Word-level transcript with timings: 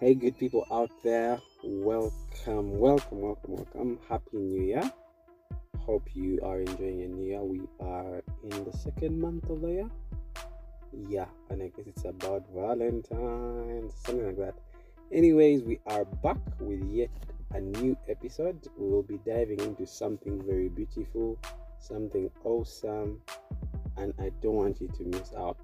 Hey, 0.00 0.14
good 0.14 0.38
people 0.38 0.66
out 0.72 0.90
there, 1.04 1.38
welcome, 1.62 2.78
welcome, 2.78 3.20
welcome, 3.20 3.54
welcome. 3.54 3.98
Happy 4.08 4.38
New 4.38 4.62
Year. 4.62 4.90
Hope 5.80 6.08
you 6.14 6.40
are 6.42 6.58
enjoying 6.60 7.00
your 7.00 7.08
New 7.10 7.26
Year. 7.26 7.42
We 7.42 7.60
are 7.80 8.22
in 8.44 8.64
the 8.64 8.72
second 8.72 9.20
month 9.20 9.50
of 9.50 9.60
the 9.60 9.68
year. 9.68 9.90
Yeah, 11.06 11.26
and 11.50 11.62
I 11.62 11.70
guess 11.76 11.86
it's 11.86 12.06
about 12.06 12.46
Valentine's, 12.54 13.92
something 14.06 14.24
like 14.24 14.38
that. 14.38 14.54
Anyways, 15.12 15.64
we 15.64 15.80
are 15.84 16.06
back 16.06 16.38
with 16.60 16.82
yet 16.90 17.10
a 17.52 17.60
new 17.60 17.94
episode. 18.08 18.68
We 18.78 18.88
will 18.88 19.02
be 19.02 19.18
diving 19.26 19.60
into 19.60 19.86
something 19.86 20.42
very 20.46 20.70
beautiful, 20.70 21.38
something 21.78 22.30
awesome, 22.44 23.20
and 23.98 24.14
I 24.18 24.30
don't 24.40 24.54
want 24.54 24.80
you 24.80 24.88
to 24.88 25.04
miss 25.04 25.34
out. 25.36 25.58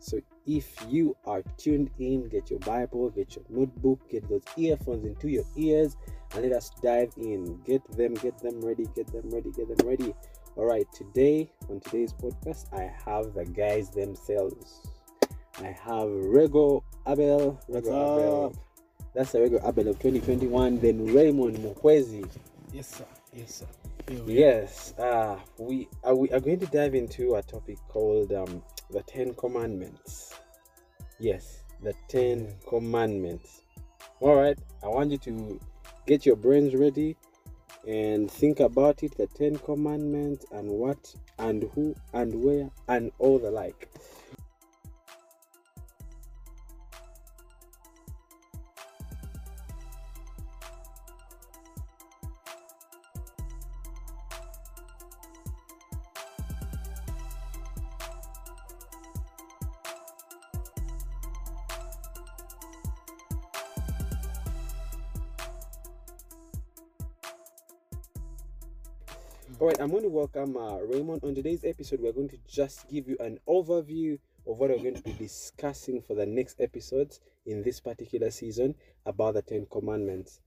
So 0.00 0.20
if 0.46 0.74
you 0.88 1.16
are 1.26 1.42
tuned 1.56 1.90
in, 1.98 2.28
get 2.28 2.50
your 2.50 2.58
Bible, 2.60 3.10
get 3.10 3.36
your 3.36 3.44
notebook, 3.48 4.00
get 4.10 4.28
those 4.28 4.42
earphones 4.56 5.06
into 5.06 5.28
your 5.28 5.44
ears, 5.56 5.96
and 6.34 6.42
let 6.42 6.52
us 6.52 6.70
dive 6.82 7.12
in. 7.16 7.60
Get 7.62 7.84
them, 7.96 8.14
get 8.14 8.38
them 8.38 8.60
ready, 8.60 8.86
get 8.94 9.06
them 9.08 9.30
ready, 9.30 9.50
get 9.52 9.76
them 9.76 9.86
ready. 9.86 10.14
All 10.56 10.64
right, 10.64 10.86
today 10.92 11.50
on 11.68 11.80
today's 11.80 12.12
podcast, 12.12 12.72
I 12.72 12.92
have 13.04 13.34
the 13.34 13.44
guys 13.44 13.90
themselves. 13.90 14.90
I 15.58 15.76
have 15.84 16.08
Rego 16.08 16.82
Abel. 17.06 17.60
Rego 17.68 17.86
Abel. 17.86 18.54
That's 19.14 19.32
the 19.32 19.38
Rego 19.38 19.68
Abel 19.68 19.88
of 19.88 19.98
2021. 19.98 20.80
Then 20.80 21.14
Raymond 21.14 21.58
Mukwezi. 21.58 22.28
Yes, 22.72 22.88
sir. 22.96 23.04
Yes, 23.32 23.54
sir. 23.56 23.66
Yes, 24.26 24.92
uh, 24.98 25.38
we 25.58 25.88
are 26.02 26.14
we 26.16 26.30
are 26.30 26.40
going 26.40 26.58
to 26.60 26.66
dive 26.66 26.94
into 26.94 27.36
a 27.36 27.42
topic 27.42 27.78
called 27.88 28.32
um, 28.32 28.62
the 28.90 29.02
Ten 29.02 29.34
Commandments. 29.34 30.34
Yes, 31.18 31.62
the 31.82 31.94
Ten 32.08 32.46
Mm. 32.48 32.68
Commandments. 32.68 33.62
All 34.20 34.34
right, 34.36 34.58
I 34.82 34.88
want 34.88 35.12
you 35.12 35.18
to 35.18 35.60
get 36.06 36.26
your 36.26 36.36
brains 36.36 36.74
ready 36.74 37.16
and 37.86 38.30
think 38.30 38.60
about 38.60 39.02
it. 39.04 39.16
The 39.16 39.28
Ten 39.28 39.56
Commandments 39.58 40.44
and 40.50 40.68
what 40.68 41.14
and 41.38 41.64
who 41.74 41.94
and 42.12 42.34
where 42.42 42.68
and 42.88 43.12
all 43.18 43.38
the 43.38 43.50
like. 43.50 43.88
All 69.60 69.66
right, 69.66 69.78
I'm 69.78 69.90
going 69.90 70.04
to 70.04 70.08
welcome 70.08 70.56
uh, 70.56 70.78
Raymond. 70.78 71.22
On 71.22 71.34
today's 71.34 71.64
episode, 71.66 72.00
we're 72.00 72.12
going 72.14 72.30
to 72.30 72.38
just 72.48 72.88
give 72.88 73.06
you 73.06 73.18
an 73.20 73.38
overview 73.46 74.14
of 74.46 74.58
what 74.58 74.70
we're 74.70 74.78
going 74.78 74.94
to 74.94 75.02
be 75.02 75.12
discussing 75.12 76.00
for 76.00 76.14
the 76.14 76.24
next 76.24 76.62
episodes 76.62 77.20
in 77.44 77.62
this 77.62 77.78
particular 77.78 78.30
season 78.30 78.74
about 79.04 79.34
the 79.34 79.42
Ten 79.42 79.66
Commandments. 79.70 80.40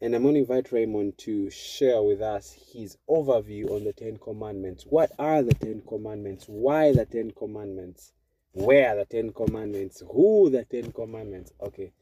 And 0.00 0.12
I'm 0.12 0.24
going 0.24 0.34
to 0.34 0.40
invite 0.40 0.72
Raymond 0.72 1.18
to 1.18 1.48
share 1.50 2.02
with 2.02 2.20
us 2.20 2.52
his 2.72 2.98
overview 3.08 3.70
on 3.70 3.84
the 3.84 3.92
Ten 3.92 4.16
Commandments. 4.16 4.84
What 4.88 5.12
are 5.20 5.44
the 5.44 5.54
Ten 5.54 5.82
Commandments? 5.86 6.46
Why 6.48 6.92
the 6.92 7.06
Ten 7.06 7.30
Commandments? 7.30 8.12
Where 8.50 8.88
are 8.88 8.96
the 8.96 9.04
Ten 9.04 9.30
Commandments? 9.30 10.02
Who 10.10 10.50
the 10.50 10.64
Ten 10.64 10.90
Commandments? 10.90 11.52
Okay, 11.60 11.92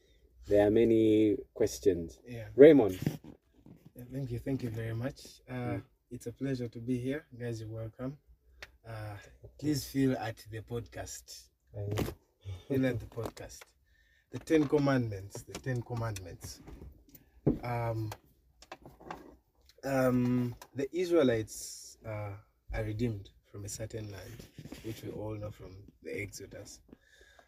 there 0.47 0.65
are 0.65 0.71
many 0.71 1.37
questions. 1.53 2.17
Yeah. 2.27 2.45
Raymond, 2.55 2.99
Thank 4.11 4.31
you. 4.31 4.39
Thank 4.39 4.63
you 4.63 4.69
very 4.69 4.95
much. 4.95 5.21
Uh, 5.49 5.53
Mm. 5.53 5.83
It's 6.11 6.27
a 6.27 6.31
pleasure 6.31 6.67
to 6.67 6.79
be 6.79 6.97
here. 6.97 7.25
Guys, 7.39 7.59
you're 7.61 7.69
welcome. 7.69 8.17
Uh, 8.87 9.15
please 9.59 9.85
feel 9.85 10.13
at 10.17 10.37
the 10.51 10.61
podcast. 10.61 11.43
Feel 12.67 12.85
at 12.85 12.99
the 12.99 13.05
podcast. 13.05 13.59
The 14.31 14.39
Ten 14.39 14.67
Commandments. 14.67 15.43
The 15.43 15.59
Ten 15.59 15.81
Commandments. 15.81 16.61
Um, 17.63 18.11
um, 19.83 20.55
the 20.75 20.87
Israelites 20.97 21.97
uh, 22.05 22.31
are 22.73 22.83
redeemed 22.83 23.29
from 23.51 23.65
a 23.65 23.69
certain 23.69 24.11
land, 24.11 24.45
which 24.83 25.03
we 25.03 25.11
all 25.11 25.35
know 25.35 25.51
from 25.51 25.71
the 26.03 26.21
Exodus. 26.21 26.79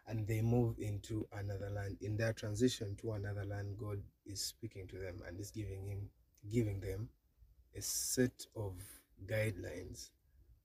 and 0.07 0.25
they 0.27 0.41
move 0.41 0.75
into 0.79 1.27
another 1.33 1.69
land. 1.69 1.97
In 2.01 2.17
their 2.17 2.33
transition 2.33 2.95
to 3.01 3.11
another 3.13 3.45
land, 3.45 3.75
God 3.77 4.01
is 4.25 4.41
speaking 4.41 4.87
to 4.87 4.97
them 4.97 5.21
and 5.27 5.39
is 5.39 5.51
giving 5.51 5.85
him 5.87 6.09
giving 6.51 6.79
them 6.79 7.09
a 7.77 7.81
set 7.81 8.45
of 8.55 8.73
guidelines 9.25 10.09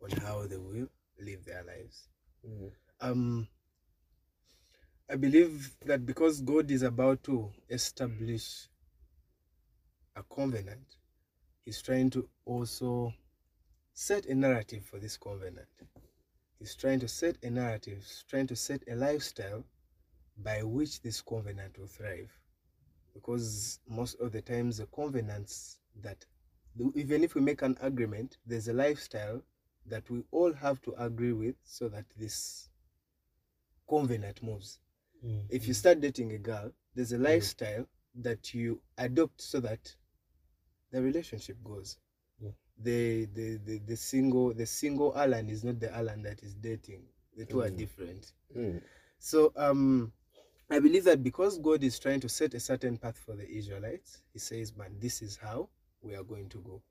on 0.02 0.10
how 0.22 0.46
they 0.46 0.56
will 0.56 0.88
live 1.20 1.44
their 1.44 1.64
lives. 1.64 2.08
Mm. 2.46 2.70
Um 3.00 3.48
I 5.10 5.16
believe 5.16 5.76
that 5.84 6.06
because 6.06 6.40
God 6.40 6.70
is 6.70 6.82
about 6.82 7.22
to 7.24 7.50
establish 7.68 8.68
a 10.16 10.22
covenant, 10.22 10.96
He's 11.64 11.80
trying 11.80 12.10
to 12.10 12.28
also 12.44 13.14
set 13.94 14.26
a 14.26 14.34
narrative 14.34 14.84
for 14.84 14.98
this 14.98 15.16
covenant. 15.16 15.68
He's 16.58 16.74
trying 16.74 17.00
to 17.00 17.08
set 17.08 17.36
a 17.42 17.50
narrative, 17.50 17.98
he's 17.98 18.24
trying 18.28 18.46
to 18.48 18.56
set 18.56 18.82
a 18.88 18.94
lifestyle 18.94 19.64
by 20.36 20.62
which 20.62 21.02
this 21.02 21.20
covenant 21.20 21.78
will 21.78 21.86
thrive. 21.86 22.30
Because 23.14 23.78
most 23.88 24.18
of 24.20 24.32
the 24.32 24.42
times, 24.42 24.78
the 24.78 24.86
covenants 24.86 25.78
that, 26.02 26.24
even 26.94 27.22
if 27.24 27.34
we 27.34 27.40
make 27.40 27.62
an 27.62 27.76
agreement, 27.80 28.38
there's 28.46 28.68
a 28.68 28.72
lifestyle 28.72 29.42
that 29.86 30.08
we 30.10 30.22
all 30.30 30.52
have 30.52 30.80
to 30.82 30.94
agree 31.02 31.32
with 31.32 31.56
so 31.64 31.88
that 31.88 32.04
this 32.18 32.68
covenant 33.88 34.42
moves. 34.42 34.78
If 35.50 35.68
you 35.68 35.74
start 35.74 36.00
dating 36.00 36.32
a 36.32 36.38
girl, 36.38 36.72
there's 36.96 37.12
a 37.12 37.18
lifestyle 37.18 37.86
that 38.16 38.52
you 38.52 38.80
adopt 38.98 39.40
so 39.40 39.60
that 39.60 39.94
the 40.90 41.00
relationship 41.00 41.56
goes. 41.62 41.96
Yeah. 42.40 42.50
The, 42.82 43.26
the 43.26 43.58
the 43.64 43.78
the 43.86 43.96
single 43.96 44.52
the 44.52 44.66
single 44.66 45.16
Alan 45.16 45.48
is 45.48 45.62
not 45.62 45.78
the 45.78 45.94
Alan 45.94 46.22
that 46.24 46.42
is 46.42 46.54
dating. 46.54 47.04
The 47.36 47.44
two 47.46 47.60
are 47.62 47.70
Mm. 47.70 47.76
different. 47.78 48.32
Mm. 48.56 48.82
So 49.18 49.52
um 49.56 50.12
I 50.68 50.80
believe 50.80 51.04
that 51.04 51.22
because 51.22 51.58
God 51.58 51.84
is 51.84 51.98
trying 52.00 52.20
to 52.20 52.28
set 52.28 52.54
a 52.54 52.60
certain 52.60 52.96
path 52.96 53.16
for 53.18 53.36
the 53.36 53.48
Israelites, 53.48 54.22
He 54.32 54.40
says, 54.40 54.74
"Man, 54.76 54.96
this 54.98 55.22
is 55.22 55.36
how 55.36 55.68
we 56.02 56.14
are 56.14 56.24
going 56.24 56.48
to 56.50 56.58
go." 56.58 56.82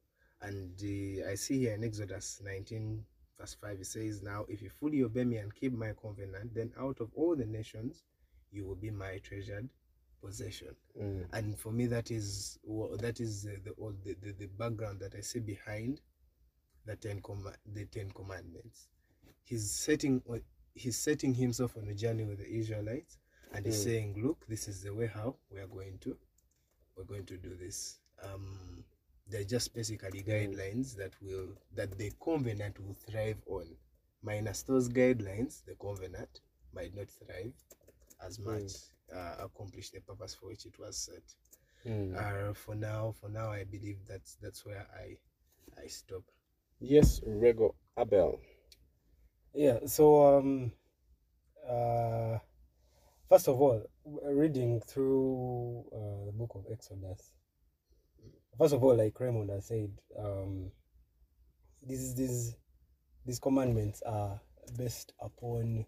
And 0.42 0.74
uh, 0.82 1.30
I 1.30 1.36
see 1.36 1.60
here 1.60 1.74
in 1.76 1.84
Exodus 1.84 2.42
19, 2.44 3.04
verse 3.40 3.56
5, 3.62 3.80
it 3.80 3.86
says, 3.86 4.24
Now, 4.24 4.46
if 4.50 4.62
you 4.62 4.70
fully 4.70 5.04
obey 5.04 5.24
me 5.24 5.38
and 5.38 5.54
keep 5.54 5.72
my 5.72 5.92
covenant, 6.02 6.54
then 6.56 6.72
out 6.80 7.00
of 7.00 7.12
all 7.16 7.36
the 7.36 7.46
nations, 7.46 8.04
you 8.52 8.66
will 8.66 8.76
be 8.76 8.90
my 8.90 9.20
treasured 9.20 9.70
possession. 10.24 10.76
Mm. 11.00 11.26
And 11.34 11.60
for 11.60 11.72
me, 11.72 11.86
that 11.88 12.12
is 12.12 12.58
that 13.00 13.20
is 13.20 13.46
uh, 13.48 13.58
the, 13.64 13.72
all 13.72 13.94
the, 14.04 14.16
the 14.22 14.34
the 14.34 14.48
background 14.48 15.00
that 15.02 15.16
I 15.16 15.22
see 15.22 15.40
behind 15.40 16.02
the 16.86 16.96
ten 16.96 17.22
Com- 17.22 17.54
the 17.74 17.86
Ten 17.86 18.10
Commandments. 18.12 18.88
He's 19.44 19.70
setting 19.72 20.22
he's 20.74 20.98
setting 20.98 21.34
himself 21.34 21.78
on 21.78 21.88
a 21.88 21.94
journey 21.94 22.24
with 22.24 22.40
the 22.40 22.50
Israelites, 22.50 23.18
and 23.54 23.66
he's 23.66 23.80
Mm. 23.82 23.84
saying, 23.84 24.24
"Look, 24.26 24.46
this 24.48 24.68
is 24.68 24.82
the 24.84 24.94
way 24.94 25.08
how 25.08 25.36
we 25.52 25.60
are 25.60 25.68
going 25.68 25.98
to 26.00 26.18
we're 26.96 27.04
going 27.04 27.26
to 27.26 27.38
do 27.38 27.56
this." 27.56 28.00
Um, 28.24 28.84
they're 29.28 29.44
just 29.44 29.74
basically 29.74 30.24
guidelines 30.24 30.96
that 30.98 31.14
will 31.22 31.50
that 31.76 31.98
the 31.98 32.12
covenant 32.24 32.80
will 32.80 32.94
thrive 32.94 33.42
on. 33.48 33.66
Minus 34.24 34.64
those 34.64 34.88
guidelines, 34.90 35.64
the 35.66 35.76
covenant 35.82 36.42
might 36.74 36.94
not 36.96 37.10
thrive 37.10 37.54
as 38.26 38.38
Mm. 38.38 38.46
much, 38.46 38.72
uh, 39.14 39.36
accomplish 39.46 39.90
the 39.90 40.00
purpose 40.02 40.36
for 40.36 40.48
which 40.48 40.66
it 40.66 40.78
was 40.80 40.98
set. 40.98 41.24
Mm. 41.86 42.16
Uh, 42.16 42.54
for 42.54 42.76
now, 42.76 43.12
for 43.20 43.30
now, 43.30 43.52
I 43.52 43.64
believe 43.64 43.98
that's 44.08 44.36
that's 44.36 44.66
where 44.66 44.86
I 44.96 45.18
I 45.82 45.88
stop. 45.88 46.24
Yes, 46.80 47.20
Rego 47.22 47.74
Abel. 47.98 48.40
Yeah, 49.54 49.80
so 49.86 50.38
um, 50.38 50.72
uh, 51.68 52.38
first 53.30 53.48
of 53.48 53.60
all, 53.62 53.84
reading 54.06 54.80
through 54.82 55.84
uh, 55.94 56.26
the 56.28 56.32
book 56.32 56.52
of 56.56 56.66
Exodus, 56.72 57.34
first 58.62 58.76
of 58.76 58.84
all, 58.84 58.96
like 58.96 59.20
Raymond 59.20 59.50
has 59.50 59.66
said, 59.66 59.90
um, 60.20 60.72
these 61.82 62.14
these 62.14 62.56
these 63.26 63.40
commandments 63.40 64.04
are 64.06 64.40
based 64.78 65.14
upon 65.20 65.84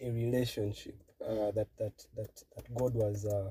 a 0.00 0.10
relationship 0.10 0.96
uh, 1.22 1.50
that 1.50 1.68
that 1.78 1.92
that 2.16 2.42
that 2.56 2.74
God 2.74 2.94
was 2.94 3.26
uh, 3.26 3.50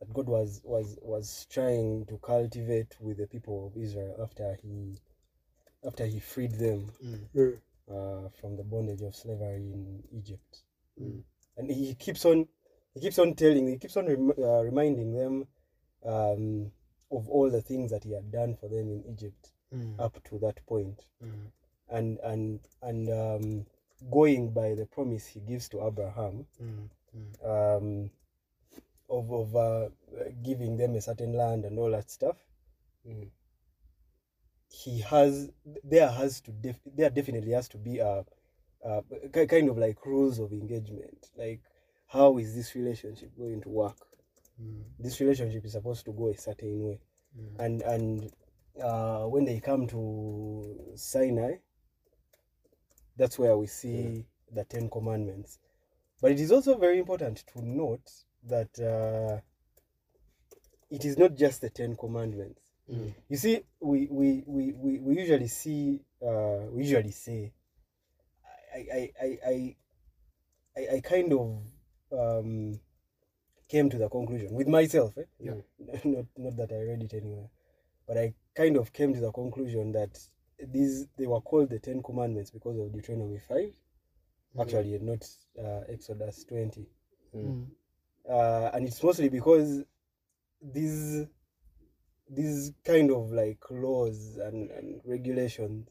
that 0.00 0.14
God 0.14 0.26
was 0.26 0.62
was 0.64 0.98
was 1.02 1.46
trying 1.50 2.06
to 2.06 2.16
cultivate 2.16 2.96
with 2.98 3.18
the 3.18 3.26
people 3.26 3.66
of 3.66 3.82
Israel 3.82 4.16
after 4.22 4.56
he 4.62 4.96
after 5.86 6.06
he 6.06 6.18
freed 6.18 6.52
them 6.52 6.90
uh, 7.36 8.30
from 8.40 8.56
the 8.56 8.64
bondage 8.64 9.02
of 9.02 9.14
slavery 9.14 9.56
in 9.56 10.02
Egypt. 10.16 10.62
Mm. 10.98 11.22
And 11.58 11.70
he 11.70 11.94
keeps 11.94 12.24
on 12.24 12.48
he 12.94 13.00
keeps 13.02 13.18
on 13.18 13.34
telling, 13.34 13.68
he 13.68 13.76
keeps 13.76 13.98
on 13.98 14.06
rem- 14.06 14.32
uh, 14.38 14.62
reminding 14.62 15.12
them 15.12 15.46
um, 16.06 16.72
of 17.10 17.28
all 17.28 17.50
the 17.50 17.62
things 17.62 17.90
that 17.90 18.04
he 18.04 18.12
had 18.12 18.30
done 18.30 18.54
for 18.56 18.68
them 18.68 18.88
in 18.90 19.04
Egypt 19.12 19.52
Mm. 19.74 19.98
up 19.98 20.22
to 20.24 20.38
that 20.38 20.64
point, 20.66 21.04
Mm. 21.22 21.50
and 21.88 22.18
and 22.20 22.60
and 22.82 23.08
um, 23.10 23.66
going 24.10 24.50
by 24.52 24.74
the 24.74 24.86
promise 24.86 25.26
he 25.26 25.40
gives 25.40 25.68
to 25.70 25.84
Abraham 25.84 26.46
Mm. 26.62 26.88
Mm. 27.16 27.44
um, 27.44 28.10
of 29.08 29.32
of 29.32 29.56
uh, 29.56 29.88
giving 30.44 30.76
them 30.76 30.94
a 30.94 31.00
certain 31.00 31.32
land 31.32 31.64
and 31.64 31.78
all 31.80 31.90
that 31.90 32.10
stuff. 32.10 32.36
Mm. 33.06 33.30
He 34.70 35.00
has 35.00 35.50
there 35.82 36.08
has 36.08 36.40
to 36.42 36.52
def- 36.52 36.80
there 36.84 37.10
definitely 37.10 37.52
has 37.52 37.68
to 37.70 37.78
be 37.78 37.98
a, 37.98 38.24
a 38.84 39.02
kind 39.46 39.68
of 39.68 39.78
like 39.78 40.04
rules 40.06 40.38
of 40.38 40.52
engagement. 40.52 41.30
Like 41.36 41.60
how 42.08 42.38
is 42.38 42.54
this 42.54 42.74
relationship 42.76 43.36
going 43.36 43.62
to 43.62 43.68
work? 43.68 44.05
Mm. 44.60 44.84
This 44.98 45.20
relationship 45.20 45.64
is 45.64 45.72
supposed 45.72 46.04
to 46.06 46.12
go 46.12 46.28
a 46.28 46.36
certain 46.36 46.82
way, 46.82 47.00
Mm. 47.38 47.58
and 47.64 47.82
and 47.82 48.32
uh, 48.82 49.24
when 49.24 49.44
they 49.44 49.60
come 49.60 49.86
to 49.88 50.92
Sinai, 50.94 51.56
that's 53.16 53.38
where 53.38 53.56
we 53.56 53.66
see 53.66 54.24
the 54.52 54.64
Ten 54.64 54.88
Commandments. 54.88 55.58
But 56.22 56.32
it 56.32 56.40
is 56.40 56.50
also 56.52 56.78
very 56.78 56.98
important 56.98 57.44
to 57.52 57.60
note 57.62 58.10
that 58.44 58.78
uh, 58.80 59.40
it 60.90 61.04
is 61.04 61.18
not 61.18 61.34
just 61.34 61.60
the 61.60 61.68
Ten 61.70 61.94
Commandments. 61.96 62.60
Mm. 62.90 63.12
You 63.28 63.36
see, 63.36 63.60
we 63.80 64.08
we, 64.10 64.44
we, 64.46 64.72
we, 64.72 64.98
we 65.00 65.18
usually 65.18 65.48
see 65.48 66.00
uh, 66.22 66.66
we 66.70 66.84
usually 66.84 67.10
say 67.10 67.52
I 68.74 68.78
I, 68.78 69.12
I, 69.20 69.38
I, 69.46 69.76
I, 70.78 70.96
I 70.96 71.00
kind 71.00 71.32
of 71.32 71.62
um, 72.12 72.80
came 73.68 73.90
to 73.90 73.98
the 73.98 74.08
conclusion 74.08 74.52
with 74.54 74.68
myself, 74.68 75.16
eh? 75.18 75.24
Yeah. 75.40 75.54
not 76.04 76.26
not 76.36 76.56
that 76.56 76.72
I 76.72 76.82
read 76.82 77.02
it 77.02 77.14
anywhere, 77.14 77.48
but 78.06 78.18
I 78.18 78.34
kind 78.54 78.76
of 78.76 78.92
came 78.92 79.12
to 79.14 79.20
the 79.20 79.32
conclusion 79.32 79.92
that 79.92 80.18
these 80.58 81.06
they 81.18 81.26
were 81.26 81.40
called 81.40 81.70
the 81.70 81.78
Ten 81.78 82.02
Commandments 82.02 82.50
because 82.50 82.78
of 82.78 82.92
Deuteronomy 82.92 83.38
five, 83.38 83.74
actually, 84.60 84.94
and 84.94 85.06
not 85.06 85.28
uh, 85.58 85.80
Exodus 85.88 86.44
twenty 86.44 86.86
Mm. 87.34 87.66
uh, 88.28 88.70
and 88.72 88.86
it's 88.86 89.02
mostly 89.02 89.28
because 89.28 89.82
these 90.62 91.26
these 92.30 92.72
kind 92.84 93.10
of 93.10 93.30
like 93.30 93.58
laws 93.70 94.38
and, 94.42 94.70
and 94.70 95.00
regulations 95.04 95.88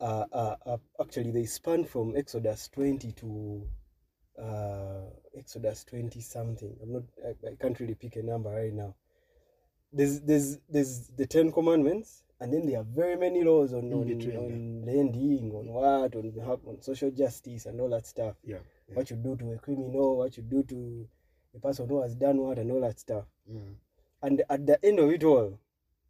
uh, 0.00 0.24
are, 0.32 0.56
are 0.66 0.80
actually 1.00 1.30
they 1.30 1.44
span 1.44 1.84
from 1.84 2.16
Exodus 2.16 2.68
20 2.68 3.12
to 3.12 3.68
uh, 4.40 5.10
Exodus 5.36 5.84
20 5.84 6.20
something. 6.20 6.76
I'm 6.82 6.92
not 6.92 7.02
I, 7.24 7.48
I 7.48 7.54
can't 7.60 7.78
really 7.78 7.94
pick 7.94 8.16
a 8.16 8.22
number 8.22 8.50
right 8.50 8.72
now. 8.72 8.94
There's 9.92 10.20
there's 10.20 10.58
there's 10.68 11.08
the 11.16 11.26
Ten 11.26 11.52
Commandments, 11.52 12.22
and 12.40 12.52
then 12.52 12.66
there 12.66 12.80
are 12.80 12.84
very 12.84 13.16
many 13.16 13.44
laws 13.44 13.72
on 13.72 13.92
on, 13.92 14.06
between, 14.06 14.36
on 14.36 14.84
lending, 14.86 15.52
on 15.52 15.66
what, 15.68 16.14
on 16.16 16.32
how 16.44 16.60
on 16.66 16.82
social 16.82 17.10
justice 17.10 17.66
and 17.66 17.80
all 17.80 17.88
that 17.90 18.06
stuff 18.06 18.36
Yeah. 18.44 18.58
yeah. 18.88 18.94
what 18.94 19.10
you 19.10 19.16
do 19.16 19.36
to 19.36 19.52
a 19.52 19.58
criminal, 19.58 20.18
what 20.18 20.36
you 20.36 20.42
do 20.42 20.62
to 20.64 21.08
a 21.54 21.60
person 21.60 21.88
who 21.88 22.02
has 22.02 22.14
done 22.14 22.38
what, 22.38 22.58
and 22.58 22.70
all 22.70 22.80
that 22.80 22.98
stuff. 22.98 23.24
Mm. 23.50 23.74
And 24.22 24.42
at 24.50 24.66
the 24.66 24.84
end 24.84 24.98
of 24.98 25.10
it 25.10 25.24
all, 25.24 25.58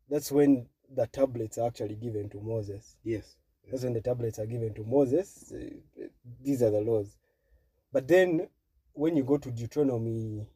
that's 0.08 0.32
when 0.32 0.66
the 0.94 1.06
tablets 1.06 1.58
are 1.58 1.66
actually 1.66 1.96
given 1.96 2.28
to 2.30 2.40
Moses. 2.40 2.96
Yes. 3.04 3.36
That's 3.70 3.82
when 3.82 3.94
the 3.94 4.00
tablets 4.00 4.38
are 4.38 4.46
given 4.46 4.72
to 4.74 4.84
Moses. 4.84 5.52
Uh, 5.52 6.04
These 6.42 6.62
are 6.62 6.70
the 6.70 6.80
laws. 6.80 7.16
But 7.92 8.06
then, 8.06 8.48
when 8.96 9.16
you 9.16 9.22
go 9.24 9.36
to 9.36 9.50
Deuteronomy 9.50 10.46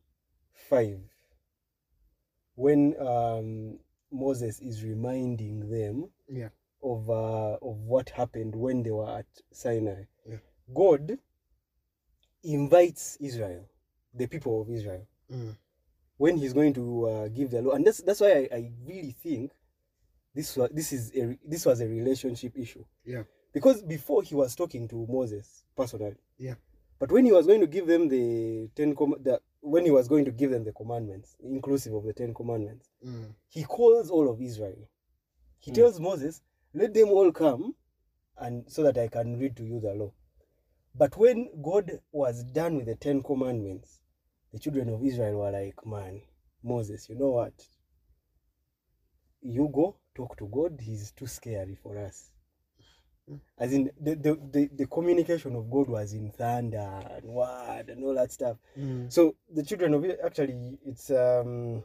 5, 0.68 0.98
when 2.54 2.94
um, 3.00 3.78
Moses 4.10 4.60
is 4.60 4.82
reminding 4.82 5.68
them 5.70 6.10
Yeah. 6.28 6.48
of 6.82 7.08
uh, 7.10 7.58
of 7.62 7.76
what 7.84 8.10
happened 8.10 8.54
when 8.54 8.82
they 8.82 8.90
were 8.90 9.10
at 9.18 9.26
Sinai. 9.52 10.04
Yeah. 10.28 10.36
God 10.74 11.18
invites 12.42 13.16
Israel, 13.20 13.64
the 14.14 14.26
people 14.26 14.62
of 14.62 14.70
Israel, 14.70 15.06
Mm. 15.30 15.56
when 16.16 16.36
He's 16.38 16.52
going 16.52 16.72
to 16.74 17.06
uh, 17.06 17.28
give 17.28 17.50
the 17.50 17.62
law, 17.62 17.72
and 17.72 17.86
that's 17.86 17.98
that's 18.02 18.20
why 18.20 18.48
I, 18.50 18.56
I 18.56 18.72
really 18.84 19.12
think 19.12 19.52
this 20.34 20.56
was 20.56 20.70
this 20.72 20.92
is 20.92 21.12
a 21.14 21.38
this 21.44 21.66
was 21.66 21.80
a 21.80 21.86
relationship 21.86 22.56
issue. 22.56 22.84
Yeah. 23.04 23.24
Because 23.52 23.82
before 23.82 24.22
he 24.22 24.34
was 24.34 24.54
talking 24.54 24.88
to 24.88 25.06
Moses 25.08 25.64
personally. 25.76 26.16
Yeah. 26.38 26.54
But 27.00 27.10
when 27.10 27.24
he 27.24 27.32
was 27.32 27.46
going 27.46 27.60
to 27.62 27.66
give 27.66 27.86
them 27.86 28.08
the 28.08 28.68
ten 28.76 28.94
com- 28.94 29.16
the 29.20 29.40
when 29.62 29.84
he 29.86 29.90
was 29.90 30.06
going 30.06 30.24
to 30.26 30.30
give 30.30 30.50
them 30.50 30.64
the 30.64 30.72
commandments, 30.72 31.34
inclusive 31.42 31.94
of 31.94 32.04
the 32.04 32.12
ten 32.12 32.32
commandments, 32.34 32.88
Mm. 33.04 33.34
he 33.48 33.64
calls 33.64 34.10
all 34.10 34.30
of 34.30 34.40
Israel. 34.40 34.86
He 35.58 35.70
Hmm. 35.70 35.74
tells 35.76 35.98
Moses, 36.00 36.42
Let 36.74 36.94
them 36.94 37.08
all 37.08 37.32
come 37.32 37.74
and 38.36 38.70
so 38.70 38.82
that 38.84 38.96
I 38.98 39.08
can 39.08 39.38
read 39.38 39.56
to 39.56 39.64
you 39.64 39.80
the 39.80 39.94
law. 39.94 40.12
But 40.94 41.16
when 41.16 41.62
God 41.62 42.00
was 42.12 42.44
done 42.44 42.76
with 42.76 42.86
the 42.86 42.94
Ten 42.96 43.22
Commandments, 43.22 44.00
the 44.52 44.58
children 44.58 44.88
of 44.90 45.02
Israel 45.04 45.38
were 45.38 45.50
like, 45.50 45.84
Man, 45.86 46.22
Moses, 46.62 47.08
you 47.08 47.16
know 47.16 47.30
what? 47.30 47.54
You 49.42 49.68
go 49.72 49.96
talk 50.14 50.36
to 50.38 50.46
God, 50.46 50.80
he's 50.80 51.12
too 51.12 51.26
scary 51.26 51.74
for 51.74 51.96
us. 51.98 52.30
Hmm. 53.30 53.36
As 53.58 53.72
in 53.72 53.90
the, 54.00 54.16
the, 54.16 54.38
the, 54.50 54.70
the 54.74 54.86
communication 54.86 55.54
of 55.54 55.70
God 55.70 55.88
was 55.88 56.14
in 56.14 56.32
thunder 56.32 57.00
and 57.14 57.24
word 57.24 57.84
and 57.88 58.02
all 58.02 58.14
that 58.14 58.32
stuff. 58.32 58.56
Mm. 58.76 59.12
So 59.12 59.36
the 59.54 59.62
children 59.62 59.94
of 59.94 60.04
actually 60.24 60.78
it's 60.84 61.10
um 61.10 61.84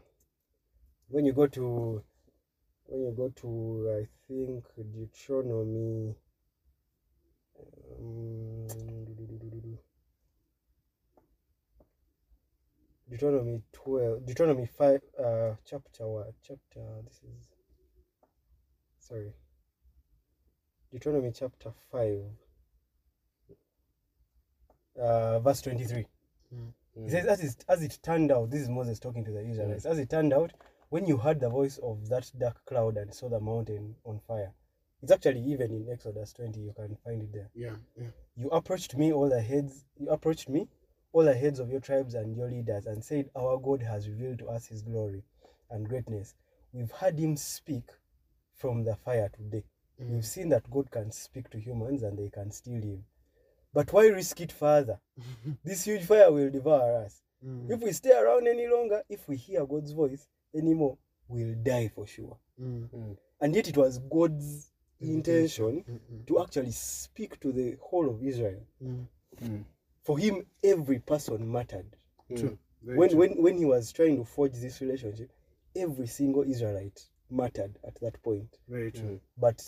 when 1.09 1.25
you 1.25 1.33
go 1.33 1.45
to 1.45 2.03
when 2.87 3.01
you 3.01 3.13
go 3.15 3.29
to 3.29 4.01
I 4.01 4.07
think 4.27 4.65
Deuteronomy 4.75 6.15
um, 7.99 8.67
Deuteronomy 13.07 13.61
twelve 13.71 14.25
Deuteronomy 14.25 14.67
five 14.77 15.01
uh 15.23 15.53
chapter 15.63 16.07
what 16.07 16.33
chapter 16.41 16.81
this 17.05 17.17
is 17.17 17.49
sorry 18.99 19.31
Deuteronomy 20.95 21.29
chapter 21.37 21.73
five 21.91 22.21
uh 24.97 25.39
verse 25.41 25.61
twenty 25.61 25.83
three. 25.83 26.05
He 27.03 27.09
says, 27.09 27.25
as 27.25 27.43
it, 27.43 27.65
as 27.67 27.83
it 27.83 27.99
turned 28.01 28.31
out, 28.31 28.49
this 28.49 28.61
is 28.61 28.69
Moses 28.69 28.97
talking 29.01 29.25
to 29.25 29.31
the 29.31 29.45
Israelites. 29.45 29.85
As 29.85 29.99
it 29.99 30.09
turned 30.09 30.31
out, 30.31 30.53
when 30.87 31.05
you 31.05 31.17
heard 31.17 31.41
the 31.41 31.49
voice 31.49 31.77
of 31.83 32.07
that 32.07 32.31
dark 32.39 32.63
cloud 32.65 32.95
and 32.95 33.13
saw 33.13 33.27
the 33.27 33.41
mountain 33.41 33.95
on 34.05 34.21
fire, 34.25 34.53
it's 35.03 35.11
actually 35.11 35.41
even 35.41 35.71
in 35.71 35.85
Exodus 35.91 36.31
20, 36.31 36.61
you 36.61 36.73
can 36.73 36.95
find 37.03 37.21
it 37.23 37.33
there. 37.33 37.49
Yeah. 37.53 37.75
Yeah. 37.97 38.07
You 38.37 38.47
approached 38.51 38.95
me, 38.95 39.11
all 39.11 39.27
the 39.27 39.41
heads, 39.41 39.83
you 39.99 40.07
approached 40.09 40.47
me, 40.47 40.69
all 41.11 41.25
the 41.25 41.33
heads 41.35 41.59
of 41.59 41.69
your 41.69 41.81
tribes 41.81 42.13
and 42.13 42.37
your 42.37 42.49
leaders, 42.49 42.85
and 42.85 43.03
said, 43.03 43.29
Our 43.35 43.57
God 43.57 43.81
has 43.81 44.07
revealed 44.07 44.39
to 44.39 44.47
us 44.47 44.67
his 44.67 44.81
glory 44.81 45.23
and 45.69 45.89
greatness. 45.89 46.35
We've 46.71 46.91
heard 46.91 47.19
him 47.19 47.35
speak 47.35 47.89
from 48.53 48.85
the 48.85 48.95
fire 48.95 49.29
today. 49.35 49.65
Mm. 50.01 50.09
We've 50.09 50.25
seen 50.25 50.49
that 50.49 50.69
God 50.69 50.91
can 50.91 51.11
speak 51.11 51.49
to 51.51 51.59
humans 51.59 52.03
and 52.03 52.17
they 52.17 52.29
can 52.29 52.51
still 52.51 52.75
live. 52.79 52.99
But 53.73 53.91
why 53.91 54.07
risk 54.07 54.39
it 54.41 54.51
further? 54.51 54.99
This 55.63 55.85
huge 55.85 56.05
fire 56.05 56.31
will 56.31 56.49
devour 56.49 57.03
us. 57.05 57.21
Mm. 57.45 57.69
If 57.71 57.81
we 57.81 57.91
stay 57.91 58.13
around 58.13 58.47
any 58.47 58.67
longer, 58.67 59.03
if 59.09 59.27
we 59.27 59.37
hear 59.37 59.65
God's 59.65 59.91
voice 59.91 60.27
anymore, 60.53 60.97
we'll 61.27 61.55
die 61.55 61.91
for 61.93 62.07
sure. 62.07 62.37
Mm. 62.61 63.17
And 63.41 63.55
yet 63.55 63.67
it 63.67 63.77
was 63.77 63.99
God's 63.99 64.71
intention 64.99 65.83
Mm-mm. 65.89 66.27
to 66.27 66.41
actually 66.41 66.71
speak 66.71 67.39
to 67.41 67.51
the 67.51 67.77
whole 67.81 68.09
of 68.09 68.23
Israel. 68.23 68.61
Mm. 68.83 69.65
For 70.03 70.17
him, 70.17 70.45
every 70.63 70.99
person 70.99 71.51
mattered. 71.51 71.95
True. 72.35 72.57
When, 72.81 73.09
true. 73.09 73.17
when, 73.17 73.41
when 73.41 73.57
he 73.57 73.65
was 73.65 73.91
trying 73.91 74.17
to 74.17 74.23
forge 74.23 74.53
this 74.53 74.79
relationship, 74.81 75.31
every 75.75 76.07
single 76.07 76.43
Israelite 76.43 77.07
mattered 77.29 77.77
at 77.85 77.99
that 78.01 78.21
point. 78.23 78.57
Very 78.69 78.91
true. 78.91 79.19
But 79.37 79.61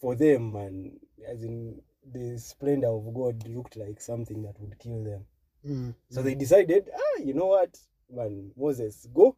for 0.00 0.14
them, 0.14 0.52
man, 0.52 0.98
as 1.26 1.42
in 1.42 1.80
the 2.12 2.38
splendor 2.38 2.88
of 2.88 3.12
God 3.14 3.46
looked 3.48 3.76
like 3.76 4.00
something 4.00 4.42
that 4.42 4.58
would 4.60 4.78
kill 4.78 5.04
them. 5.04 5.24
Mm. 5.66 5.94
So 6.10 6.22
they 6.22 6.34
decided, 6.34 6.88
ah, 6.94 7.22
you 7.22 7.34
know 7.34 7.46
what, 7.46 7.76
man, 8.10 8.52
Moses, 8.56 9.06
go 9.12 9.36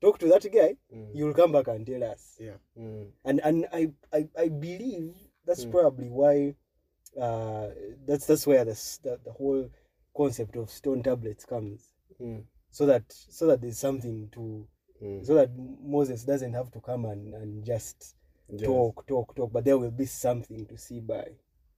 talk 0.00 0.18
to 0.18 0.26
that 0.28 0.46
guy. 0.52 0.76
You'll 1.14 1.34
come 1.34 1.52
back 1.52 1.68
and 1.68 1.86
tell 1.86 2.02
us. 2.04 2.36
Yeah. 2.40 2.56
And 3.24 3.40
and 3.44 3.66
I 3.72 3.88
I, 4.12 4.28
I 4.38 4.48
believe 4.48 5.14
that's 5.46 5.64
Mm. 5.64 5.70
probably 5.70 6.08
why 6.08 6.54
uh 7.20 7.68
that's 8.06 8.26
that's 8.26 8.46
where 8.46 8.64
the, 8.64 8.72
the 9.02 9.20
the 9.24 9.32
whole 9.32 9.70
concept 10.16 10.56
of 10.56 10.70
stone 10.70 11.02
tablets 11.02 11.44
comes. 11.44 11.88
So 12.70 12.86
that 12.86 13.04
so 13.08 13.46
that 13.48 13.60
there's 13.60 13.78
something 13.78 14.28
to 14.32 14.66
so 15.22 15.34
that 15.34 15.50
Moses 15.82 16.24
doesn't 16.24 16.54
have 16.54 16.70
to 16.72 16.80
come 16.80 17.04
and, 17.04 17.34
and 17.34 17.64
just 17.64 18.14
talk, 18.62 19.06
talk, 19.06 19.34
talk, 19.34 19.52
but 19.52 19.64
there 19.64 19.78
will 19.78 19.90
be 19.90 20.06
something 20.06 20.66
to 20.66 20.78
see 20.78 21.00
by. 21.00 21.28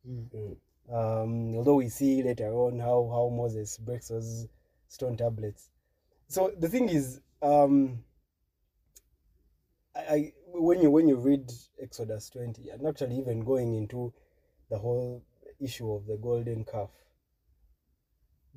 Mm. 0.09 0.56
Um, 0.92 1.56
although 1.56 1.76
we 1.76 1.88
see 1.88 2.23
later 2.23 2.52
on 2.52 2.78
how, 2.78 3.09
how 3.11 3.35
Moses 3.35 3.78
breaks 3.78 4.09
those 4.09 4.47
stone 4.88 5.16
tablets. 5.16 5.71
So 6.28 6.52
the 6.59 6.68
thing 6.68 6.88
is, 6.88 7.21
um, 7.42 8.04
I, 9.94 10.00
I 10.00 10.33
when 10.47 10.83
you 10.83 10.90
when 10.90 11.09
you 11.09 11.16
read 11.16 11.50
Exodus 11.83 12.30
20, 12.30 12.71
and 12.71 12.87
actually 12.87 13.18
even 13.18 13.40
going 13.40 13.75
into 13.75 14.12
the 14.71 14.78
whole 14.78 15.23
issue 15.61 15.92
of 15.92 16.06
the 16.06 16.16
golden 16.16 16.64
calf, 16.64 16.90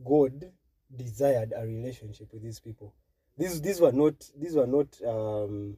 God 0.03 0.51
desired 0.95 1.53
a 1.55 1.65
relationship 1.65 2.31
with 2.33 2.43
these 2.43 2.59
people. 2.59 2.93
These 3.37 3.61
these 3.61 3.81
were 3.81 3.91
not 3.91 4.29
these 4.37 4.55
were 4.55 4.67
not 4.67 4.99
um, 5.05 5.77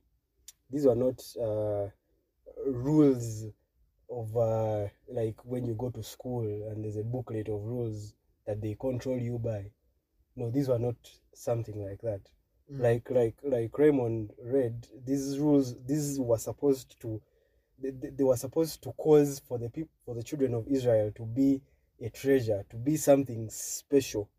these 0.70 0.86
were 0.86 0.96
not 0.96 1.22
uh, 1.42 1.90
rules 2.66 3.46
of 4.10 4.36
uh, 4.36 4.88
like 5.08 5.36
when 5.44 5.66
you 5.66 5.76
go 5.76 5.90
to 5.90 6.04
school 6.04 6.44
and 6.44 6.84
there's 6.84 6.98
a 6.98 7.04
booklet 7.04 7.48
of 7.48 7.62
rules 7.62 8.14
that 8.46 8.62
they 8.62 8.76
control 8.80 9.20
you 9.20 9.38
by. 9.38 9.66
No, 10.36 10.50
these 10.50 10.68
were 10.68 10.80
not 10.80 10.96
something 11.34 11.84
like 11.84 12.02
that. 12.02 12.22
Mm. 12.72 12.82
Like 12.82 13.10
like 13.10 13.36
like 13.44 13.78
Raymond 13.78 14.32
read 14.44 14.88
these 15.06 15.38
rules. 15.38 15.76
These 15.86 16.20
were 16.20 16.38
supposed 16.38 17.00
to 17.02 17.22
they, 17.82 17.92
they 17.92 18.10
they 18.10 18.24
were 18.24 18.38
supposed 18.38 18.82
to 18.84 18.92
cause 18.94 19.42
for 19.48 19.58
the 19.58 19.70
people 19.70 19.92
for 20.06 20.16
the 20.16 20.24
children 20.24 20.54
of 20.54 20.68
Israel 20.68 21.12
to 21.16 21.26
be 21.26 21.62
a 22.02 22.10
treasure, 22.10 22.64
to 22.70 22.78
be 22.78 22.96
something 22.96 23.50
special, 23.50 24.30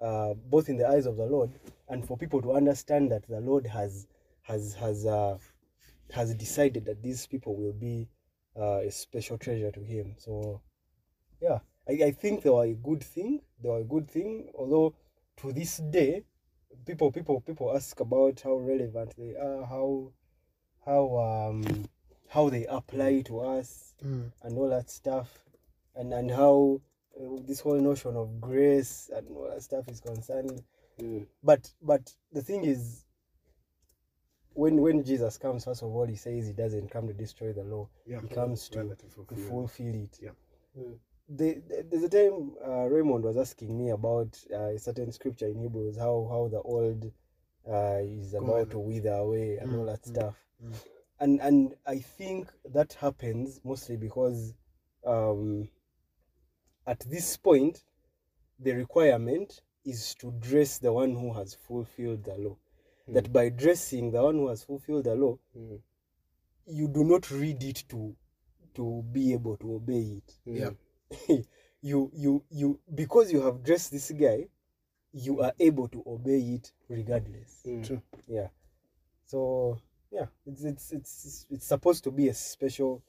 uh, 0.00 0.34
both 0.34 0.68
in 0.68 0.76
the 0.76 0.88
eyes 0.88 1.06
of 1.06 1.16
the 1.16 1.26
Lord 1.26 1.50
and 1.88 2.06
for 2.06 2.16
people 2.16 2.42
to 2.42 2.52
understand 2.52 3.12
that 3.12 3.28
the 3.28 3.40
Lord 3.40 3.66
has 3.66 4.06
has 4.42 4.74
has 4.74 5.06
uh, 5.06 5.38
has 6.12 6.34
decided 6.34 6.84
that 6.86 7.02
these 7.02 7.26
people 7.26 7.56
will 7.56 7.72
be 7.72 8.08
uh, 8.58 8.78
a 8.78 8.90
special 8.90 9.38
treasure 9.38 9.70
to 9.70 9.80
Him. 9.80 10.14
So, 10.18 10.60
yeah, 11.40 11.58
I, 11.88 11.92
I 12.06 12.10
think 12.12 12.42
they 12.42 12.50
were 12.50 12.64
a 12.64 12.74
good 12.74 13.02
thing. 13.02 13.40
They 13.62 13.68
were 13.68 13.80
a 13.80 13.84
good 13.84 14.10
thing. 14.10 14.50
Although 14.54 14.94
to 15.38 15.52
this 15.52 15.78
day, 15.78 16.24
people 16.86 17.10
people 17.12 17.40
people 17.40 17.74
ask 17.74 18.00
about 18.00 18.40
how 18.42 18.56
relevant 18.56 19.14
they 19.16 19.34
are, 19.36 19.64
how 19.66 20.12
how 20.84 21.16
um 21.18 21.86
how 22.28 22.48
they 22.50 22.66
apply 22.66 23.22
to 23.22 23.40
us 23.40 23.82
Mm. 24.04 24.30
and 24.42 24.58
all 24.58 24.68
that 24.68 24.90
stuff, 24.90 25.42
and 25.94 26.12
and 26.12 26.30
how 26.30 26.82
uh, 27.18 27.40
this 27.46 27.60
whole 27.60 27.80
notion 27.80 28.14
of 28.14 28.42
grace 28.42 29.10
and 29.14 29.26
all 29.30 29.48
that 29.48 29.62
stuff 29.62 29.88
is 29.88 30.00
concerned. 30.00 30.62
Mm. 31.00 31.26
But 31.42 31.72
but 31.80 32.12
the 32.30 32.42
thing 32.42 32.64
is, 32.66 33.05
when 34.56 34.80
when 34.80 35.04
Jesus 35.04 35.38
comes, 35.38 35.64
first 35.64 35.82
of 35.82 35.88
all, 35.94 36.06
he 36.06 36.16
says 36.16 36.46
he 36.46 36.52
doesn't 36.52 36.90
come 36.90 37.06
to 37.08 37.14
destroy 37.14 37.52
the 37.52 37.64
law; 37.64 37.88
Yeah. 38.06 38.20
he 38.20 38.28
comes 38.28 38.68
to 38.70 38.78
Rather 38.78 38.94
to 38.96 39.06
to 39.06 39.10
fulfill. 39.10 39.48
fulfill 39.48 39.94
it. 39.94 40.18
Yeah. 40.20 40.30
Mm. 40.78 40.98
The, 41.28 41.54
the- 41.68 41.86
there's 41.90 42.04
a 42.04 42.08
time 42.08 42.54
uh, 42.64 42.86
Raymond 42.88 43.24
was 43.24 43.36
asking 43.36 43.76
me 43.76 43.90
about 43.90 44.38
uh, 44.52 44.74
a 44.74 44.78
certain 44.78 45.12
scripture 45.12 45.46
in 45.48 45.58
Hebrews, 45.60 45.96
how 45.98 46.26
how 46.30 46.48
the 46.48 46.60
old 46.62 47.12
uh, 47.68 48.00
is 48.02 48.34
about 48.34 48.70
to 48.70 48.78
wither 48.78 49.12
away 49.12 49.58
and 49.58 49.74
all 49.74 49.84
Mm, 49.84 49.86
that 49.86 50.06
mm, 50.06 50.06
stuff, 50.06 50.36
mm. 50.64 50.74
and 51.20 51.40
and 51.40 51.74
I 51.86 51.98
think 51.98 52.50
that 52.72 52.94
happens 52.94 53.60
mostly 53.64 53.96
because 53.96 54.54
um, 55.04 55.68
at 56.86 57.00
this 57.00 57.36
point 57.36 57.84
the 58.58 58.72
requirement 58.72 59.60
is 59.84 60.14
to 60.16 60.32
dress 60.40 60.78
the 60.78 60.92
one 60.92 61.14
who 61.14 61.32
has 61.34 61.54
fulfilled 61.54 62.24
the 62.24 62.36
law. 62.38 62.56
That 63.08 63.32
by 63.32 63.50
dressing 63.50 64.10
the 64.10 64.22
one 64.22 64.34
who 64.34 64.48
has 64.48 64.64
fulfilled 64.64 65.04
the 65.04 65.14
law, 65.14 65.38
Mm. 65.56 65.80
you 66.66 66.88
do 66.88 67.04
not 67.04 67.30
read 67.30 67.62
it 67.62 67.84
to 67.88 68.16
to 68.74 69.02
be 69.12 69.32
able 69.32 69.56
to 69.58 69.74
obey 69.76 70.20
it. 70.22 70.38
Yeah. 70.44 70.70
you 71.82 72.10
you 72.14 72.44
you 72.50 72.80
because 72.94 73.32
you 73.32 73.40
have 73.42 73.62
dressed 73.62 73.92
this 73.92 74.10
guy, 74.10 74.48
you 75.12 75.40
are 75.40 75.52
able 75.58 75.88
to 75.88 76.02
obey 76.06 76.40
it 76.40 76.72
regardless. 76.88 77.62
Mm. 77.64 77.86
True. 77.86 78.02
Yeah. 78.26 78.48
So 79.24 79.78
yeah, 80.10 80.26
it's 80.44 80.64
it's 80.64 80.92
it's 80.92 81.46
it's 81.50 81.66
supposed 81.66 82.04
to 82.04 82.10
be 82.10 82.28
a 82.28 82.34
special 82.34 83.02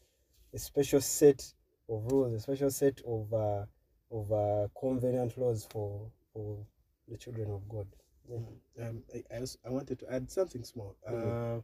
a 0.53 0.59
special 0.59 1.01
set 1.01 1.53
of 1.89 2.05
rules, 2.11 2.33
a 2.33 2.39
special 2.39 2.69
set 2.71 3.01
of 3.05 3.33
uh 3.33 3.65
of 4.11 4.31
uh 4.31 4.67
covenant 4.79 5.37
laws 5.37 5.67
for 5.69 6.11
for 6.33 6.65
the 7.07 7.17
children 7.17 7.51
of 7.51 7.67
God. 7.67 7.87
Yeah. 8.29 8.87
Um, 8.89 9.03
I, 9.13 9.23
I, 9.33 9.39
also, 9.39 9.59
I 9.65 9.69
wanted 9.69 9.99
to 9.99 10.13
add 10.13 10.29
something 10.29 10.63
small. 10.63 10.95
Mhm. 11.09 11.57
Uh, 11.57 11.61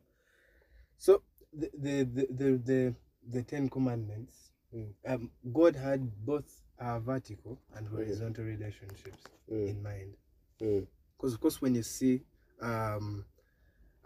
so 0.97 1.21
the 1.51 1.69
the, 1.77 2.03
the 2.03 2.27
the 2.31 2.57
the 2.57 2.95
the 3.29 3.43
Ten 3.43 3.69
Commandments, 3.69 4.49
Mm. 4.73 4.93
um, 5.05 5.31
God 5.53 5.75
had 5.75 6.25
both 6.25 6.63
uh, 6.79 6.99
vertical 6.99 7.59
and 7.75 7.87
Mhm. 7.87 7.91
horizontal 7.91 8.43
relationships 8.45 9.23
Mm. 9.51 9.67
in 9.69 9.83
mind. 9.83 10.17
Mm. 10.59 10.87
Because 11.15 11.33
of 11.33 11.39
course, 11.39 11.61
when 11.61 11.75
you 11.75 11.83
see 11.83 12.21
um, 12.61 13.25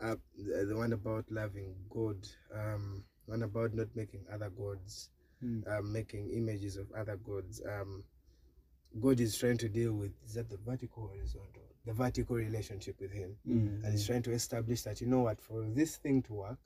uh, 0.01 0.15
the, 0.37 0.65
the 0.65 0.75
one 0.75 0.93
about 0.93 1.29
loving 1.31 1.73
God, 1.89 2.27
um, 2.53 3.03
one 3.27 3.43
about 3.43 3.73
not 3.73 3.87
making 3.95 4.25
other 4.31 4.49
gods, 4.49 5.09
Mm. 5.43 5.67
um, 5.67 5.93
making 5.93 6.29
images 6.31 6.77
of 6.77 6.91
other 6.93 7.15
gods, 7.17 7.61
um, 7.65 8.03
God 8.99 9.19
is 9.19 9.37
trying 9.37 9.57
to 9.59 9.69
deal 9.69 9.93
with 9.93 10.11
is 10.25 10.33
that 10.35 10.49
the 10.49 10.57
vertical 10.57 11.07
horizontal? 11.07 11.63
The 11.85 11.93
vertical 11.93 12.35
relationship 12.35 12.99
with 12.99 13.11
Him. 13.11 13.35
Mm. 13.47 13.83
And 13.83 13.91
He's 13.91 14.05
trying 14.05 14.23
to 14.23 14.31
establish 14.31 14.81
that, 14.83 15.01
you 15.01 15.07
know 15.07 15.21
what, 15.21 15.39
for 15.41 15.63
this 15.73 15.97
thing 15.97 16.21
to 16.23 16.33
work, 16.33 16.57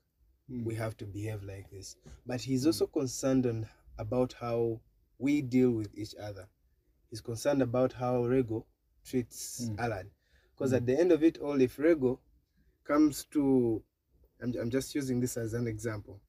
Mm. 0.51 0.65
we 0.65 0.75
have 0.75 0.97
to 0.97 1.05
behave 1.05 1.43
like 1.43 1.69
this. 1.69 1.95
But 2.25 2.41
He's 2.41 2.65
also 2.65 2.87
concerned 2.87 3.45
on 3.45 3.67
about 3.97 4.33
how 4.33 4.81
we 5.19 5.41
deal 5.41 5.71
with 5.71 5.95
each 5.97 6.15
other. 6.15 6.47
He's 7.09 7.21
concerned 7.21 7.61
about 7.61 7.93
how 7.93 8.23
Rego 8.23 8.65
treats 9.05 9.65
Mm. 9.65 9.79
Alan. 9.79 10.11
Because 10.55 10.71
Mm. 10.71 10.77
at 10.77 10.85
the 10.85 10.99
end 10.99 11.11
of 11.11 11.23
it 11.23 11.37
all, 11.37 11.59
if 11.61 11.77
Rego 11.77 12.19
comes 12.83 13.25
to, 13.25 13.83
I'm, 14.41 14.53
I'm 14.59 14.69
just 14.69 14.95
using 14.95 15.19
this 15.19 15.37
as 15.37 15.53
an 15.53 15.67
example, 15.67 16.19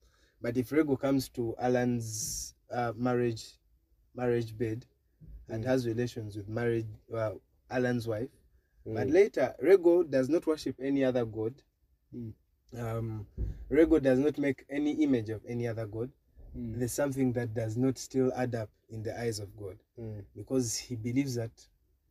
but 0.40 0.56
if 0.56 0.70
Rego 0.70 0.98
comes 1.00 1.28
to 1.30 1.54
Alan's 1.58 2.54
uh, 2.70 2.92
marriage 2.96 3.58
marriage 4.14 4.56
bed 4.56 4.84
and 5.48 5.62
Mm. 5.64 5.66
has 5.66 5.86
relations 5.86 6.36
with 6.36 6.48
married 6.48 6.86
uh, 7.12 7.32
Alan's 7.70 8.06
wife, 8.08 8.30
but 8.84 9.08
Mm. 9.08 9.12
later 9.12 9.54
Rego 9.62 10.08
does 10.08 10.28
not 10.28 10.46
worship 10.46 10.76
any 10.80 11.04
other 11.04 11.24
god. 11.24 11.54
Mm. 12.14 12.32
Um, 12.76 13.26
Rego 13.70 14.00
does 14.02 14.18
not 14.18 14.38
make 14.38 14.64
any 14.70 14.92
image 15.02 15.28
of 15.30 15.44
any 15.46 15.66
other 15.68 15.86
god. 15.86 16.10
Mm. 16.56 16.78
There's 16.78 16.92
something 16.92 17.32
that 17.34 17.54
does 17.54 17.76
not 17.76 17.98
still 17.98 18.32
add 18.34 18.54
up 18.54 18.70
in 18.88 19.02
the 19.02 19.18
eyes 19.18 19.38
of 19.40 19.56
God 19.56 19.78
Mm. 19.98 20.24
because 20.34 20.76
he 20.76 20.96
believes 20.96 21.34
that, 21.36 21.68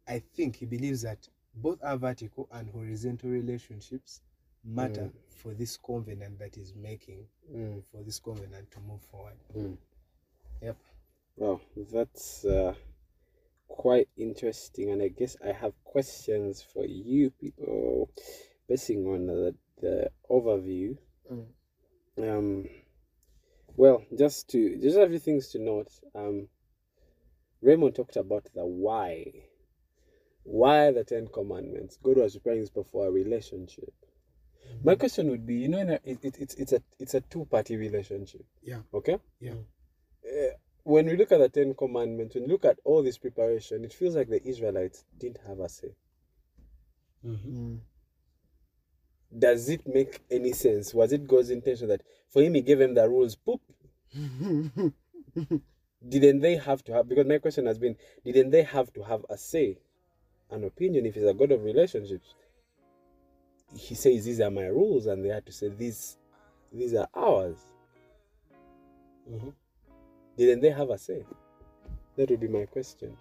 I 0.08 0.20
think 0.20 0.56
he 0.56 0.66
believes 0.66 1.02
that 1.04 1.28
both 1.56 1.84
our 1.84 1.98
vertical 1.98 2.48
and 2.52 2.70
horizontal 2.70 3.30
relationships 3.30 4.22
matter 4.64 5.06
Mm. 5.06 5.14
for 5.30 5.54
this 5.54 5.78
covenant 5.78 6.38
that 6.40 6.58
is 6.58 6.74
making, 6.76 7.28
for 7.92 8.04
this 8.04 8.20
covenant 8.20 8.70
to 8.72 8.80
move 8.82 9.02
forward. 9.02 9.38
Yep. 10.62 10.78
Well, 11.38 11.62
that's 11.92 12.46
uh, 12.46 12.76
quite 13.72 14.10
interesting, 14.18 14.92
and 14.92 15.01
I 15.01 15.08
guess 15.08 15.38
I 15.44 15.54
have 15.54 15.74
questions 15.84 16.62
for 16.62 16.86
you 16.86 17.32
people, 17.32 18.10
basing 18.68 19.06
on 19.08 19.25
the, 19.28 19.56
the 19.82 20.12
overview. 20.30 20.98
Mm. 21.32 21.46
Um, 22.20 22.66
well, 23.75 24.04
just 24.18 24.50
to 24.50 24.78
just 24.82 24.98
a 24.98 25.08
few 25.08 25.20
things 25.20 25.50
to 25.50 25.60
note. 25.60 25.88
Um, 26.13 26.48
Raymond 27.62 27.96
talked 27.96 28.18
about 28.18 28.48
the 28.54 28.66
why. 28.66 29.25
Why 30.44 30.92
the 30.92 31.04
Ten 31.04 31.28
Commandments? 31.28 31.98
God 32.01 32.18
was 32.18 32.36
preparing 32.36 32.62
this 32.62 32.72
for 32.92 33.08
a 33.08 33.12
relationship. 33.12 33.94
My 34.84 34.96
question 34.96 35.30
would 35.30 35.46
be, 35.46 35.56
you 35.56 35.70
know, 35.70 35.80
in 35.80 35.90
a, 35.90 36.00
it, 36.04 36.20
it, 36.24 36.38
it's 36.40 36.56
it's 36.56 36.74
a 36.74 36.82
it's 37.00 37.13
a 37.13 37.22
two 37.22 37.46
party 37.46 37.78
relationship. 37.78 38.46
Yeah. 38.63 38.80
Okay. 38.94 39.18
Yeah. 39.40 39.54
Uh, 40.25 40.54
when 40.84 41.06
we 41.06 41.16
look 41.16 41.32
at 41.32 41.40
the 41.40 41.50
Ten 41.50 41.74
Commandments, 41.74 42.36
when 42.36 42.46
you 42.46 42.50
look 42.50 42.66
at 42.66 42.80
all 42.84 43.04
this 43.04 43.18
preparation, 43.18 43.84
it 43.84 43.94
feels 43.94 44.16
like 44.16 44.30
the 44.30 44.46
Israelites 44.48 45.06
didn't 45.18 45.40
have 45.48 45.60
a 45.60 45.70
say. 45.70 45.96
Mhm. 47.26 47.46
Mm. 47.46 47.80
Does 49.38 49.70
it 49.70 49.88
make 49.88 50.22
any 50.30 50.52
sense? 50.52 50.94
Was 50.94 51.14
it 51.14 51.28
God's 51.28 51.52
intention 51.52 51.88
that 51.88 52.02
for 52.30 52.42
him 52.42 52.54
he 52.56 52.62
gave 52.62 52.80
them 52.80 52.94
the 52.96 53.08
rules? 53.08 53.36
Poop. 53.36 53.62
Didn't 56.08 56.40
they 56.42 56.56
have 56.58 56.84
to 56.86 56.94
have? 56.94 57.08
Because 57.08 57.28
my 57.28 57.38
question 57.38 57.68
has 57.68 57.78
been, 57.78 57.96
didn't 58.26 58.50
they 58.50 58.64
have 58.64 58.92
to 58.94 59.04
have 59.04 59.24
a 59.30 59.38
say, 59.38 59.78
an 60.50 60.64
opinion? 60.64 61.06
If 61.06 61.16
he's 61.16 61.24
a 61.24 61.34
God 61.34 61.52
of 61.52 61.64
relationships, 61.64 62.34
he 63.76 63.96
says 63.96 64.26
these 64.26 64.42
are 64.42 64.52
my 64.52 64.66
rules, 64.66 65.06
and 65.06 65.24
they 65.24 65.30
had 65.30 65.46
to 65.46 65.52
say 65.52 65.70
these, 65.70 66.18
these 66.74 66.94
are 66.96 67.08
ours. 67.14 67.58
Mhm. 69.30 69.54
Didn't 70.42 70.62
they 70.62 70.72
have 70.72 70.90
a 70.90 70.98
say? 70.98 71.24
That 72.16 72.32
would 72.32 72.40
be 72.40 72.48
my 72.48 72.66
question. 72.66 73.16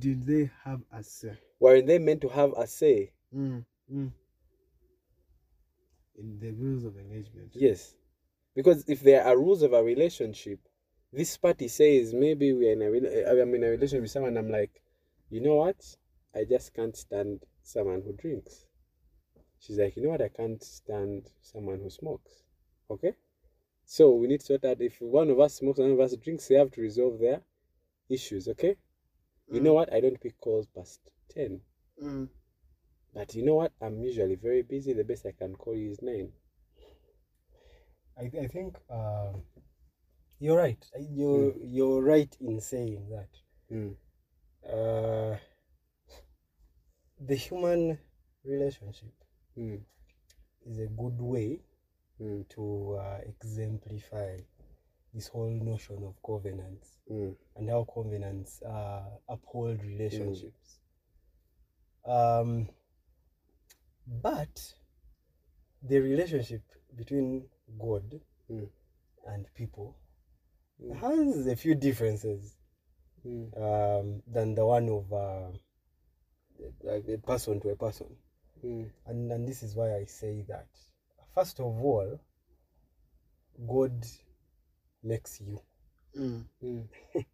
Did 0.00 0.26
they 0.26 0.50
have 0.64 0.80
a 0.92 1.02
say? 1.02 1.38
Weren't 1.60 1.86
they 1.86 1.98
meant 1.98 2.22
to 2.22 2.28
have 2.28 2.52
a 2.56 2.66
say? 2.66 3.12
Mm. 3.34 3.64
Mm. 3.92 4.12
In 6.18 6.38
the 6.40 6.50
rules 6.52 6.84
of 6.84 6.96
engagement. 6.96 7.52
Yes. 7.54 7.94
Because 8.54 8.84
if 8.88 9.00
there 9.00 9.24
are 9.24 9.36
rules 9.38 9.62
of 9.62 9.72
a 9.72 9.82
relationship, 9.82 10.58
this 11.12 11.36
party 11.36 11.68
says 11.68 12.14
maybe 12.14 12.52
we're 12.52 12.72
in 12.72 12.82
a 12.82 13.30
I'm 13.30 13.54
in 13.54 13.64
a 13.64 13.68
relationship 13.70 14.02
with 14.02 14.10
someone, 14.10 14.36
I'm 14.36 14.50
like, 14.50 14.82
you 15.30 15.40
know 15.40 15.56
what? 15.56 15.76
I 16.34 16.44
just 16.44 16.74
can't 16.74 16.96
stand 16.96 17.44
someone 17.62 18.02
who 18.04 18.12
drinks. 18.12 18.66
She's 19.58 19.78
like, 19.78 19.96
you 19.96 20.02
know 20.02 20.10
what? 20.10 20.22
I 20.22 20.28
can't 20.28 20.62
stand 20.62 21.28
someone 21.42 21.80
who 21.80 21.90
smokes. 21.90 22.42
Okay? 22.90 23.12
So 23.84 24.14
we 24.14 24.28
need 24.28 24.40
to 24.40 24.46
sort 24.46 24.64
out 24.64 24.80
if 24.80 25.00
one 25.00 25.30
of 25.30 25.40
us 25.40 25.54
smokes, 25.54 25.78
one 25.78 25.90
of 25.90 26.00
us 26.00 26.16
drinks, 26.16 26.48
they 26.48 26.54
have 26.54 26.70
to 26.72 26.80
resolve 26.80 27.18
their 27.18 27.42
issues, 28.08 28.48
okay? 28.48 28.76
You 29.50 29.60
know 29.60 29.74
what? 29.74 29.92
I 29.92 30.00
don't 30.00 30.20
pick 30.20 30.38
calls 30.40 30.66
past 30.74 31.00
10. 31.30 31.60
Mm. 32.02 32.28
But 33.14 33.34
you 33.34 33.44
know 33.44 33.56
what? 33.56 33.72
I'm 33.82 34.00
usually 34.00 34.36
very 34.36 34.62
busy. 34.62 34.92
The 34.92 35.04
best 35.04 35.26
I 35.26 35.32
can 35.32 35.54
call 35.54 35.74
you 35.74 35.90
is 35.90 36.00
9. 36.02 36.30
I, 38.18 38.30
I 38.42 38.46
think 38.46 38.76
uh, 38.88 39.32
you're 40.38 40.56
right. 40.56 40.84
You're 40.98 41.54
you're 41.60 42.02
right 42.02 42.34
in 42.40 42.60
saying 42.60 43.08
that. 43.10 43.28
Mm. 43.74 43.96
Uh, 44.64 45.36
the 47.18 47.34
human 47.34 47.98
relationship 48.44 49.12
Mm. 49.58 49.80
is 50.66 50.78
a 50.78 50.86
good 50.86 51.20
way 51.20 51.60
Mm. 52.20 52.46
to 52.50 52.96
uh, 53.00 53.20
exemplify 53.26 54.38
this 55.14 55.28
whole 55.28 55.50
notion 55.50 56.02
of 56.04 56.14
covenants 56.24 56.98
Mm. 57.10 57.34
and 57.56 57.68
how 57.68 57.84
covenants 57.92 58.62
uh, 58.62 59.04
uphold 59.28 59.82
relationships. 59.82 60.80
Um, 62.04 62.68
but 64.06 64.74
the 65.82 65.98
relationship 66.00 66.62
between 66.96 67.48
God 67.78 68.20
Mm. 68.50 68.68
and 69.26 69.46
people 69.54 69.96
Mm. 70.82 70.96
has 70.96 71.46
a 71.46 71.56
few 71.56 71.74
differences 71.74 72.56
Mm. 73.24 73.56
um, 73.56 74.22
than 74.26 74.54
the 74.54 74.64
one 74.64 74.88
of 74.88 75.12
uh, 75.12 75.50
like 76.82 77.08
a 77.08 77.18
person 77.18 77.60
to 77.60 77.70
a 77.70 77.76
person. 77.76 78.16
Mm. 78.64 78.90
And, 79.06 79.32
and 79.32 79.48
this 79.48 79.62
is 79.62 79.74
why 79.74 79.94
I 79.96 80.04
say 80.04 80.42
that. 80.42 80.68
First 81.34 81.60
of 81.60 81.66
all, 81.84 82.18
God 83.66 84.06
makes 85.02 85.40
you. 85.40 85.60
Mm. 86.16 86.44
Mm. 86.62 86.88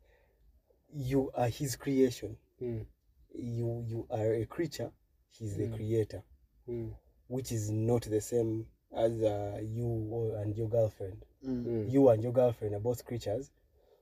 You 0.95 1.31
are 1.35 1.49
His 1.49 1.77
creation. 1.77 2.37
Mm. 2.63 2.87
You 3.35 3.85
you 3.87 4.07
are 4.11 4.33
a 4.35 4.47
creature. 4.47 4.91
He's 5.31 5.57
the 5.57 5.65
Mm. 5.67 5.75
creator, 5.77 6.23
Mm. 6.69 6.95
which 7.29 7.53
is 7.53 7.71
not 7.71 8.03
the 8.03 8.21
same 8.21 8.67
as 8.93 9.21
uh, 9.23 9.61
you 9.63 10.35
and 10.39 10.57
your 10.57 10.69
girlfriend. 10.69 11.25
Mm. 11.45 11.65
Mm. 11.67 11.91
You 11.93 12.09
and 12.09 12.23
your 12.23 12.33
girlfriend 12.33 12.75
are 12.75 12.81
both 12.81 13.05
creatures 13.05 13.51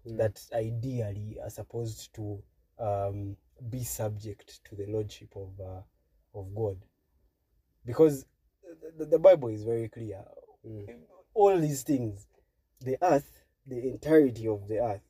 Mm. 0.06 0.18
that 0.18 0.47
ideally 0.52 1.38
are 1.40 1.50
supposed 1.50 2.12
to 2.14 2.42
um, 2.78 3.37
be 3.71 3.83
subject 3.85 4.62
to 4.64 4.75
the 4.76 4.87
lordship 4.87 5.35
of 5.37 5.59
uh, 5.61 5.83
of 6.35 6.54
God, 6.54 6.78
because 7.85 8.27
the, 8.98 9.05
the 9.07 9.18
Bible 9.18 9.48
is 9.48 9.64
very 9.64 9.88
clear. 9.88 10.24
Mm. 10.66 10.88
All 11.35 11.59
these 11.59 11.83
things, 11.83 12.27
the 12.81 12.96
earth, 13.03 13.43
the 13.66 13.79
entirety 13.88 14.46
of 14.48 14.68
the 14.68 14.79
earth, 14.79 15.03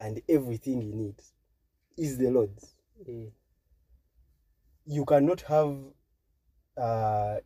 and 0.00 0.20
everything 0.28 0.82
in 0.82 1.08
it, 1.10 1.22
is 1.96 2.18
the 2.18 2.30
Lord's. 2.30 2.74
Mm. 3.08 3.30
You 4.86 5.04
cannot 5.04 5.42
have 5.42 5.76
uh, 6.76 7.36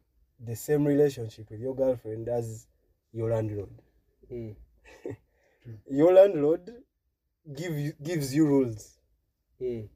the 0.45 0.57
same 0.57 0.85
relationship 0.85 1.51
with 1.51 1.61
your 1.61 1.75
girlfriend 1.75 2.29
as 2.29 2.67
your 3.13 3.31
landlord. 3.31 3.71
Mm. 4.33 4.57
Your 5.91 6.13
landlord 6.13 6.71
give 7.57 7.73
you, 7.77 7.93
gives 8.03 8.35
you 8.35 8.47
rules. 8.47 8.99
Mm. 9.61 9.89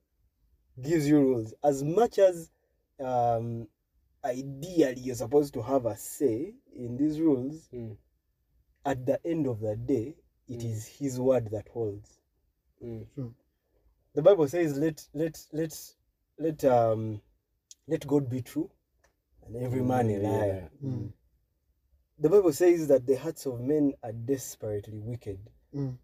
gives 0.82 1.06
you 1.06 1.18
rules 1.20 1.54
as 1.62 1.84
much 1.84 2.18
as 2.18 2.50
um, 2.98 3.68
ideally 4.24 5.00
you're 5.00 5.14
supposed 5.14 5.52
to 5.54 5.62
have 5.62 5.86
a 5.86 5.96
say 5.96 6.54
in 6.74 6.96
these 6.96 7.20
rules 7.20 7.68
Mm. 7.72 7.96
at 8.84 9.04
the 9.04 9.24
end 9.26 9.46
of 9.46 9.60
the 9.60 9.76
day 9.76 10.14
it 10.50 10.64
is 10.64 10.86
his 10.86 11.18
word 11.18 11.50
that 11.50 11.68
holds 11.68 12.18
Mm. 12.82 13.06
the 14.14 14.22
bible 14.22 14.48
says 14.48 14.76
let 14.78 15.06
let 15.14 15.38
let 15.52 15.94
let 16.38 16.64
um 16.64 17.20
let 17.86 18.06
god 18.06 18.28
be 18.28 18.42
true 18.42 18.70
and 19.46 19.56
every 19.56 19.82
man 19.82 20.08
a 20.10 20.14
Mm, 20.18 20.22
liar 20.22 20.46
yeah. 20.82 20.88
Mm. 20.88 21.12
the 22.18 22.28
bible 22.28 22.52
says 22.52 22.88
that 22.88 23.06
the 23.06 23.16
hearts 23.16 23.46
of 23.46 23.60
men 23.60 23.92
are 24.02 24.12
desperately 24.12 24.98
wicked 24.98 25.38
Mm. 25.74 25.98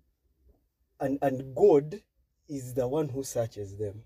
and 1.00 1.18
and 1.22 1.54
god 1.54 2.00
is 2.48 2.74
the 2.74 2.87
one 2.87 3.09
who 3.09 3.22
searches 3.24 3.76
them 3.76 4.02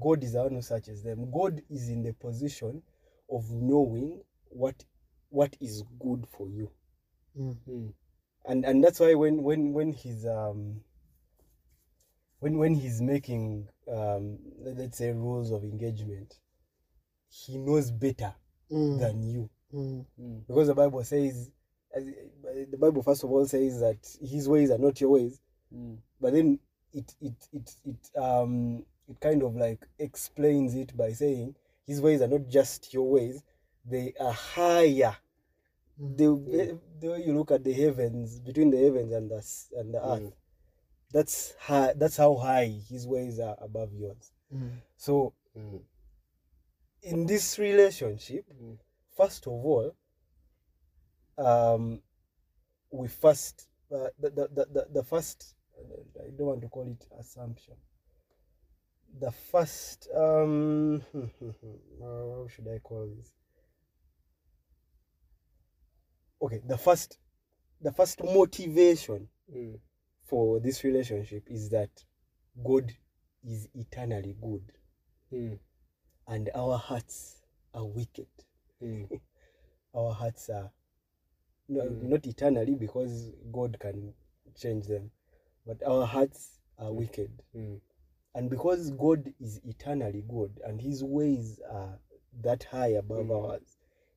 god 0.00 0.24
is 0.24 0.32
the 0.32 0.42
one 0.42 0.54
who 0.54 0.62
searches 0.62 1.02
them 1.02 1.30
god 1.30 1.62
is 1.70 1.88
in 1.88 2.02
the 2.02 2.12
position 2.14 2.82
of 3.30 3.50
knowing 3.50 4.22
what 4.48 4.84
what 5.28 5.56
is 5.60 5.84
good 6.00 6.26
for 6.36 6.48
you 6.48 6.70
Mm. 7.38 7.92
And 8.44 8.64
and 8.64 8.82
that's 8.82 8.98
why 9.00 9.14
when 9.14 9.42
when 9.42 9.72
when 9.72 9.92
he's 9.92 10.26
um 10.26 10.82
when 12.40 12.58
when 12.58 12.74
he's 12.74 13.00
making 13.00 13.68
um 13.88 14.38
let- 14.58 14.76
let's 14.76 14.98
say 14.98 15.12
rules 15.12 15.50
of 15.52 15.62
engagement 15.62 16.38
he 17.28 17.56
knows 17.58 17.90
better 17.90 18.34
Mm. 18.70 18.98
than 18.98 19.22
you 19.22 19.50
Mm. 19.72 20.06
Mm. 20.20 20.46
because 20.46 20.66
the 20.68 20.74
bible 20.74 21.04
says 21.04 21.50
as- 21.94 22.04
the 22.70 22.76
bible 22.78 23.02
first 23.02 23.22
of 23.24 23.30
all 23.30 23.46
says 23.46 23.80
that 23.80 24.16
his 24.20 24.48
ways 24.48 24.70
are 24.70 24.78
not 24.78 25.00
your 25.00 25.10
ways 25.10 25.40
Mm. 25.72 25.98
but 26.20 26.32
then 26.32 26.58
it 26.92 27.14
it 27.20 27.48
it 27.52 27.76
it 27.84 28.16
um 28.18 28.84
it 29.08 29.20
kind 29.20 29.42
of 29.42 29.54
like 29.56 29.86
explains 29.98 30.74
it 30.74 30.96
by 30.96 31.12
saying 31.12 31.54
his 31.86 32.00
ways 32.00 32.22
are 32.22 32.28
not 32.28 32.46
just 32.48 32.92
your 32.92 33.08
ways 33.08 33.42
they 33.84 34.14
are 34.20 34.32
higher 34.32 35.16
Mm. 36.00 36.16
the, 36.16 36.78
the 37.00 37.08
way 37.12 37.22
you 37.24 37.34
look 37.34 37.50
at 37.50 37.62
the 37.64 37.72
heavens 37.72 38.40
between 38.40 38.70
the 38.70 38.78
heavens 38.78 39.12
and 39.12 39.30
the 39.30 39.78
and 39.80 39.94
the 39.94 39.98
Mm. 39.98 40.26
earth 40.26 40.32
that's 41.12 41.54
high 41.60 41.92
that's 41.96 42.16
how 42.16 42.34
high 42.36 42.66
his 42.88 43.06
ways 43.06 43.38
are 43.38 43.56
above 43.60 43.92
yours 43.92 44.32
Mm. 44.54 44.70
so 44.96 45.34
Mm. 45.56 45.80
in 47.02 47.26
this 47.26 47.58
relationship 47.58 48.44
Mm. 48.50 48.78
first 49.16 49.46
of 49.46 49.52
all 49.52 49.94
um 51.38 52.02
we 52.90 53.08
first 53.08 53.68
uh, 53.90 54.08
the, 54.18 54.30
the, 54.30 54.48
the, 54.48 54.66
the, 54.72 54.86
the 54.92 55.02
first 55.02 55.54
i 56.20 56.30
don't 56.36 56.46
want 56.46 56.60
to 56.62 56.68
call 56.68 56.86
it 56.86 57.06
assumption 57.18 57.74
the 59.20 59.30
first 59.30 60.08
um 60.16 61.02
uh, 61.14 61.20
how 62.00 62.46
should 62.48 62.68
i 62.68 62.78
call 62.78 63.06
this 63.16 63.30
okay 66.42 66.60
the 66.66 66.76
first 66.76 67.18
the 67.80 67.92
first 67.92 68.22
motivation 68.24 69.28
Mm. 69.52 69.78
for 70.22 70.60
this 70.60 70.84
relationship 70.84 71.50
is 71.50 71.68
that 71.70 71.90
god 72.64 72.92
is 73.44 73.68
eternally 73.74 74.36
good 74.40 74.72
Mm. 75.32 75.58
and 76.26 76.50
our 76.54 76.78
hearts 76.78 77.42
are 77.74 77.84
wicked 77.86 78.28
Mm. 78.82 79.08
our 79.94 80.12
hearts 80.12 80.48
are 80.50 80.70
no, 81.68 81.82
Mm. 81.82 82.02
not 82.02 82.26
eternally 82.26 82.74
because 82.74 83.30
God 83.52 83.78
can 83.80 84.12
change 84.54 84.86
them, 84.86 85.10
but 85.66 85.82
our 85.84 86.04
hearts 86.06 86.60
are 86.78 86.92
wicked. 86.92 87.30
Mm. 87.54 87.80
And 88.34 88.50
because 88.50 88.90
God 88.90 89.32
is 89.40 89.60
eternally 89.64 90.22
good 90.28 90.60
and 90.64 90.80
his 90.80 91.04
ways 91.04 91.60
are 91.70 91.98
that 92.42 92.64
high 92.64 92.88
above 92.98 93.26
Mm. 93.26 93.50
ours, 93.50 93.76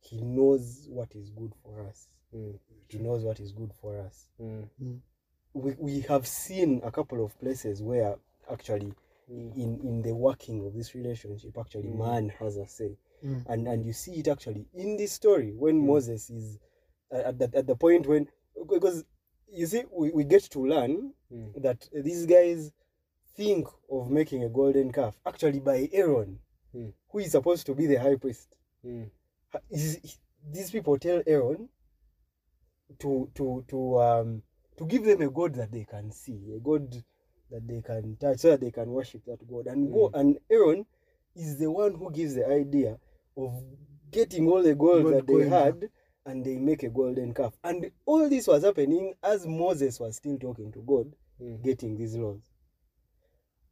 he 0.10 0.22
knows 0.22 0.88
what 0.90 1.16
is 1.16 1.30
good 1.32 1.54
for 1.64 1.82
us. 1.90 2.08
Mm. 2.34 2.60
He 2.90 2.98
knows 3.00 3.24
what 3.24 3.40
is 3.40 3.52
good 3.52 3.74
for 3.82 4.00
us. 4.00 4.28
Mm. 4.42 5.00
We, 5.54 5.74
we 5.80 6.02
have 6.02 6.28
seen 6.28 6.82
a 6.84 6.92
couple 6.92 7.24
of 7.24 7.38
places 7.40 7.82
where 7.82 8.16
actually 8.52 8.94
Mm. 9.32 9.56
in, 9.58 9.80
in 9.84 10.02
the 10.04 10.14
working 10.14 10.64
of 10.68 10.76
this 10.76 10.94
relationship, 10.94 11.58
actually 11.58 11.90
Mm. 11.90 11.98
man 11.98 12.30
has 12.40 12.58
a 12.58 12.68
say. 12.68 12.96
Mm. 13.24 13.44
and 13.48 13.68
and 13.68 13.84
you 13.86 13.92
see 13.94 14.12
it 14.20 14.28
actually 14.28 14.68
in 14.76 14.98
this 14.98 15.14
story 15.14 15.52
when 15.58 15.82
Mm. 15.82 15.86
Moses 15.88 16.30
is 16.30 16.60
uh, 17.12 17.30
at 17.30 17.40
the, 17.40 17.50
at 17.56 17.66
the 17.66 17.76
point 17.76 18.06
when 18.06 18.28
because 18.70 19.04
you 19.52 19.66
see 19.66 19.84
we, 19.92 20.12
we 20.12 20.24
get 20.26 20.44
to 20.52 20.60
learn 20.60 21.14
Mm. 21.34 21.60
that 21.64 21.90
these 21.92 22.28
guys 22.28 22.72
think 23.36 23.68
of 23.90 24.12
making 24.12 24.44
a 24.44 24.50
golden 24.50 24.92
calf 24.92 25.20
actually 25.26 25.60
by 25.60 25.90
Aaron 25.92 26.38
Mm. 26.76 26.94
who 27.10 27.18
is 27.20 27.32
supposed 27.32 27.66
to 27.66 27.74
be 27.74 27.88
the 27.88 27.96
high 27.96 28.18
priest 28.18 28.50
Mm. 28.86 29.06
Ha- 29.06 29.08
is- 29.08 29.12
these 29.70 30.72
people 30.72 30.98
tell 31.00 31.22
Aaron 31.26 31.70
to 33.00 33.30
to 33.36 33.64
to 33.68 34.00
um 34.00 34.42
to 34.78 34.86
give 34.86 35.04
them 35.06 35.22
a 35.22 35.30
god 35.30 35.56
that 35.56 35.72
they 35.72 35.86
can 35.86 36.12
see 36.12 36.54
a 36.56 36.60
god 36.60 37.04
that 37.52 37.68
they 37.68 37.82
can 37.82 38.16
touch 38.18 38.40
so 38.40 38.52
that 38.52 38.62
they 38.62 38.72
can 38.72 38.90
worship 38.90 39.24
that 39.26 39.46
God. 39.48 39.68
And 39.68 39.92
go 39.92 40.10
and 40.14 40.38
Aaron 40.50 40.86
is 41.36 41.58
the 41.58 41.70
one 41.70 41.94
who 41.96 42.12
gives 42.12 42.36
the 42.36 42.48
idea 42.48 42.98
of 43.38 43.54
getting 44.12 44.48
all 44.48 44.64
the 44.64 44.76
gold 44.76 45.04
Gold 45.04 45.16
that 45.16 45.28
they 45.28 45.34
coin, 45.34 45.50
had 45.50 45.90
and 46.26 46.44
they 46.44 46.58
make 46.58 46.84
a 46.84 46.90
golden 46.90 47.34
calf. 47.34 47.54
And 47.64 47.92
all 48.06 48.28
this 48.30 48.48
was 48.48 48.64
happening 48.64 49.14
as 49.22 49.46
Moses 49.46 50.00
was 50.00 50.16
still 50.18 50.38
talking 50.38 50.72
to 50.72 50.80
God, 50.82 51.14
Mm. 51.42 51.62
getting 51.64 51.98
these 51.98 52.16
laws. 52.16 52.40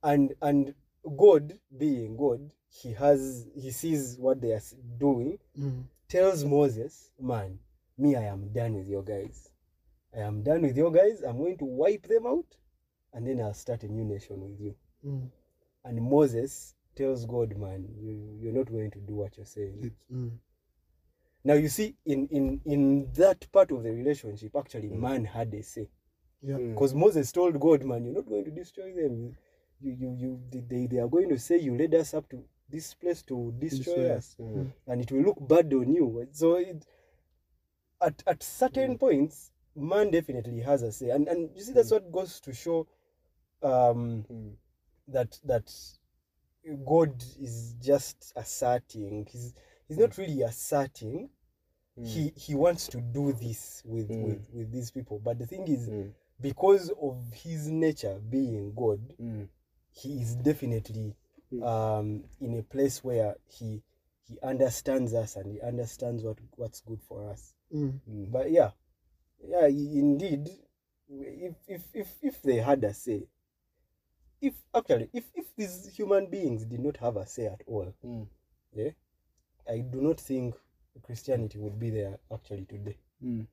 And 0.03 0.33
and 0.41 0.73
God 1.17 1.59
being 1.77 2.15
God, 2.17 2.51
he 2.69 2.93
has 2.93 3.47
he 3.55 3.71
sees 3.71 4.17
what 4.17 4.41
they 4.41 4.51
are 4.51 4.61
doing 4.99 5.37
Mm. 5.59 5.83
tells 6.07 6.43
Moses, 6.45 7.11
Man, 7.19 7.59
me, 7.97 8.15
I 8.15 8.23
am 8.23 8.49
done 8.53 8.73
with 8.75 8.87
your 8.87 9.03
guys. 9.03 9.49
I 10.15 10.19
am 10.19 10.43
done 10.43 10.61
with 10.61 10.77
your 10.77 10.91
guys. 10.91 11.21
I'm 11.21 11.37
going 11.37 11.57
to 11.57 11.65
wipe 11.65 12.07
them 12.07 12.25
out 12.25 12.45
and 13.13 13.27
then 13.27 13.41
I'll 13.41 13.53
start 13.53 13.83
a 13.83 13.87
new 13.87 14.03
nation 14.05 14.41
with 14.41 14.59
you. 14.59 14.75
Mm. 15.05 15.29
And 15.85 16.01
Moses 16.01 16.75
tells 16.95 17.25
God, 17.25 17.57
Man, 17.57 17.87
you, 17.99 18.37
you're 18.41 18.53
not 18.53 18.71
going 18.71 18.91
to 18.91 18.99
do 18.99 19.13
what 19.15 19.35
you're 19.37 19.45
saying. 19.45 19.91
Mm. 20.11 20.31
Now, 21.43 21.55
you 21.55 21.67
see, 21.67 21.95
in, 22.05 22.27
in, 22.29 22.61
in 22.65 23.11
that 23.15 23.51
part 23.51 23.71
of 23.71 23.83
the 23.83 23.91
relationship, 23.91 24.55
actually, 24.55 24.87
man 24.89 25.25
had 25.25 25.53
a 25.53 25.61
say. 25.61 25.89
Yeah. 26.41 26.55
Mm. 26.55 26.73
Because 26.73 26.93
Moses 26.93 27.31
told 27.31 27.59
God, 27.59 27.83
Man, 27.83 28.05
you're 28.05 28.13
not 28.15 28.27
going 28.27 28.45
to 28.45 28.51
destroy 28.51 28.93
them. 28.93 29.35
You, 29.83 29.91
you, 29.99 30.15
you, 30.51 30.63
they, 30.69 30.87
they 30.87 30.97
are 30.99 31.07
going 31.09 31.27
to 31.29 31.37
say 31.37 31.59
you 31.59 31.77
led 31.77 31.93
us 31.93 32.13
up 32.13 32.29
to 32.29 32.43
this 32.69 32.93
place 32.93 33.21
to 33.23 33.53
destroy 33.59 33.93
Destroy 33.95 34.15
us. 34.15 34.35
Mm. 34.39 34.71
and 34.87 35.01
it 35.01 35.11
will 35.11 35.21
look 35.23 35.47
bad 35.47 35.73
on 35.73 35.93
you. 35.93 36.27
So 36.31 36.55
it, 36.55 36.85
at 38.01 38.23
at 38.25 38.41
certain 38.43 38.97
points, 38.97 39.51
man 39.75 40.11
definitely 40.11 40.61
has 40.61 40.81
a 40.83 40.91
say, 40.91 41.09
and 41.09 41.27
and 41.27 41.49
you 41.55 41.61
see 41.61 41.73
that's 41.73 41.91
what 41.91 42.11
goes 42.11 42.39
to 42.41 42.53
show 42.53 42.87
um, 43.61 44.25
Mm. 44.31 44.53
that 45.09 45.39
that 45.45 45.71
God 46.85 47.21
is 47.41 47.75
just 47.81 48.33
asserting. 48.35 49.27
He's 49.29 49.53
he's 49.87 49.97
not 49.97 50.17
really 50.17 50.41
asserting. 50.43 51.29
Mm. 51.99 52.07
He 52.07 52.33
he 52.35 52.55
wants 52.55 52.87
to 52.87 53.01
do 53.01 53.33
this 53.33 53.83
with 53.85 54.09
Mm. 54.09 54.23
with 54.23 54.49
with 54.53 54.71
these 54.71 54.91
people, 54.91 55.19
but 55.19 55.37
the 55.39 55.45
thing 55.45 55.67
is, 55.67 55.87
Mm. 55.89 56.11
because 56.41 56.89
of 57.01 57.17
his 57.33 57.67
nature 57.69 58.19
being 58.29 58.73
God, 58.73 58.99
Mm. 59.21 59.47
He 59.93 60.21
is 60.21 60.35
definitely 60.35 61.15
Mm. 61.51 61.63
um, 61.63 62.23
in 62.41 62.57
a 62.57 62.63
place 62.63 63.03
where 63.03 63.35
he 63.45 63.83
he 64.27 64.39
understands 64.41 65.13
us 65.13 65.35
and 65.35 65.51
he 65.51 65.61
understands 65.61 66.23
what 66.23 66.37
what's 66.55 66.81
good 66.81 66.99
for 67.03 67.29
us. 67.29 67.53
Mm. 67.71 67.99
Mm. 68.09 68.31
But 68.31 68.49
yeah, 68.51 68.71
yeah, 69.47 69.67
indeed, 69.67 70.49
if 71.09 71.55
if 71.67 71.83
if 71.93 72.07
if 72.23 72.41
they 72.41 72.55
had 72.55 72.83
a 72.83 72.93
say, 72.93 73.27
if 74.41 74.53
actually 74.73 75.09
if 75.13 75.25
if 75.35 75.55
these 75.55 75.93
human 75.95 76.25
beings 76.27 76.65
did 76.65 76.79
not 76.79 76.97
have 76.97 77.17
a 77.17 77.25
say 77.27 77.45
at 77.47 77.61
all, 77.67 77.93
Mm. 78.03 78.27
yeah, 78.73 78.91
I 79.69 79.79
do 79.79 80.01
not 80.01 80.19
think 80.19 80.55
Christianity 81.03 81.59
would 81.59 81.77
be 81.79 81.89
there 81.91 82.17
actually 82.33 82.65
today. 82.65 82.97
Mm. 83.23 83.45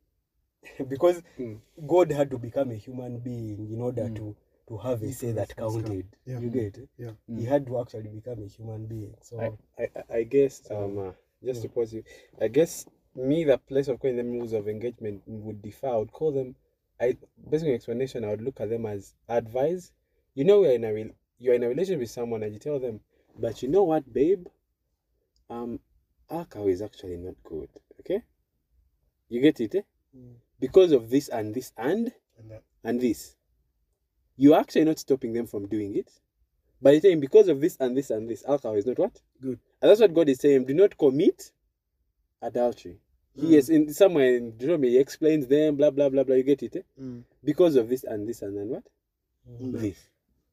because 0.88 1.22
Mm. 1.38 1.61
God 1.87 2.12
had 2.12 2.31
to 2.31 2.38
become 2.38 2.70
a 2.70 2.74
human 2.76 3.18
being 3.18 3.70
in 3.70 3.81
order 3.83 4.09
to 4.11 4.37
to 4.70 4.78
have 4.78 5.02
a 5.02 5.12
say 5.12 5.33
that 5.33 5.48
have 5.48 5.56
first 5.59 5.74
come. 5.74 5.85
counted. 5.85 6.06
Yeah. 6.24 6.38
You 6.40 6.48
get 6.48 6.78
it? 6.78 6.88
Yeah. 6.96 7.11
He 7.26 7.44
had 7.44 7.66
to 7.66 7.80
actually 7.80 8.09
become 8.09 8.42
a 8.42 8.46
human 8.46 8.87
being. 8.87 9.14
So 9.20 9.59
I, 9.78 9.83
I, 9.83 10.18
I 10.18 10.22
guess 10.22 10.62
um 10.70 10.98
uh, 10.98 11.12
just 11.44 11.62
to 11.62 11.68
Yeah. 11.68 11.74
pause 11.74 11.92
you, 11.92 12.04
I 12.40 12.48
guess 12.48 12.87
me 13.14 13.44
the 13.44 13.59
place 13.59 13.88
of 13.88 13.98
calling 14.00 14.16
them 14.16 14.30
rules 14.30 14.52
of 14.52 14.68
engagement 14.68 15.22
would 15.26 15.61
differ. 15.61 15.88
I 15.88 15.96
would 15.96 16.12
call 16.12 16.33
them 16.33 16.54
I 17.00 17.16
based 17.50 17.64
on 17.64 17.70
explanation, 17.72 18.24
I 18.24 18.28
would 18.30 18.42
look 18.42 18.61
at 18.61 18.70
them 18.70 18.87
as 18.87 19.14
advice. 19.28 19.92
You 20.35 20.44
know 20.44 20.61
we're 20.61 20.72
in 20.74 20.85
a 20.85 20.92
re- 20.94 21.14
you're 21.38 21.54
in 21.54 21.64
a 21.64 21.68
relationship 21.68 22.00
with 22.00 22.11
someone 22.11 22.42
and 22.44 22.52
you 22.52 22.61
tell 22.61 22.78
them, 22.78 23.00
but 23.38 23.62
you 23.62 23.68
know 23.68 23.83
what, 23.83 24.12
babe? 24.12 24.46
Um 25.48 25.80
alcohol 26.30 26.68
is 26.68 26.80
actually 26.80 27.16
not 27.16 27.35
good. 27.42 27.68
Okay? 28.00 28.22
You 29.28 29.40
get 29.40 29.61
it, 29.61 29.74
eh? 29.74 29.83
Mm. 30.16 30.35
Because 30.61 30.92
of 30.92 31.11
this 31.11 31.28
and 31.28 31.54
this 31.54 31.72
and 31.76 32.12
And 32.38 32.50
that. 32.50 32.62
and 32.85 33.00
this. 33.00 33.35
You're 34.40 34.59
actually 34.59 34.87
not 34.87 34.98
stopping 34.98 35.35
them 35.35 35.46
from 35.46 35.66
doing 35.66 35.96
it. 35.96 36.11
By 36.81 36.98
the 36.98 37.11
time, 37.11 37.20
because 37.20 37.48
of 37.48 37.61
this 37.61 37.76
and 37.79 37.94
this 37.94 38.09
and 38.09 38.26
this, 38.26 38.42
alcohol 38.48 38.74
is 38.79 38.87
not 38.87 38.98
what? 38.98 39.20
Good. 39.38 39.59
And 39.83 39.90
that's 39.90 40.00
what 40.00 40.14
God 40.14 40.31
is 40.31 40.40
saying. 40.40 40.64
Do 40.64 40.72
not 40.72 40.96
commit 40.96 41.53
adultery. 42.40 43.00
He 43.38 43.55
is 43.55 43.68
in 43.68 43.92
somewhere 43.92 44.37
in 44.37 44.53
Deuteronomy, 44.53 44.92
he 44.92 44.98
explains 44.98 45.46
them, 45.46 45.76
blah, 45.76 45.90
blah, 45.90 46.09
blah, 46.09 46.24
blah. 46.24 46.37
You 46.37 46.42
get 46.42 46.62
it? 46.62 46.76
Eh? 46.76 46.81
Mm. 46.98 47.24
Because 47.44 47.76
of 47.76 47.90
this 47.90 48.03
and 48.05 48.26
this 48.26 48.40
and 48.40 48.57
then 48.57 48.68
what? 48.68 48.85
Mm. 49.46 49.79
This. 49.79 49.98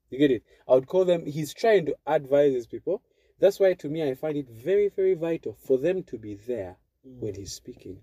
You 0.10 0.19
get 0.19 0.32
it? 0.32 0.43
I 0.67 0.73
would 0.73 0.88
call 0.88 1.06
them, 1.06 1.26
he's 1.26 1.54
trying 1.54 1.86
to 1.86 1.95
advise 2.06 2.54
his 2.54 2.67
people. 2.67 3.02
That's 3.39 3.58
why, 3.58 3.73
to 3.76 3.88
me, 3.88 4.04
I 4.04 4.15
find 4.15 4.36
it 4.36 4.50
very, 4.50 4.89
very 4.89 5.13
vital 5.13 5.58
for 5.65 5.78
them 5.78 6.04
to 6.04 6.17
be 6.17 6.36
there 6.36 6.76
when 7.04 7.36
he's 7.36 7.54
speaking. 7.54 8.00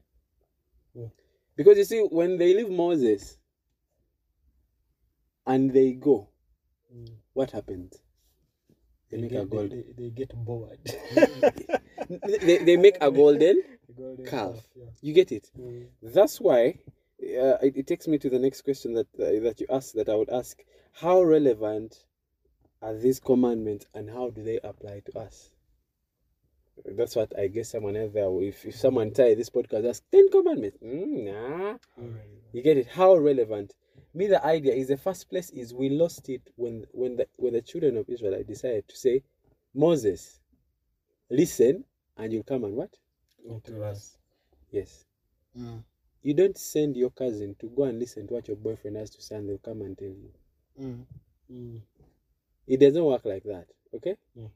Because 1.56 1.76
you 1.76 1.84
see, 1.84 2.00
when 2.10 2.38
they 2.38 2.54
leave 2.54 2.70
Moses 2.70 3.36
and 5.46 5.72
they 5.72 5.92
go, 5.92 6.28
Mm. 6.94 7.08
what 7.32 7.50
happens? 7.50 8.00
They 9.10 9.16
They, 9.16 9.22
make 9.22 9.30
get, 9.32 9.42
a 9.42 9.46
gold. 9.46 9.70
they, 9.70 9.84
they, 9.96 10.10
get 10.10 10.34
bored. 10.34 10.78
they, 12.46 12.58
they 12.58 12.76
make 12.76 12.96
a 13.00 13.10
golden 13.10 13.62
golden 13.96 14.26
calf. 14.26 14.56
yeah. 14.76 14.84
You 15.00 15.12
get 15.12 15.32
it? 15.32 15.50
Mm. 15.58 15.86
That's 16.02 16.40
why 16.40 16.78
uh, 17.22 17.58
it, 17.62 17.76
it 17.76 17.86
takes 17.86 18.06
me 18.06 18.18
to 18.18 18.30
the 18.30 18.38
next 18.38 18.62
question 18.62 18.94
that 18.94 19.06
uh, 19.18 19.40
that 19.44 19.60
you 19.60 19.66
asked 19.70 19.94
that 19.96 20.08
I 20.08 20.14
would 20.14 20.30
ask: 20.30 20.62
How 20.92 21.22
relevant 21.22 22.04
are 22.82 22.94
these 22.94 23.18
commandments, 23.18 23.86
and 23.94 24.10
how 24.10 24.30
do 24.30 24.42
they 24.44 24.58
apply 24.62 25.00
to 25.06 25.18
us? 25.18 25.50
That's 26.84 27.14
what 27.16 27.36
I 27.38 27.46
guess 27.48 27.70
someone 27.70 27.96
else 27.96 28.12
there. 28.12 28.28
If 28.42 28.64
if 28.66 28.76
someone 28.76 29.12
tie 29.12 29.34
this 29.34 29.50
podcast, 29.50 29.88
ask 29.88 30.02
ten 30.12 30.28
commandments. 30.30 30.78
Mm, 30.82 31.24
nah, 31.24 31.74
you 32.52 32.62
get 32.62 32.76
it? 32.76 32.88
How 32.88 33.16
relevant? 33.16 33.74
Me, 34.14 34.28
the 34.28 34.44
idea 34.46 34.72
is 34.72 34.88
the 34.88 34.96
first 34.96 35.28
place 35.28 35.50
is 35.50 35.74
we 35.74 35.88
lost 35.88 36.28
it 36.28 36.42
when 36.56 36.86
when 36.92 37.16
the 37.16 37.26
when 37.36 37.52
the 37.52 37.60
children 37.60 37.96
of 37.96 38.08
Israel 38.08 38.40
decided 38.46 38.86
to 38.88 38.96
say, 38.96 39.22
Moses, 39.74 40.38
listen, 41.30 41.84
and 42.16 42.32
you'll 42.32 42.44
come 42.44 42.64
and 42.64 42.76
what? 42.76 42.96
To 43.64 43.84
us. 43.84 44.16
Yes. 44.70 45.04
Mm. 45.58 45.82
You 46.22 46.32
don't 46.34 46.56
send 46.56 46.96
your 46.96 47.10
cousin 47.10 47.54
to 47.58 47.66
go 47.68 47.84
and 47.84 47.98
listen 47.98 48.26
to 48.28 48.34
what 48.34 48.48
your 48.48 48.56
boyfriend 48.56 48.96
has 48.96 49.10
to 49.10 49.22
say 49.22 49.36
and 49.36 49.48
they'll 49.48 49.58
come 49.58 49.82
and 49.82 49.98
tell 49.98 50.08
you. 50.08 50.30
Mm. 50.80 51.04
Mm. 51.52 51.80
It 52.66 52.80
doesn't 52.80 53.04
work 53.04 53.24
like 53.24 53.44
that, 53.44 53.66
okay? 53.94 54.16
Yeah. 54.34 54.46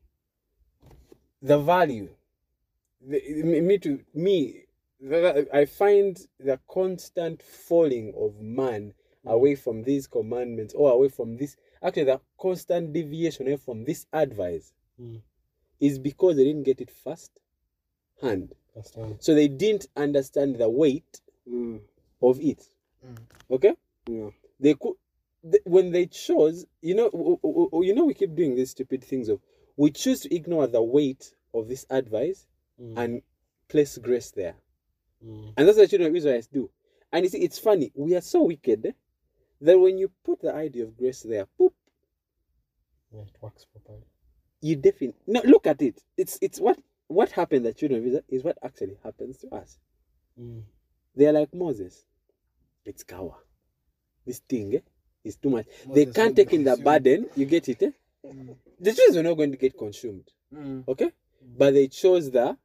The 1.43 1.59
value, 1.59 2.09
the, 3.07 3.43
me, 3.45 3.61
me 3.61 3.79
to 3.79 4.01
me, 4.15 4.63
I 5.53 5.67
find 5.67 6.19
the 6.41 6.59
constant 6.69 7.43
falling 7.43 8.15
of 8.17 8.41
man 8.41 8.95
away 9.27 9.55
from 9.55 9.83
these 9.83 10.07
commandments 10.07 10.75
or 10.75 10.93
away 10.93 11.09
from 11.09 11.37
this. 11.37 11.57
Actually, 11.83 12.05
the 12.05 12.21
constant 12.41 12.93
deviation 12.93 13.57
from 13.59 13.85
this 13.85 14.07
advice 14.13 14.73
Mm. 15.01 15.21
is 15.81 15.99
because 15.99 16.37
they 16.37 16.45
didn't 16.45 16.65
get 16.65 16.81
it 16.81 16.91
first 16.91 17.31
hand. 18.23 18.55
So 19.21 19.35
they 19.35 19.49
didn't 19.49 19.87
understand 19.97 20.57
the 20.57 20.69
weight 20.69 21.21
Mm. 21.49 21.81
of 22.23 22.41
it. 22.41 22.69
Mm. 23.05 23.19
Okay. 23.51 23.75
Yeah. 24.09 24.31
they 24.61 24.75
could 24.75 24.95
th- 25.43 25.63
when 25.67 25.93
they 25.93 26.07
chose 26.07 26.67
you 26.83 26.95
know 26.95 27.11
w- 27.11 27.37
w- 27.43 27.69
w- 27.71 27.87
you 27.87 27.95
know 27.95 28.05
we 28.07 28.15
keep 28.15 28.35
doing 28.35 28.55
these 28.57 28.71
stupid 28.71 29.05
things 29.05 29.29
of 29.29 29.41
we 29.77 29.91
choose 29.93 30.21
to 30.21 30.35
ignore 30.35 30.67
the 30.67 30.83
weight 30.83 31.33
of 31.55 31.69
this 31.69 31.87
advice 31.91 32.47
Mm. 32.81 32.95
and 32.99 33.23
place 33.69 33.97
grace 33.99 34.31
there 34.33 34.57
Mm. 35.25 35.53
and 35.57 35.69
that's 35.69 35.77
what 35.79 35.85
the 35.85 35.89
children 35.89 36.11
of 36.11 36.17
israel 36.17 36.43
do 36.53 36.71
and 37.13 37.25
you 37.25 37.31
see 37.31 37.39
it's 37.39 37.59
funny 37.59 37.93
we 37.95 38.17
are 38.17 38.21
so 38.21 38.43
wicked 38.43 38.87
eh, 38.87 38.93
that 39.61 39.79
when 39.79 39.99
you 39.99 40.11
put 40.25 40.41
the 40.41 40.55
idea 40.55 40.85
of 40.85 40.97
grace 40.97 41.23
there 41.23 41.47
poop 41.57 41.75
Yeah, 43.13 43.23
it 43.23 43.37
works 43.41 43.65
properly. 43.65 44.05
you 44.61 44.77
definitely 44.77 45.15
no 45.27 45.41
look 45.45 45.67
at 45.67 45.81
it 45.83 46.03
it's 46.17 46.39
it's 46.41 46.61
what 46.61 46.79
what 47.09 47.31
happened 47.31 47.65
the 47.65 47.73
children 47.73 48.01
of 48.01 48.07
israel 48.07 48.25
is 48.29 48.45
what 48.45 48.59
actually 48.63 48.99
happens 49.03 49.39
to 49.39 49.49
us 49.55 49.79
Mm. 50.41 50.63
they 51.17 51.27
are 51.27 51.33
like 51.33 51.53
moses 51.53 52.05
it's 52.85 53.03
cower 53.03 53.35
this 54.25 54.39
thing 54.49 54.75
eh, 54.77 54.81
is 55.25 55.37
too 55.37 55.51
much 55.51 55.67
they 55.93 56.07
can't 56.07 56.37
take 56.41 56.53
in 56.53 56.63
the 56.65 56.77
burden 56.77 57.27
you 57.35 57.45
get 57.45 57.69
it 57.69 57.83
eh? 57.83 57.91
Mm. 58.25 58.55
the 58.79 58.93
children 58.93 59.27
are 59.27 59.31
not 59.31 59.37
going 59.37 59.51
to 59.51 59.57
get 59.59 59.77
consumed 59.77 60.31
Mm. 60.55 60.85
okay 60.87 61.11
but 61.57 61.75
they 61.75 61.89
chose 61.89 62.31
the 62.31 62.57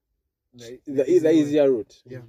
The- 0.55 0.79
the, 0.85 1.03
the 1.19 1.31
easier 1.31 1.67
route 1.71 1.95
Yeah. 2.05 2.21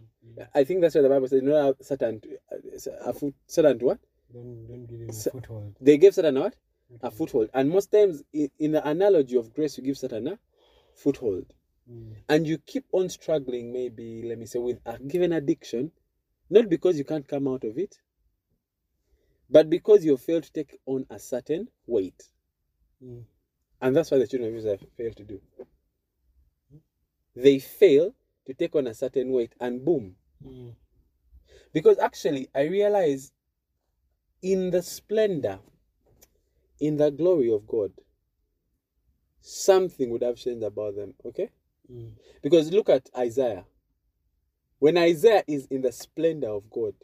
i 0.54 0.64
think 0.64 0.80
that's 0.80 0.94
what 0.94 1.02
the 1.02 1.08
bible 1.10 1.28
says 1.28 1.42
You 1.42 1.48
know, 1.50 1.74
satan 1.82 2.22
uh, 2.50 3.12
satan 3.46 3.78
to 3.80 3.84
what 3.84 3.98
Don't, 4.34 4.66
don't 4.66 4.86
give 4.86 5.00
him 5.00 5.10
a 5.10 5.12
foothold. 5.12 5.76
they 5.80 5.96
gave 5.98 6.14
satan 6.14 6.38
what 6.40 6.54
a 7.02 7.10
foothold 7.10 7.48
and 7.54 7.70
most 7.70 7.90
times 7.92 8.22
in, 8.32 8.50
in 8.58 8.72
the 8.72 8.86
analogy 8.88 9.36
of 9.36 9.54
grace 9.54 9.78
you 9.78 9.84
give 9.84 9.98
satan 9.98 10.28
a 10.28 10.38
foothold 10.94 11.46
Mm. 11.90 12.14
and 12.30 12.46
you 12.46 12.56
keep 12.56 12.86
on 12.92 13.10
struggling 13.10 13.70
maybe 13.70 14.22
let 14.24 14.38
me 14.38 14.46
say 14.46 14.58
with 14.58 14.78
a 14.86 14.98
given 14.98 15.34
addiction 15.34 15.92
not 16.48 16.70
because 16.70 16.96
you 16.96 17.04
can't 17.04 17.28
come 17.28 17.46
out 17.46 17.62
of 17.62 17.76
it 17.76 17.98
but 19.50 19.68
because 19.70 20.04
you 20.04 20.16
failed 20.16 20.44
to 20.44 20.52
take 20.52 20.78
on 20.86 21.06
a 21.10 21.18
certain 21.18 21.68
weight. 21.86 22.30
Mm. 23.04 23.24
And 23.80 23.96
that's 23.96 24.10
why 24.10 24.18
the 24.18 24.26
children 24.26 24.50
of 24.50 24.56
Israel 24.56 24.78
failed 24.96 25.16
to 25.16 25.24
do. 25.24 25.40
They 27.36 27.58
fail 27.58 28.14
to 28.46 28.54
take 28.54 28.74
on 28.74 28.86
a 28.86 28.94
certain 28.94 29.30
weight, 29.30 29.52
and 29.60 29.84
boom. 29.84 30.16
Mm. 30.46 30.72
Because 31.72 31.98
actually, 31.98 32.48
I 32.54 32.62
realize 32.62 33.32
in 34.42 34.70
the 34.70 34.82
splendor, 34.82 35.58
in 36.80 36.96
the 36.96 37.10
glory 37.10 37.50
of 37.52 37.66
God, 37.66 37.92
something 39.40 40.10
would 40.10 40.22
have 40.22 40.36
changed 40.36 40.64
about 40.64 40.96
them. 40.96 41.14
Okay? 41.24 41.50
Mm. 41.90 42.12
Because 42.42 42.70
look 42.72 42.88
at 42.88 43.08
Isaiah. 43.16 43.64
When 44.78 44.98
Isaiah 44.98 45.44
is 45.46 45.66
in 45.66 45.82
the 45.82 45.92
splendor 45.92 46.48
of 46.50 46.68
God, 46.70 46.94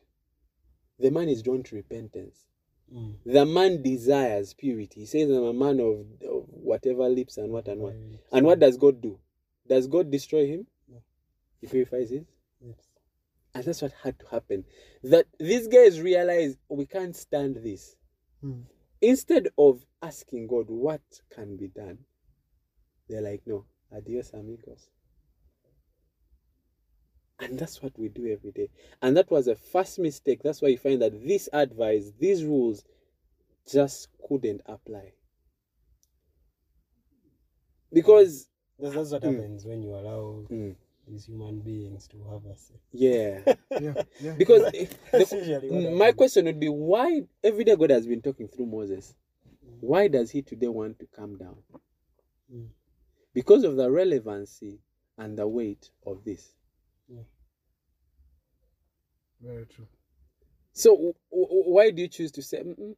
the 0.99 1.11
man 1.11 1.29
is 1.29 1.43
drawn 1.43 1.63
to 1.65 1.77
repentance. 1.77 2.47
Mm. 2.95 3.15
The 3.25 3.47
man 3.47 3.83
desires 3.83 4.53
purity. 4.55 5.01
He 5.01 5.07
says, 5.07 5.31
I'm 5.31 5.45
a 5.45 5.53
man 5.53 5.81
of, 5.81 6.07
of 6.29 6.45
whatever 6.49 7.09
lips 7.09 7.37
and 7.39 7.51
what 7.51 7.69
and 7.69 7.81
what. 7.81 7.95
And 8.33 8.45
what 8.47 8.59
does 8.59 8.77
God 8.77 9.01
do? 9.01 9.19
Does 9.67 9.87
God 9.87 10.11
destroy 10.11 10.47
him? 10.47 10.67
No. 10.89 10.99
He 11.61 11.69
purifies 11.69 12.11
him. 12.11 12.27
Yes. 12.61 12.90
And 13.55 13.65
that's 13.65 13.83
what 13.83 13.93
had 14.03 14.19
to 14.21 14.27
happen. 14.29 14.65
That 15.03 15.27
these 15.39 15.67
guys 15.67 16.01
realize 16.01 16.57
we 16.69 16.87
can't 16.87 17.17
stand 17.17 17.57
this. 17.57 17.97
Mm. 18.45 18.63
Instead 19.03 19.49
of 19.59 19.85
asking 20.03 20.47
God 20.47 20.67
what 20.69 21.01
can 21.35 21.57
be 21.57 21.69
done, 21.69 21.99
they're 23.09 23.23
like, 23.23 23.43
no, 23.47 23.65
adios 23.95 24.31
amigos. 24.35 24.89
And 27.41 27.59
that's 27.59 27.83
what 27.83 27.99
we 27.99 28.09
do 28.11 28.27
every 28.31 28.53
day. 28.53 28.69
And 29.01 29.17
that 29.17 29.31
was 29.31 29.49
a 29.49 29.57
first 29.57 29.99
mistake. 29.99 30.43
That's 30.43 30.61
why 30.61 30.69
you 30.69 30.79
find 30.79 31.01
that 31.03 31.27
this 31.27 31.49
advice, 31.53 32.13
these 32.21 32.45
rules, 32.45 32.85
just 33.71 34.09
couldn't 34.29 34.61
apply. 34.67 35.13
Because, 37.93 38.49
That's, 38.79 38.95
that's 38.95 39.11
what 39.13 39.23
Mm. 39.23 39.35
happens 39.37 39.65
when 39.65 39.83
you 39.83 39.95
allow 39.95 40.47
mm, 40.51 40.77
these 41.11 41.27
human 41.27 41.61
beings 41.61 42.07
to 42.09 42.17
have 42.31 42.45
a 42.47 42.57
say. 42.57 42.75
yeah. 42.93 43.55
Yeah, 43.81 43.95
yeah. 44.21 44.35
Because 44.37 44.71
the- 44.73 45.91
my 45.97 46.13
question 46.13 46.45
would 46.47 46.61
be 46.61 46.69
why 46.69 47.23
every 47.43 47.65
day 47.65 47.77
God 47.77 47.91
has 47.91 48.07
been 48.07 48.21
talking 48.21 48.47
through 48.49 48.67
Moses. 48.67 49.15
Why 49.81 50.09
does 50.09 50.31
he 50.31 50.43
today 50.43 50.69
want 50.69 50.99
to 50.99 51.07
come 51.07 51.39
down? 51.39 51.57
Mm. 52.53 52.67
Because 53.33 53.65
of 53.65 53.77
the 53.77 53.91
relevancy 53.91 54.81
and 55.17 55.39
the 55.39 55.47
weight 55.47 55.91
of 56.05 56.25
this. 56.25 56.55
Very 59.41 59.65
true. 59.67 59.87
So 60.73 60.91
w- 60.97 61.15
w- 61.33 61.71
why 61.73 61.91
do 61.91 62.03
you 62.03 62.09
choose 62.09 62.31
to 62.33 62.43
say, 62.43 62.63
Mm-mm, 62.63 62.95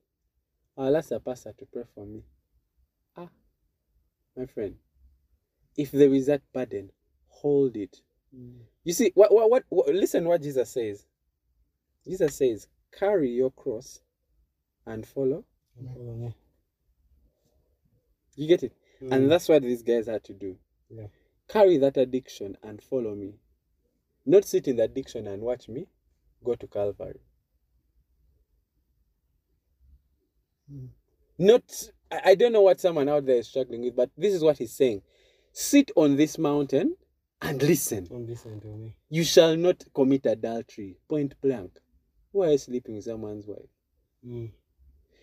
I'll 0.77 0.97
ask 0.97 1.11
the 1.11 1.21
pastor 1.21 1.53
to 1.59 1.67
pray 1.67 1.85
for 1.95 2.05
me? 2.05 2.23
Ah, 3.17 3.29
my 4.37 4.47
friend, 4.47 4.75
if 5.77 5.93
there 5.93 6.13
is 6.13 6.27
that 6.27 6.43
burden, 6.53 6.91
hold 7.43 7.77
it. 7.77 8.01
Mm. 8.35 8.61
You 8.85 8.93
see, 8.93 9.13
what, 9.15 9.33
what, 9.33 9.51
what, 9.51 9.65
what 9.69 9.89
listen 9.95 10.25
what 10.27 10.43
Jesus 10.43 10.71
says. 10.71 11.05
Jesus 12.05 12.35
says, 12.37 12.67
carry 12.99 13.31
your 13.31 13.51
cross 13.51 14.01
and 14.87 15.07
follow. 15.07 15.45
Me. 15.81 16.35
You 18.37 18.49
get 18.49 18.63
it? 18.63 18.73
Mm. 19.03 19.13
And 19.13 19.31
that's 19.31 19.49
what 19.49 19.63
these 19.63 19.83
guys 19.83 20.07
had 20.07 20.25
to 20.25 20.33
do. 20.33 20.57
Yeah. 20.91 21.07
Carry 21.49 21.79
that 21.79 21.97
addiction 21.97 22.57
and 22.63 22.83
follow 22.83 23.15
me. 23.15 23.35
Not 24.25 24.45
sit 24.45 24.69
in 24.69 24.77
the 24.77 24.85
addiction 24.85 25.27
and 25.27 25.43
watch 25.43 25.69
me 25.69 25.87
go 26.45 26.55
to 26.55 26.67
Calvary. 26.67 27.21
Mm. 30.73 30.89
Not, 31.39 31.63
I 32.11 32.21
I 32.25 32.35
don't 32.35 32.53
know 32.53 32.63
what 32.63 32.81
someone 32.81 33.09
out 33.09 33.27
there 33.27 33.37
is 33.37 33.49
struggling 33.49 33.83
with, 33.83 33.97
but 33.97 34.11
this 34.17 34.35
is 34.35 34.43
what 34.43 34.59
he's 34.59 34.73
saying. 34.73 35.03
Sit 35.53 35.91
on 35.97 36.17
this 36.17 36.39
mountain 36.39 36.97
and 37.43 37.63
listen. 37.63 38.05
Don't 38.05 38.27
listen 38.29 38.61
to 38.61 38.69
me. 38.69 38.95
You 39.11 39.25
shall 39.25 39.57
not 39.57 39.85
commit 39.95 40.27
adultery. 40.27 40.97
Point 41.09 41.35
blank. 41.41 41.79
Why 42.33 42.47
are 42.49 42.53
you 42.53 42.59
sleeping 42.59 42.95
with 42.95 43.05
someone's 43.05 43.47
wife? 43.47 43.69
Mm. 44.27 44.51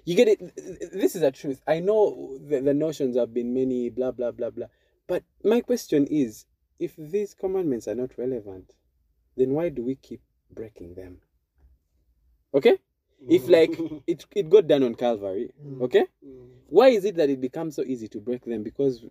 You 0.06 0.16
get 0.16 0.28
it? 0.28 0.56
This 0.94 1.16
is 1.16 1.22
the 1.22 1.32
truth. 1.32 1.62
I 1.68 1.80
know 1.80 2.38
the, 2.48 2.62
the 2.62 2.74
notions 2.74 3.16
have 3.18 3.34
been 3.34 3.54
many, 3.54 3.90
blah, 3.90 4.12
blah, 4.12 4.32
blah, 4.32 4.50
blah. 4.50 4.68
But 5.08 5.24
my 5.44 5.62
question 5.62 6.06
is 6.08 6.46
if 6.80 6.96
these 6.98 7.34
commandments 7.34 7.88
are 7.88 7.96
not 7.96 8.18
relevant, 8.18 8.74
then 9.36 9.52
why 9.52 9.70
do 9.70 9.84
we 9.84 9.96
keep 9.96 10.22
breaking 10.52 10.96
them? 10.96 11.18
Okay? 12.54 12.78
If, 13.28 13.48
like, 13.48 13.72
it, 14.08 14.26
it 14.36 14.50
got 14.50 14.68
done 14.68 14.84
on 14.84 14.96
Calvary, 14.96 15.52
Mm. 15.66 15.82
okay? 15.84 16.06
Mm. 16.26 16.48
Why 16.68 16.90
is 16.90 17.06
it 17.06 17.16
that 17.16 17.30
it 17.30 17.42
becomes 17.42 17.76
so 17.76 17.84
easy 17.84 18.08
to 18.10 18.20
break 18.20 18.46
them? 18.46 18.64
Because 18.64 19.04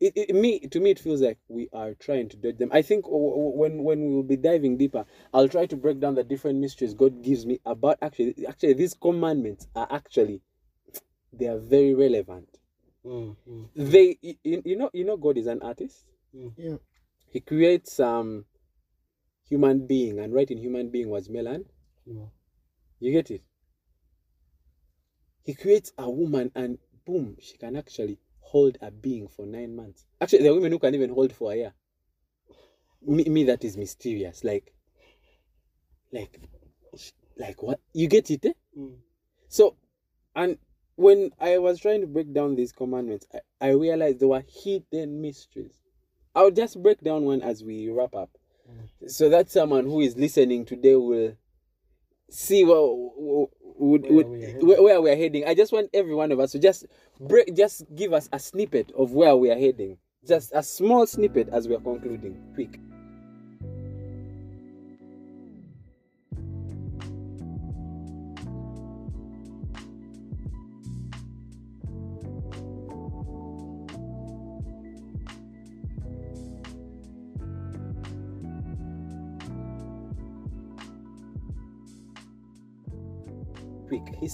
it, 0.00 0.12
it 0.16 0.34
me 0.34 0.60
to 0.60 0.80
me 0.80 0.90
it 0.90 0.98
feels 0.98 1.20
like 1.20 1.38
we 1.48 1.68
are 1.72 1.94
trying 1.94 2.28
to 2.28 2.36
dodge 2.36 2.58
them. 2.58 2.70
I 2.72 2.82
think 2.82 3.04
w- 3.04 3.30
w- 3.30 3.56
when 3.56 3.82
when 3.82 4.00
we 4.06 4.14
will 4.14 4.22
be 4.22 4.36
diving 4.36 4.76
deeper, 4.76 5.04
I'll 5.32 5.48
try 5.48 5.66
to 5.66 5.76
break 5.76 6.00
down 6.00 6.14
the 6.14 6.24
different 6.24 6.58
mysteries 6.58 6.94
God 6.94 7.22
gives 7.22 7.46
me 7.46 7.60
about 7.64 7.98
actually 8.02 8.34
actually 8.46 8.74
these 8.74 8.94
commandments 8.94 9.66
are 9.74 9.86
actually 9.90 10.42
they 11.32 11.46
are 11.46 11.58
very 11.58 11.94
relevant. 11.94 12.48
Mm. 13.04 13.36
Mm. 13.48 13.68
They 13.74 14.18
you, 14.22 14.62
you 14.64 14.76
know 14.76 14.90
you 14.92 15.04
know 15.04 15.16
God 15.16 15.38
is 15.38 15.46
an 15.46 15.62
artist. 15.62 16.04
Yeah. 16.56 16.76
He 17.30 17.40
creates 17.40 17.98
um 18.00 18.44
human 19.48 19.86
being 19.86 20.18
and 20.18 20.34
writing 20.34 20.58
human 20.58 20.90
being 20.90 21.08
was 21.08 21.28
Melan. 21.28 21.64
Yeah. 22.04 22.26
You 23.00 23.12
get 23.12 23.30
it? 23.30 23.42
He 25.44 25.54
creates 25.54 25.92
a 25.96 26.10
woman 26.10 26.50
and 26.54 26.78
boom, 27.04 27.36
she 27.40 27.56
can 27.56 27.76
actually 27.76 28.18
hold 28.46 28.78
a 28.80 28.90
being 28.90 29.28
for 29.28 29.44
nine 29.44 29.74
months. 29.74 30.06
Actually, 30.20 30.42
there 30.42 30.52
are 30.52 30.54
women 30.54 30.72
who 30.72 30.78
can 30.78 30.94
even 30.94 31.10
hold 31.10 31.32
for 31.32 31.52
a 31.52 31.56
year. 31.56 31.72
Me, 33.02 33.24
me 33.24 33.44
that 33.44 33.64
is 33.64 33.76
mysterious. 33.76 34.44
Like, 34.44 34.72
like, 36.12 36.40
like 37.36 37.62
what? 37.62 37.80
You 37.92 38.06
get 38.08 38.30
it? 38.30 38.46
Eh? 38.46 38.52
Mm. 38.78 38.96
So, 39.48 39.76
and 40.34 40.58
when 40.94 41.30
I 41.40 41.58
was 41.58 41.80
trying 41.80 42.00
to 42.02 42.06
break 42.06 42.32
down 42.32 42.54
these 42.54 42.72
commandments, 42.72 43.26
I, 43.34 43.68
I 43.68 43.70
realized 43.70 44.20
there 44.20 44.28
were 44.28 44.44
hidden 44.48 45.20
mysteries. 45.20 45.82
I'll 46.34 46.50
just 46.50 46.80
break 46.82 47.00
down 47.00 47.24
one 47.24 47.42
as 47.42 47.64
we 47.64 47.88
wrap 47.90 48.14
up. 48.14 48.30
So 49.06 49.28
that 49.28 49.50
someone 49.50 49.84
who 49.84 50.00
is 50.00 50.16
listening 50.16 50.64
today 50.64 50.96
will 50.96 51.34
see 52.30 52.64
what 52.64 52.82
would, 53.78 54.06
are 54.06 54.66
where, 54.66 54.82
where 54.82 55.00
we 55.00 55.10
are 55.10 55.16
heading. 55.16 55.44
I 55.46 55.54
just 55.54 55.72
want 55.72 55.90
every 55.92 56.14
one 56.14 56.32
of 56.32 56.40
us 56.40 56.52
to 56.52 56.58
just 56.58 56.86
break, 57.20 57.54
just 57.54 57.84
give 57.94 58.12
us 58.12 58.28
a 58.32 58.38
snippet 58.38 58.92
of 58.96 59.12
where 59.12 59.36
we 59.36 59.50
are 59.50 59.58
heading. 59.58 59.98
Just 60.26 60.52
a 60.54 60.62
small 60.62 61.06
snippet 61.06 61.48
as 61.50 61.68
we 61.68 61.76
are 61.76 61.80
concluding. 61.80 62.36
Quick. 62.54 62.80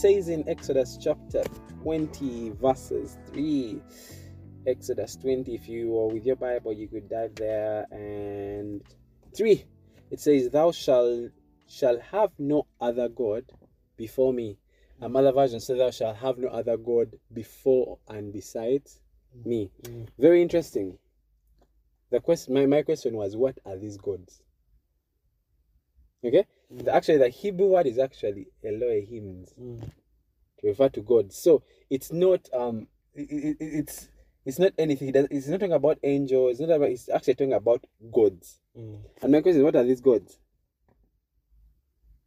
Says 0.02 0.28
in 0.28 0.42
Exodus 0.48 0.98
chapter 1.00 1.44
20, 1.84 2.54
verses 2.60 3.18
3. 3.28 3.80
Exodus 4.66 5.14
20, 5.14 5.54
if 5.54 5.68
you 5.68 5.96
are 5.96 6.08
with 6.08 6.26
your 6.26 6.34
Bible, 6.34 6.72
you 6.72 6.88
could 6.88 7.08
dive 7.08 7.36
there. 7.36 7.86
And 7.92 8.82
3, 9.36 9.64
it 10.10 10.18
says, 10.18 10.50
Thou 10.50 10.72
shalt 10.72 11.30
shall 11.68 12.00
have 12.00 12.32
no 12.36 12.66
other 12.80 13.08
God 13.08 13.44
before 13.96 14.32
me. 14.32 14.58
Another 15.00 15.30
version 15.30 15.60
says, 15.60 15.78
Thou 15.78 15.92
shalt 15.92 16.16
have 16.16 16.36
no 16.36 16.48
other 16.48 16.76
God 16.76 17.14
before 17.32 17.98
and 18.08 18.32
besides 18.32 18.98
me. 19.44 19.70
Mm. 19.84 20.08
Very 20.18 20.42
interesting. 20.42 20.98
The 22.10 22.18
question, 22.18 22.54
my, 22.54 22.66
my 22.66 22.82
question 22.82 23.14
was, 23.14 23.36
What 23.36 23.56
are 23.64 23.76
these 23.76 23.98
gods? 23.98 24.42
Okay? 26.24 26.44
Actually, 26.90 27.18
the 27.18 27.28
Hebrew 27.28 27.66
word 27.68 27.87
is 27.87 27.98
actually 27.98 28.48
Elohim 28.64 29.44
Mm. 29.61 29.80
to 30.61 30.66
refer 30.66 30.88
to 30.90 31.00
God. 31.02 31.32
So 31.32 31.62
it's 31.90 32.12
not 32.12 32.48
um 32.52 32.87
it, 33.14 33.28
it, 33.30 33.56
it's 33.61 34.08
it's 34.44 34.58
not 34.58 34.72
anything. 34.78 35.08
It 35.08 35.28
it's 35.30 35.48
not 35.48 35.61
talking 35.61 35.72
about 35.74 35.98
angels. 36.02 36.52
It's 36.52 36.68
not 36.68 36.76
about. 36.76 36.90
It's 36.90 37.08
actually 37.08 37.35
talking 37.35 37.52
about 37.52 37.85
gods. 38.12 38.58
Mm. 38.76 38.98
And 39.22 39.32
my 39.32 39.40
question 39.40 39.61
is, 39.61 39.64
what 39.64 39.76
are 39.76 39.85
these 39.85 40.00
gods? 40.00 40.38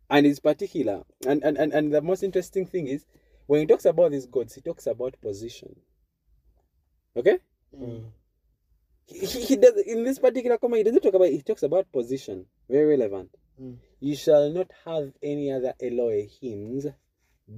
And 0.10 0.25
it's 0.25 0.39
particular. 0.39 1.03
And 1.27 1.43
and, 1.43 1.58
and 1.58 1.73
and 1.73 1.93
the 1.93 2.01
most 2.01 2.23
interesting 2.23 2.65
thing 2.65 2.88
is 2.88 3.05
when 3.47 3.62
he 3.62 3.65
talks 3.65 3.86
about 3.86 4.12
these 4.12 4.27
gods, 4.27 4.53
he 4.55 4.62
talks 4.62 4.86
about 4.88 5.19
position. 5.21 5.75
Okay. 7.17 7.39
Mm. 7.77 8.03
He, 9.08 9.25
he, 9.25 9.41
he 9.41 9.55
does 9.55 9.75
in 9.86 10.03
this 10.03 10.19
particular 10.19 10.58
comment. 10.58 10.79
He 10.79 10.84
doesn't 10.84 11.01
talk 11.01 11.13
about. 11.13 11.29
He 11.29 11.41
talks 11.41 11.63
about 11.63 11.91
position. 11.91 12.45
Very 12.69 12.97
relevant. 12.97 13.29
Mm. 13.62 13.77
You 14.05 14.15
shall 14.15 14.51
not 14.51 14.69
have 14.85 15.13
any 15.23 15.51
other 15.51 15.73
Elohims 15.81 16.93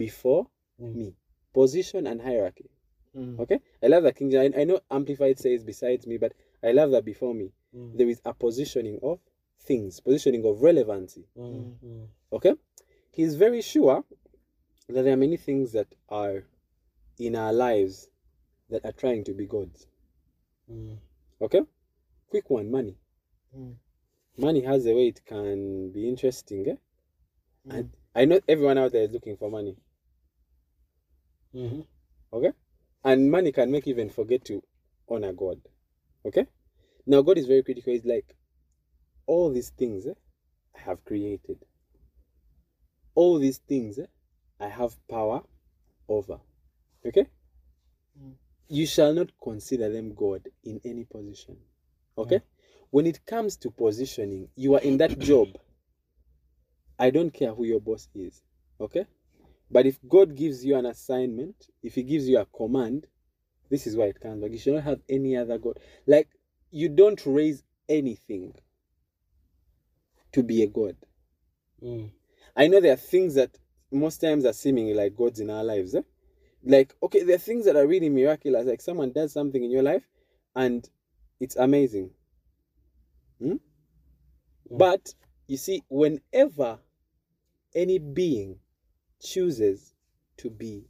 before 0.04 0.48
Mm. 0.80 0.96
me. 0.96 1.16
Position 1.54 2.08
and 2.08 2.22
hierarchy. 2.22 2.70
Mm. 3.14 3.38
Okay? 3.40 3.60
I 3.84 3.88
love 3.88 4.04
that 4.04 4.16
King 4.16 4.32
James. 4.32 4.56
I, 4.56 4.64
know 4.64 4.80
Amplified 4.90 5.40
says 5.40 5.66
besides 5.66 6.08
me, 6.08 6.18
but 6.18 6.32
I 6.64 6.72
love 6.72 6.92
that 6.92 7.04
before 7.04 7.34
me. 7.34 7.52
Mm. 7.76 7.98
There 7.98 8.08
is 8.08 8.22
a 8.24 8.34
positioning 8.34 8.98
of 9.04 9.20
things, 9.60 10.00
positioning 10.00 10.46
of 10.46 10.62
relevancy. 10.62 11.26
Mm. 11.38 11.76
Mm. 11.84 12.08
Okay? 12.32 12.54
He's 13.12 13.36
very 13.36 13.62
sure 13.62 14.06
that 14.88 15.02
there 15.04 15.14
are 15.14 15.18
many 15.18 15.36
things 15.36 15.74
that 15.74 15.88
are 16.08 16.46
in 17.20 17.36
our 17.36 17.52
lives 17.52 18.08
that 18.70 18.86
are 18.86 18.94
trying 18.94 19.26
to 19.26 19.34
be 19.34 19.48
gods. 19.48 19.86
Mm. 20.72 20.98
Okay? 21.42 21.64
Quick 22.30 22.50
one 22.50 22.72
money. 22.72 22.96
Money 24.38 24.62
has 24.62 24.86
a 24.86 24.94
way 24.94 25.08
it 25.08 25.26
can 25.26 25.92
be 25.92 26.08
interesting. 26.08 26.68
Eh? 26.68 26.76
Mm. 27.68 27.78
And 27.78 27.92
I 28.16 28.26
know 28.26 28.40
everyone 28.48 28.78
out 28.78 28.92
there 28.92 29.04
is 29.04 29.12
looking 29.12 29.38
for 29.38 29.50
money. 29.50 29.76
Mhm. 31.54 31.86
Okay? 32.34 32.52
And 33.04 33.32
money 33.32 33.52
can 33.52 33.72
make 33.72 33.88
you 33.88 33.94
even 33.94 34.10
forget 34.10 34.46
to 34.46 34.62
honor 35.10 35.34
God. 35.34 35.62
Okay? 36.26 36.46
Now, 37.06 37.22
God 37.22 37.38
is 37.38 37.48
very 37.48 37.64
critical. 37.64 37.94
He's 37.94 38.06
like, 38.06 38.36
all 39.26 39.52
these 39.52 39.70
things 39.70 40.06
eh, 40.08 40.14
I 40.76 40.80
have 40.80 41.04
created, 41.04 41.66
all 43.16 43.40
these 43.40 43.58
things 43.60 43.98
eh, 44.00 44.06
I 44.60 44.68
have 44.68 44.96
power 45.08 45.42
over. 46.08 46.40
Okay? 47.06 47.28
Mm. 48.20 48.34
You 48.70 48.86
shall 48.86 49.14
not 49.14 49.32
consider 49.42 49.90
them 49.90 50.14
God 50.14 50.48
in 50.64 50.82
any 50.84 51.06
position. 51.06 51.58
Okay? 52.18 52.42
When 52.90 53.06
it 53.06 53.26
comes 53.26 53.58
to 53.58 53.72
positioning, 53.72 54.50
you 54.56 54.76
are 54.76 54.82
in 54.82 54.98
that 54.98 55.20
job. 55.20 55.50
I 57.00 57.10
don't 57.10 57.32
care 57.32 57.54
who 57.54 57.66
your 57.66 57.82
boss 57.82 58.08
is. 58.16 58.42
Okay? 58.80 59.06
But 59.70 59.86
if 59.86 60.00
God 60.08 60.36
gives 60.36 60.64
you 60.64 60.76
an 60.78 60.86
assignment, 60.86 61.68
if 61.84 61.96
He 61.96 62.04
gives 62.04 62.28
you 62.28 62.40
a 62.40 62.46
command, 62.46 63.08
this 63.70 63.86
is 63.86 63.96
why 63.96 64.06
it 64.06 64.22
comes 64.22 64.42
back. 64.42 64.52
You 64.52 64.58
should 64.58 64.76
not 64.76 64.84
have 64.84 65.02
any 65.10 65.36
other 65.36 65.58
God. 65.58 65.80
Like, 66.06 66.30
you 66.72 66.90
don't 66.90 67.22
raise 67.26 67.64
anything 67.90 68.54
to 70.32 70.44
be 70.44 70.64
a 70.64 70.68
God. 70.68 70.96
Mm. 71.84 72.12
I 72.56 72.68
know 72.68 72.80
there 72.80 72.94
are 72.94 72.98
things 72.98 73.36
that 73.36 73.58
most 73.92 74.20
times 74.20 74.46
are 74.46 74.54
seemingly 74.54 74.94
like 74.94 75.16
gods 75.16 75.40
in 75.40 75.50
our 75.50 75.64
lives. 75.64 75.96
Eh? 75.96 76.02
Like, 76.64 76.96
okay, 77.04 77.24
there 77.24 77.36
are 77.36 77.40
things 77.40 77.66
that 77.66 77.76
are 77.76 77.88
really 77.88 78.10
miraculous. 78.10 78.66
Like, 78.66 78.82
someone 78.82 79.12
does 79.12 79.34
something 79.34 79.64
in 79.64 79.72
your 79.72 79.84
life 79.84 80.08
and 80.56 80.90
it's 81.40 81.56
amazing. 81.56 82.12
Hmm? 83.40 83.54
Mm. 83.54 83.60
But, 84.70 85.14
you 85.48 85.58
see, 85.58 85.84
whenever 85.90 86.80
any 87.74 88.00
being 88.00 88.60
chooses 89.22 89.94
to 90.38 90.50
be 90.50 90.90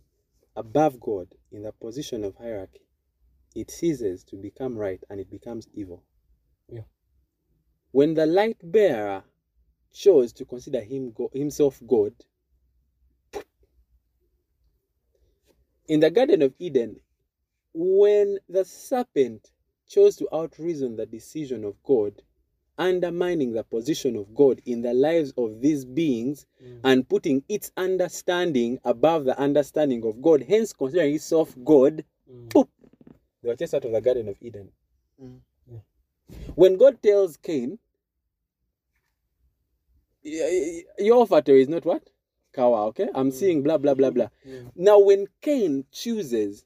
above 0.56 1.00
God 1.00 1.28
in 1.52 1.64
the 1.64 1.72
position 1.72 2.24
of 2.24 2.36
hierarchy, 2.36 2.82
it 3.56 3.72
ceases 3.72 4.24
to 4.26 4.36
become 4.36 4.78
right 4.78 5.04
and 5.10 5.20
it 5.20 5.30
becomes 5.30 5.68
evil. 5.74 6.04
Yeah. 6.70 6.82
When 7.92 8.14
the 8.14 8.26
light 8.26 8.58
bearer 8.64 9.24
chose 9.94 10.34
to 10.34 10.46
consider 10.46 10.82
him 10.82 11.12
go- 11.12 11.32
himself 11.34 11.82
God, 11.88 12.14
in 15.88 16.00
the 16.00 16.12
Garden 16.12 16.42
of 16.42 16.54
Eden, 16.60 17.00
when 17.74 18.40
the 18.50 18.66
serpent 18.66 19.52
chose 19.88 20.16
to 20.18 20.28
outreason 20.34 20.98
the 20.98 21.06
decision 21.06 21.64
of 21.64 21.82
God, 21.84 22.22
undermining 22.78 23.54
the 23.54 23.64
position 23.64 24.16
of 24.16 24.34
God 24.36 24.62
in 24.66 24.82
the 24.82 24.94
lives 24.94 25.34
of 25.38 25.62
these 25.62 25.86
beings 25.86 26.46
Mm. 26.64 26.80
and 26.84 27.08
putting 27.10 27.44
its 27.50 27.72
understanding 27.78 28.80
above 28.84 29.26
the 29.26 29.38
understanding 29.40 30.04
of 30.06 30.22
God, 30.22 30.44
hence 30.44 30.74
considering 30.74 31.16
itself 31.16 31.56
God, 31.64 32.04
Mm. 32.32 32.50
Poop. 32.50 32.70
they 33.42 33.50
were 33.50 33.56
chased 33.56 33.74
out 33.74 33.86
of 33.86 33.92
the 33.92 34.02
Garden 34.02 34.28
of 34.30 34.38
Eden. 34.42 34.70
Mm. 35.22 35.40
When 36.56 36.78
God 36.78 37.02
tells 37.02 37.38
Cain, 37.38 37.80
"Y- 40.24 40.40
y- 40.42 40.84
your 41.00 41.22
offertory 41.26 41.62
is 41.62 41.70
not 41.70 41.86
what? 41.86 42.04
Kawa, 42.52 42.88
okay? 42.88 43.08
I'm 43.14 43.32
seeing 43.32 43.64
blah, 43.64 43.78
blah, 43.78 43.94
blah, 43.94 44.10
blah. 44.10 44.28
Mm. 44.46 44.72
Now, 44.76 45.00
when 45.00 45.28
Cain 45.42 45.86
chooses 45.92 46.66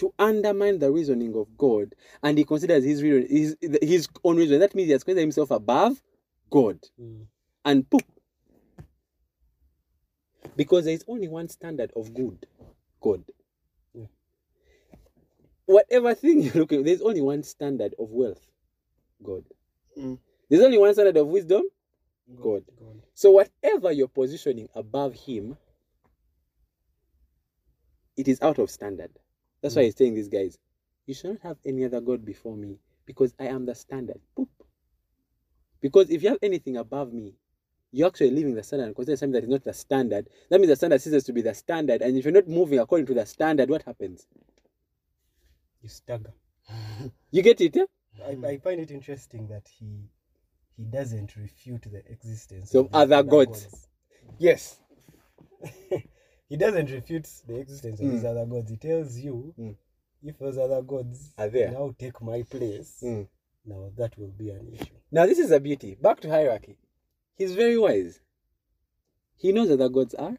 to 0.00 0.12
undermine 0.18 0.78
the 0.78 0.90
reasoning 0.90 1.34
of 1.36 1.46
God 1.56 1.94
and 2.22 2.36
he 2.38 2.44
considers 2.44 2.84
his, 2.84 3.02
reason, 3.02 3.26
his, 3.30 3.56
his 3.82 4.08
own 4.24 4.36
reason, 4.36 4.60
that 4.60 4.74
means 4.74 4.86
he 4.86 4.92
has 4.92 5.04
considered 5.04 5.22
himself 5.22 5.50
above 5.50 6.02
God. 6.50 6.78
Mm. 7.00 7.26
and 7.64 7.88
poop. 7.88 8.02
Because 10.56 10.84
there 10.84 10.94
is 10.94 11.04
only 11.06 11.28
one 11.28 11.48
standard 11.48 11.92
of 11.96 12.12
good, 12.12 12.46
God. 13.00 13.22
Yeah. 13.94 14.06
Whatever 15.66 16.14
thing 16.14 16.42
you're 16.42 16.54
looking, 16.54 16.80
at, 16.80 16.86
there's 16.86 17.02
only 17.02 17.20
one 17.20 17.42
standard 17.42 17.94
of 17.98 18.10
wealth, 18.10 18.44
God. 19.22 19.44
Mm. 19.98 20.18
There's 20.48 20.62
only 20.62 20.78
one 20.78 20.92
standard 20.92 21.16
of 21.16 21.28
wisdom, 21.28 21.62
God. 22.36 22.64
God. 22.78 23.02
So 23.14 23.30
whatever 23.30 23.92
you're 23.92 24.08
positioning 24.08 24.68
above 24.74 25.14
Him, 25.14 25.56
it 28.16 28.28
is 28.28 28.40
out 28.42 28.58
of 28.58 28.70
standard. 28.70 29.10
That's 29.62 29.76
why 29.76 29.82
Mm. 29.82 29.84
He's 29.86 29.94
telling 29.94 30.14
these 30.14 30.28
guys, 30.28 30.58
you 31.06 31.14
shall 31.14 31.32
not 31.32 31.42
have 31.42 31.58
any 31.64 31.84
other 31.84 32.00
God 32.00 32.24
before 32.24 32.56
me, 32.56 32.78
because 33.06 33.34
I 33.38 33.46
am 33.46 33.66
the 33.66 33.74
standard. 33.74 34.20
Poop. 34.36 34.48
Because 35.80 36.10
if 36.10 36.22
you 36.22 36.28
have 36.28 36.38
anything 36.42 36.76
above 36.76 37.12
me, 37.12 37.34
you're 37.92 38.06
actually 38.06 38.30
leaving 38.30 38.54
the 38.54 38.62
standard 38.62 38.88
because 38.88 39.06
consider 39.06 39.16
something 39.16 39.32
that 39.32 39.44
is 39.44 39.50
not 39.50 39.64
the 39.64 39.72
standard. 39.72 40.28
That 40.48 40.60
means 40.60 40.68
the 40.68 40.76
standard 40.76 41.00
ceases 41.02 41.24
to 41.24 41.32
be 41.32 41.42
the 41.42 41.54
standard. 41.54 42.02
And 42.02 42.16
if 42.16 42.24
you're 42.24 42.32
not 42.32 42.46
moving 42.48 42.78
according 42.78 43.06
to 43.06 43.14
the 43.14 43.26
standard, 43.26 43.68
what 43.68 43.82
happens? 43.82 44.26
You 45.82 45.88
stagger. 45.88 46.32
You 47.32 47.42
get 47.42 47.60
it? 47.60 47.76
eh? 47.76 47.86
I, 48.24 48.46
I 48.46 48.58
find 48.58 48.80
it 48.80 48.90
interesting 48.90 49.48
that 49.48 49.66
he 49.78 50.10
he 50.76 50.84
doesn't 50.84 51.36
refute 51.36 51.82
the 51.90 52.02
existence 52.10 52.74
Of 52.74 52.86
these 52.86 52.94
other 52.94 53.22
gods. 53.22 53.88
Yes. 54.38 54.80
he 56.50 56.56
doesn't 56.58 56.90
refute 56.90 57.26
the 57.46 57.58
existence 57.58 57.98
of 58.00 58.10
these 58.10 58.22
Mm. 58.22 58.30
other 58.30 58.44
gods. 58.44 58.70
He 58.70 58.76
tells 58.76 59.16
you 59.16 59.54
Mm. 59.58 59.76
if 60.22 60.38
those 60.38 60.58
other 60.58 60.82
gods 60.82 61.32
Are 61.38 61.48
there. 61.48 61.70
now 61.70 61.94
take 61.98 62.20
my 62.20 62.42
place, 62.42 63.00
Mm. 63.02 63.26
now 63.64 63.90
that 63.96 64.18
will 64.18 64.32
be 64.32 64.50
an 64.50 64.68
issue. 64.74 64.94
Now, 65.10 65.24
this 65.26 65.38
is 65.38 65.50
a 65.50 65.58
beauty. 65.60 65.94
Back 65.94 66.20
to 66.20 66.28
hierarchy. 66.28 66.76
He's 67.36 67.54
very 67.54 67.78
wise. 67.78 68.20
He 69.36 69.52
knows 69.52 69.68
that 69.68 69.78
the 69.78 69.88
gods 69.88 70.14
are 70.14 70.36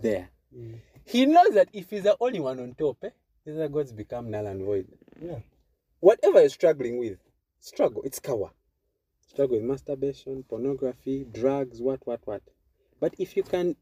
there. 0.00 0.30
Mm. 0.54 0.80
He 1.04 1.26
knows 1.26 1.54
that 1.54 1.68
if 1.72 1.90
he's 1.90 2.04
the 2.04 2.16
only 2.20 2.40
one 2.40 2.60
on 2.60 2.74
top, 2.74 3.02
eh, 3.02 3.10
the 3.44 3.52
other 3.54 3.68
gods 3.68 3.92
become 3.92 4.30
null 4.30 4.46
and 4.46 4.62
void. 4.62 4.86
Yeah. 5.20 5.40
Whatever 6.00 6.40
you're 6.40 6.48
struggling 6.50 6.98
with, 6.98 7.18
struggle. 7.60 8.02
It's 8.02 8.20
cover. 8.20 8.50
Struggle 9.26 9.56
with 9.56 9.66
masturbation, 9.66 10.44
pornography, 10.44 11.24
drugs, 11.24 11.80
what, 11.82 12.06
what, 12.06 12.20
what. 12.26 12.42
But 13.00 13.14
if 13.18 13.36
you 13.36 13.42
can 13.42 13.76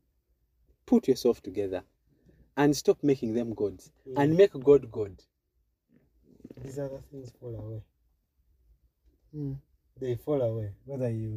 put 0.87 1.09
yourself 1.09 1.43
together 1.43 1.83
and 2.57 2.77
stop 2.77 2.99
making 3.03 3.35
them 3.35 3.55
gods 3.55 3.91
and 4.17 4.37
make 4.37 4.53
God 4.53 4.91
God, 4.91 5.23
These 6.63 6.79
other 6.79 7.01
things 7.11 7.33
fall 7.41 7.55
away. 7.55 7.83
Mm. 9.35 9.57
They 10.01 10.17
fall 10.17 10.41
away, 10.43 10.73
whether 10.85 11.11
you 11.11 11.31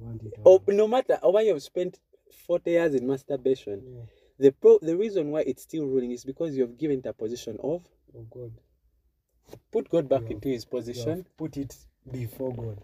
want 0.00 0.22
it 0.22 0.34
or 0.38 0.54
or 0.54 0.62
Oh, 0.66 0.72
no 0.72 0.88
matter 0.88 1.18
why 1.22 1.42
you've 1.42 1.62
spent 1.62 1.98
40 2.46 2.70
years 2.70 2.94
in 2.94 3.06
masturbation, 3.06 3.82
yeah. 3.84 4.02
the 4.38 4.52
pro- 4.52 4.78
the 4.80 4.96
reason 4.96 5.30
why 5.30 5.42
it's 5.42 5.62
still 5.62 5.86
ruling 5.86 6.12
is 6.12 6.24
because 6.24 6.56
you 6.56 6.62
have 6.62 6.78
given 6.78 6.98
it 7.00 7.06
a 7.06 7.12
position 7.12 7.58
of 7.62 7.82
Oh 8.16 8.26
God. 8.30 8.52
put 9.72 9.88
God 9.90 10.08
back 10.08 10.22
You 10.22 10.30
into 10.30 10.48
his 10.48 10.64
You 10.64 10.70
position. 10.70 11.08
have 11.18 11.36
put 11.36 11.56
it 11.56 11.76
before 12.10 12.54
God. 12.54 12.78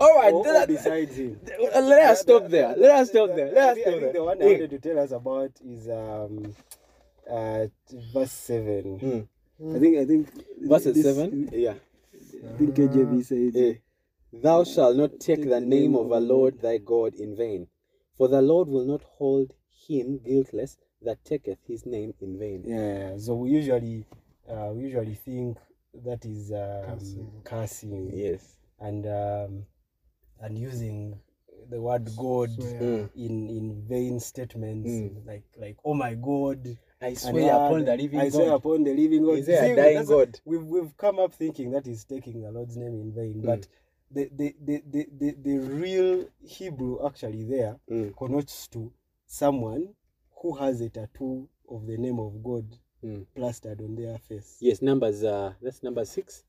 All 0.00 0.14
right, 0.16 0.32
Or- 0.32 0.40
or 0.46 0.52
that- 0.52 0.68
besides 0.68 1.16
him. 1.16 1.38
let 1.60 2.10
us 2.10 2.20
stop 2.22 2.48
there. 2.48 2.74
Let 2.76 2.90
us 3.00 3.10
stop 3.10 3.34
there. 3.36 3.52
Let 3.52 3.76
us 3.76 3.78
stop 3.82 3.94
think 4.00 4.12
the 4.12 4.24
one 4.24 4.42
I 4.42 4.46
wanted 4.46 4.70
to 4.70 4.78
tell 4.78 4.98
us 4.98 5.10
about 5.12 5.50
is 5.64 5.88
um, 5.88 6.54
uh, 7.30 7.66
verse 8.12 8.32
seven. 8.32 8.98
Mm. 9.60 9.76
I 9.76 9.78
think 9.78 9.98
I 9.98 10.04
think 10.06 10.28
Verses 10.62 10.94
this- 10.94 11.04
seven. 11.04 11.50
Yeah. 11.52 11.74
I 12.14 12.56
think 12.56 12.74
KJV 12.74 13.22
says 13.24 13.54
Eh, 13.56 13.74
Thou 14.32 14.64
shalt 14.64 14.96
not 14.96 15.20
take 15.20 15.46
the 15.48 15.60
name 15.60 15.94
of 15.96 16.08
the 16.08 16.20
Lord 16.20 16.60
thy 16.60 16.78
God 16.78 17.14
in 17.16 17.36
vain, 17.36 17.66
for 18.16 18.28
the 18.28 18.40
Lord 18.40 18.68
will 18.68 18.84
not 18.86 19.02
hold 19.02 19.52
him 19.86 20.18
guiltless 20.24 20.78
that 21.02 21.22
taketh 21.24 21.58
his 21.66 21.84
name 21.84 22.14
in 22.20 22.38
vain. 22.38 22.62
Yeah. 22.66 23.18
So 23.18 23.34
we 23.34 23.50
usually 23.50 24.06
uh, 24.48 24.70
we 24.72 24.84
usually 24.84 25.14
think 25.14 25.58
that 26.04 26.24
is 26.24 26.52
um, 26.52 26.98
Cursing. 26.98 27.30
cursing 27.44 28.10
Yes. 28.14 28.56
and 28.78 29.06
um, 29.06 29.66
and 30.40 30.58
using 30.58 31.18
the 31.68 31.80
word 31.80 32.08
God 32.16 32.50
Swear. 32.52 32.80
Mm. 32.80 33.10
in 33.14 33.48
in 33.48 33.82
vain 33.88 34.18
statements 34.20 34.90
Mm. 34.90 35.26
like 35.26 35.44
like 35.58 35.76
oh 35.84 35.94
my 35.94 36.14
God. 36.14 36.76
I 37.02 37.14
swear 37.14 37.42
and, 37.54 37.64
upon 37.64 37.84
the 37.86 37.96
living 37.96 38.20
I 38.20 38.28
swear 38.28 38.50
upon 38.52 38.84
the 38.84 38.92
living 38.94 39.24
God. 39.24 39.38
Is 39.38 39.46
there 39.46 39.72
a 39.72 39.76
dying 39.76 40.04
God? 40.04 40.34
A, 40.36 40.40
We've 40.44 40.64
we've 40.66 40.96
come 40.96 41.18
up 41.18 41.32
thinking 41.32 41.70
that 41.70 41.86
is 41.86 42.04
taking 42.04 42.42
the 42.42 42.50
Lord's 42.50 42.76
name 42.76 42.94
in 42.94 43.12
vain, 43.14 43.42
Mm. 43.42 43.46
but 43.46 43.68
the 44.10 44.28
the, 44.34 44.54
the, 44.64 44.82
the, 44.90 45.06
the 45.18 45.30
the 45.42 45.58
real 45.58 46.26
Hebrew 46.42 47.06
actually 47.06 47.44
there 47.44 47.76
Mm. 47.88 48.14
connotes 48.16 48.66
to 48.68 48.92
someone 49.26 49.94
who 50.42 50.54
has 50.56 50.80
a 50.80 50.88
tattoo 50.88 51.48
of 51.70 51.86
the 51.86 51.96
name 51.96 52.18
of 52.18 52.42
God 52.42 52.66
Mm. 53.02 53.26
plastered 53.34 53.80
on 53.80 53.94
their 53.94 54.18
face. 54.18 54.58
Yes, 54.60 54.82
numbers. 54.82 55.22
Uh, 55.24 55.54
that's 55.62 55.82
number 55.82 56.04
six. 56.04 56.44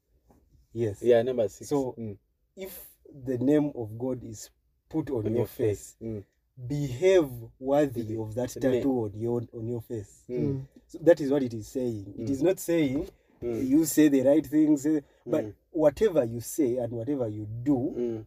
Yes. 0.73 1.01
Yeah, 1.01 1.21
number 1.21 1.47
six. 1.47 1.69
So- 1.69 1.93
Mm. 1.97 2.17
If 2.57 2.90
the 3.25 3.37
name 3.37 3.71
of 3.75 3.97
God 3.97 4.23
is 4.23 4.49
put 4.89 5.09
on, 5.09 5.25
on 5.25 5.35
your, 5.35 5.45
face, 5.47 5.95
Mm. 6.01 6.23
behave 6.67 7.29
worthy 7.59 8.01
The- 8.03 8.17
of 8.21 8.35
that 8.35 8.49
tattoo 8.49 9.05
on 9.05 9.11
your 9.15 9.41
on 9.53 9.67
your 9.67 9.81
face. 9.81 10.23
Mm. 10.29 10.65
So 10.87 10.99
that 11.01 11.21
is 11.21 11.31
what 11.31 11.43
it 11.43 11.53
is 11.53 11.67
saying. 11.67 12.13
It 12.17 12.27
Mm. 12.27 12.29
is 12.29 12.41
not 12.43 12.59
saying 12.59 13.07
Mm. 13.41 13.67
you 13.67 13.85
say 13.85 14.09
the 14.09 14.21
right 14.21 14.45
things, 14.45 14.85
eh, 14.85 15.01
but 15.25 15.45
Mm. 15.45 15.53
whatever 15.71 16.23
you 16.25 16.41
say 16.41 16.77
and 16.77 16.91
whatever 16.93 17.27
you 17.27 17.45
do, 17.63 17.77
Mm. 17.97 18.25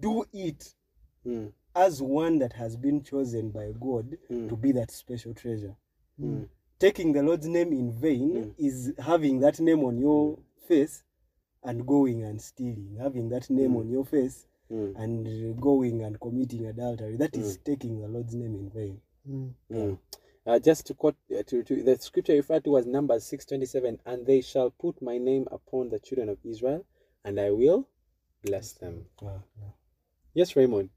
do 0.00 0.24
it 0.32 0.74
Mm. 1.24 1.52
as 1.74 2.00
one 2.02 2.38
that 2.38 2.52
has 2.52 2.76
been 2.76 3.02
chosen 3.02 3.50
by 3.50 3.72
God 3.72 4.16
Mm. 4.30 4.48
to 4.48 4.56
be 4.56 4.72
that 4.72 4.90
special 4.90 5.34
treasure. 5.34 5.74
Mm. 6.20 6.48
Taking 6.78 7.12
the 7.14 7.22
Lord's 7.22 7.48
name 7.48 7.72
in 7.72 7.90
vain 7.92 8.30
Mm. 8.34 8.54
is 8.58 8.92
having 8.98 9.40
that 9.40 9.58
name 9.60 9.82
on 9.84 9.98
your 9.98 10.38
face 10.68 11.02
and 11.66 11.86
going 11.86 12.22
and 12.24 12.40
stealing, 12.40 12.96
having 13.00 13.28
that 13.30 13.50
name 13.50 13.72
Mm. 13.72 13.76
on 13.80 13.88
your 13.90 14.04
face 14.04 14.46
Mm. 14.70 14.94
and 14.96 15.60
going 15.60 16.02
and 16.02 16.18
committing 16.20 16.66
adultery. 16.66 17.16
That 17.16 17.36
is 17.36 17.58
taking 17.58 18.00
the 18.00 18.08
Lord's 18.08 18.34
name 18.34 18.54
in 18.54 18.70
vain. 18.70 19.00
Mm. 19.70 19.98
Uh, 20.46 20.58
just 20.60 20.86
to 20.86 20.94
quote 20.94 21.16
uh, 21.36 21.42
to, 21.44 21.62
to 21.64 21.82
the 21.82 21.96
scripture 21.98 22.34
referred 22.34 22.62
to 22.64 22.70
was 22.70 22.86
Numbers 22.86 23.24
six 23.24 23.44
twenty 23.44 23.66
seven, 23.66 23.98
and 24.06 24.24
they 24.26 24.40
shall 24.40 24.70
put 24.70 25.02
my 25.02 25.18
name 25.18 25.46
upon 25.50 25.88
the 25.90 25.98
children 25.98 26.28
of 26.28 26.38
Israel, 26.44 26.84
and 27.24 27.38
I 27.40 27.50
will 27.50 27.88
bless 28.42 28.72
them. 28.72 29.06
Ah, 29.22 29.42
yeah. 29.58 29.70
Yes, 30.34 30.54
Raymond. 30.54 30.90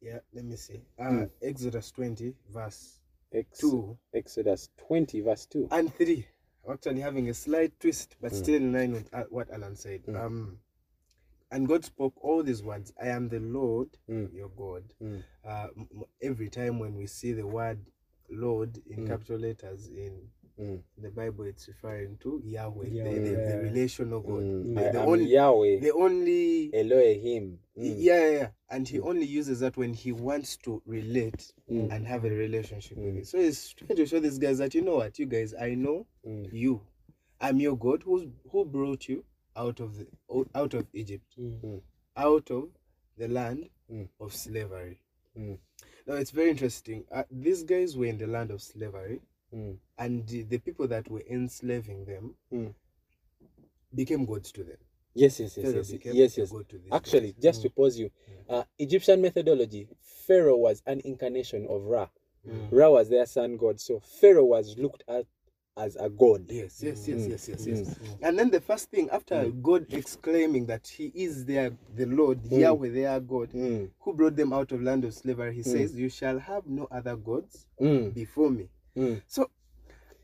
Yeah, 0.00 0.20
let 0.32 0.44
me 0.44 0.56
see. 0.56 0.80
Uh, 0.98 1.02
Mm. 1.04 1.30
Exodus 1.42 1.90
20, 1.92 2.34
verse 2.50 2.98
Ex- 3.32 3.58
2 3.58 3.96
Exodus 4.14 4.68
twenty 4.76 5.20
verse 5.20 5.46
two. 5.46 5.66
and 5.70 5.92
3. 5.94 6.26
Actually 6.70 7.00
having 7.00 7.28
a 7.28 7.34
slight 7.34 7.78
twist, 7.78 8.16
but 8.20 8.32
Mm. 8.32 8.36
still 8.36 8.54
in 8.56 8.72
line 8.72 8.92
with 8.92 9.12
uh, 9.14 9.24
what 9.30 9.50
Alan 9.50 9.76
said. 9.76 10.02
Mm. 10.06 10.20
Um, 10.24 10.58
and 11.50 11.68
God 11.68 11.84
spoke 11.84 12.14
all 12.24 12.42
these 12.42 12.62
words 12.62 12.92
I 13.00 13.08
am 13.08 13.28
the 13.28 13.40
Lord, 13.40 13.88
Mm. 14.08 14.32
your 14.34 14.48
God. 14.48 14.84
Mm. 15.02 15.22
Uh, 15.44 15.68
every 16.22 16.48
time 16.48 16.78
when 16.78 16.96
we 16.96 17.06
see 17.06 17.32
the 17.32 17.46
word 17.46 17.78
Lord 18.30 18.78
in 18.86 19.04
Mm. 19.04 19.06
capital 19.08 19.38
letters 19.38 19.88
in 19.88 20.30
Mm. 20.60 20.80
the 20.98 21.10
Bible, 21.10 21.44
it's 21.46 21.66
referring 21.66 22.16
to 22.18 22.40
Yahweh, 22.44 22.84
the, 22.88 22.96
Yahweh, 22.96 23.10
the, 23.14 23.20
the 23.20 23.30
yeah. 23.30 23.56
relational 23.56 24.20
God. 24.20 24.42
Mm. 24.42 24.74
The, 24.76 24.92
the 24.92 25.04
only, 25.04 25.24
Yahweh 25.26 25.80
the 25.80 25.92
only 25.92 26.70
Elohim. 26.72 27.58
Mm. 27.76 27.94
Yeah, 27.98 28.20
yeah, 28.20 28.30
yeah. 28.38 28.48
And 28.70 28.86
he 28.86 28.98
Mm. 28.98 29.06
only 29.06 29.26
uses 29.26 29.58
that 29.60 29.76
when 29.76 29.92
he 29.94 30.12
wants 30.12 30.56
to 30.58 30.80
relate 30.86 31.52
Mm. 31.70 31.90
and 31.92 32.06
have 32.06 32.24
a 32.24 32.30
relationship 32.30 32.98
with 32.98 33.14
Mm. 33.14 33.18
you. 33.18 33.24
So 33.24 33.38
he's 33.40 33.72
trying 33.72 33.96
to 33.96 34.06
show 34.06 34.20
these 34.20 34.38
guys 34.38 34.58
that 34.58 34.74
you 34.74 34.82
know 34.82 34.96
what, 34.96 35.18
you 35.18 35.26
guys, 35.26 35.54
I 35.54 35.74
know 35.74 36.06
you. 36.24 36.80
I'm 37.40 37.58
your 37.58 37.76
God 37.76 38.02
who's 38.04 38.28
who 38.50 38.64
brought 38.64 39.08
you 39.08 39.24
out 39.56 39.80
of 39.80 39.96
the 39.98 40.06
out 40.54 40.74
of 40.74 40.86
Egypt, 40.92 41.26
Mm. 41.38 41.80
out 42.16 42.50
of 42.52 42.68
the 43.18 43.26
land 43.28 43.68
Mm. 43.92 44.08
of 44.20 44.32
slavery. 44.32 45.00
Mm. 45.36 45.58
Now 46.06 46.14
it's 46.14 46.30
very 46.30 46.50
interesting. 46.50 47.04
Uh, 47.10 47.24
these 47.30 47.64
guys 47.64 47.96
were 47.96 48.06
in 48.06 48.18
the 48.18 48.26
land 48.28 48.50
of 48.52 48.62
slavery, 48.62 49.20
Mm. 49.54 49.76
and 49.98 50.26
the, 50.26 50.58
people 50.58 50.88
that 50.88 51.08
were 51.08 51.22
enslaving 51.30 52.04
them 52.04 52.34
Mm. 52.52 52.74
became 53.94 54.24
gods 54.26 54.50
to 54.52 54.64
them. 54.64 54.78
Yes, 55.14 55.38
yes, 55.38 55.56
yes, 55.56 55.64
Pharaoh 55.66 55.76
yes, 55.84 55.90
yes, 56.14 56.38
yes. 56.38 56.50
god 56.50 56.68
to 56.70 56.78
these 56.78 56.92
Actually, 56.92 57.32
guys. 57.32 57.42
just 57.42 57.62
to 57.62 57.70
pause 57.70 57.96
you, 57.98 58.10
uh, 58.48 58.64
Egyptian 58.78 59.22
methodology, 59.22 59.88
Pharaoh 60.26 60.56
was 60.56 60.82
an 60.86 61.00
incarnation 61.04 61.66
of 61.70 61.82
Ra. 61.84 62.08
Mm. 62.48 62.68
Ra 62.72 62.90
was 62.90 63.08
their 63.10 63.26
sun 63.26 63.56
god, 63.56 63.80
so 63.80 64.00
Pharaoh 64.00 64.44
was 64.46 64.76
looked 64.76 65.04
at 65.06 65.24
as 65.76 65.96
a 65.96 66.08
god. 66.08 66.46
Yes, 66.50 66.82
yes, 66.82 67.06
yes, 67.06 67.20
Mm. 67.22 67.30
yes, 67.30 67.48
yes, 67.48 67.66
yes. 67.66 67.80
Mm. 67.94 68.18
And 68.22 68.38
then 68.38 68.50
the 68.50 68.60
first 68.60 68.90
thing 68.90 69.08
after 69.10 69.48
God 69.50 69.86
exclaiming 69.90 70.66
that 70.66 70.86
He 70.88 71.12
is 71.14 71.44
their 71.44 71.70
the 71.96 72.06
Lord, 72.06 72.42
Mm. 72.42 72.58
Yahweh, 72.60 72.88
their 72.90 73.20
God, 73.20 73.50
Mm. 73.52 73.90
who 74.00 74.12
brought 74.14 74.34
them 74.36 74.52
out 74.52 74.72
of 74.72 74.82
land 74.82 75.04
of 75.04 75.14
slavery, 75.14 75.54
He 75.54 75.60
Mm. 75.60 75.64
says, 75.72 75.94
"You 75.96 76.08
shall 76.08 76.38
have 76.40 76.66
no 76.66 76.86
other 76.90 77.16
gods 77.16 77.66
Mm. 77.80 78.12
before 78.14 78.50
me." 78.50 78.68
Mm. 78.96 79.22
So, 79.26 79.50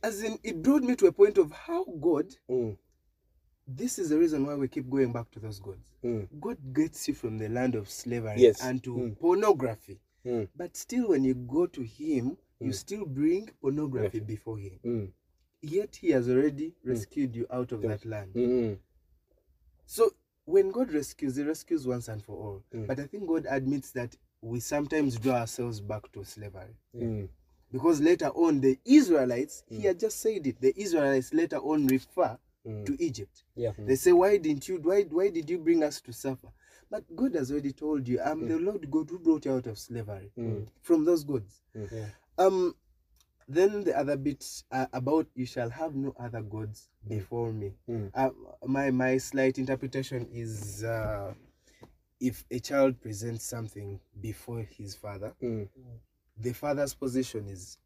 as 0.03 0.23
in, 0.23 0.39
it 0.43 0.63
brought 0.63 0.83
me 0.83 0.97
to 0.97 1.07
a 1.07 1.13
point 1.13 1.39
of 1.39 1.51
how 1.53 1.85
God. 1.85 2.27
Mm. 2.51 2.77
This 3.67 3.99
is 3.99 4.09
the 4.11 4.19
reason 4.19 4.47
why 4.47 4.55
we 4.55 4.67
keep 4.69 4.89
going 4.91 5.13
back 5.13 5.31
to 5.33 5.41
those 5.41 5.61
gods. 5.61 5.93
Mm. 6.05 6.29
God 6.41 6.59
gets 6.73 7.07
you 7.09 7.15
from 7.15 7.39
the 7.39 7.49
land 7.49 7.75
of 7.77 7.89
slavery 7.89 8.35
Yes. 8.39 8.61
and 8.65 8.83
to 8.83 8.95
Mm. 8.95 9.19
pornography, 9.19 10.01
Mm. 10.25 10.49
but 10.57 10.77
still, 10.77 11.09
when 11.11 11.25
you 11.25 11.35
go 11.35 11.67
to 11.67 11.83
Him, 11.83 12.37
you 12.59 12.73
still 12.73 13.05
bring 13.07 13.49
pornography 13.61 14.19
Yes. 14.19 14.27
before 14.27 14.59
Him. 14.59 15.13
Yet 15.63 15.97
He 15.97 16.11
has 16.11 16.29
already 16.29 16.75
rescued 16.85 17.37
you 17.37 17.47
out 17.51 17.73
of 17.73 17.83
Yes. 17.85 18.01
that 18.01 18.09
land. 18.09 18.35
Mm. 18.35 18.79
So 19.87 20.11
when 20.47 20.71
God 20.71 20.93
rescues, 20.93 21.37
He 21.37 21.43
rescues 21.45 21.87
once 21.87 22.09
and 22.09 22.23
for 22.25 22.37
all. 22.37 22.65
But 22.87 22.99
I 22.99 23.07
think 23.07 23.27
God 23.29 23.47
admits 23.49 23.93
that 23.93 24.17
we 24.41 24.59
sometimes 24.61 25.17
draw 25.17 25.35
ourselves 25.37 25.81
back 25.81 26.11
to 26.13 26.25
slavery. 26.25 26.77
Mm. 27.71 27.73
Because 27.73 28.01
later 28.01 28.29
on, 28.31 28.61
the 28.61 28.79
Israelites, 28.85 29.65
He 29.69 29.79
Mm. 29.79 29.85
had 29.85 30.01
just 30.01 30.21
said 30.21 30.47
it, 30.47 30.61
the 30.61 30.73
Israelites 30.81 31.33
later 31.33 31.59
on 31.59 31.87
refer 31.87 32.39
Mm. 32.67 32.85
to 32.87 33.03
Egypt. 33.03 33.45
Yeah. 33.57 33.73
Mm. 33.73 33.87
They 33.87 33.97
say, 33.97 34.13
Why 34.13 34.37
didn't 34.37 34.69
you, 34.69 34.79
why, 34.83 35.03
why 35.05 35.31
did 35.31 35.49
you 35.49 35.59
bring 35.59 35.83
us 35.83 36.01
to 36.03 36.13
suffer? 36.13 36.49
But 36.91 37.05
God 37.17 37.35
has 37.37 37.51
already 37.53 37.73
told 37.73 38.07
you, 38.09 38.21
I'm 38.21 38.49
the 38.49 38.59
Lord 38.59 38.91
God 38.91 39.09
who 39.09 39.19
brought 39.19 39.45
you 39.45 39.53
out 39.53 39.67
of 39.67 39.79
slavery 39.79 40.31
Mm. 40.37 40.67
from 40.83 41.05
those 41.05 41.25
gods. 41.25 41.63
Yeah. 41.75 42.07
Um, 42.37 42.75
then 43.49 43.83
the 43.85 43.97
other 43.99 44.17
bit 44.17 44.45
uh, 44.71 44.87
about 44.93 45.27
you 45.35 45.47
shall 45.47 45.71
have 45.71 45.95
no 45.97 46.15
other 46.19 46.41
gods 46.43 46.89
before 47.09 47.53
me. 47.53 47.73
Mm. 47.89 48.11
Uh, 48.15 48.31
my 48.67 48.91
my 48.91 49.19
slight 49.19 49.59
interpretation 49.59 50.29
is 50.33 50.85
uh, 50.85 51.33
if 52.21 52.45
a 52.51 52.61
child 52.61 53.01
presents 53.01 53.45
something 53.45 53.99
before 54.21 54.61
his 54.63 54.95
father, 54.95 55.35
Mm. 55.43 55.69
The 56.41 56.53
father's 56.53 56.95
position 56.95 57.47
is 57.49 57.79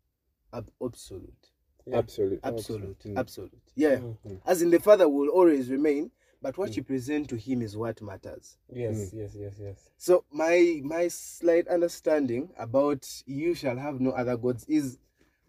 ab- 0.53 0.71
absolute, 0.83 1.51
Yeah. 1.87 1.99
Absolute. 1.99 2.41
absolute, 2.43 2.99
Mm. 3.05 3.19
absolute. 3.19 3.63
Yeah, 3.75 3.97
Mm. 3.99 4.17
Mm. 4.27 4.41
as 4.47 4.63
in 4.63 4.71
the 4.71 4.81
father 4.81 5.09
will 5.09 5.29
always 5.29 5.69
remain, 5.71 6.11
but 6.41 6.57
what 6.59 6.71
Mm. 6.71 6.77
you 6.79 6.85
present 6.85 7.29
to 7.31 7.37
him 7.37 7.63
is 7.63 7.77
what 7.77 8.01
matters. 8.03 8.57
Yes, 8.73 9.13
yes, 9.13 9.35
yes, 9.35 9.55
yes. 9.59 9.91
So 9.97 10.25
my 10.31 10.81
my 10.85 11.09
slight 11.09 11.67
understanding 11.69 12.53
about 12.57 13.23
you 13.27 13.55
shall 13.55 13.77
have 13.77 14.01
no 14.01 14.11
other 14.11 14.37
gods 14.37 14.65
is 14.69 14.99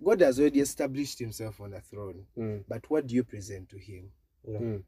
God 0.04 0.20
has 0.22 0.40
already 0.40 0.60
established 0.60 1.20
himself 1.20 1.62
on 1.62 1.74
a 1.74 1.80
throne, 1.82 2.28
Mm. 2.38 2.66
but 2.68 2.90
what 2.90 3.08
do 3.08 3.16
you 3.16 3.24
present 3.24 3.70
to 3.70 3.78
him? 3.78 4.12
Yeah. 4.46 4.60
Mm. 4.60 4.84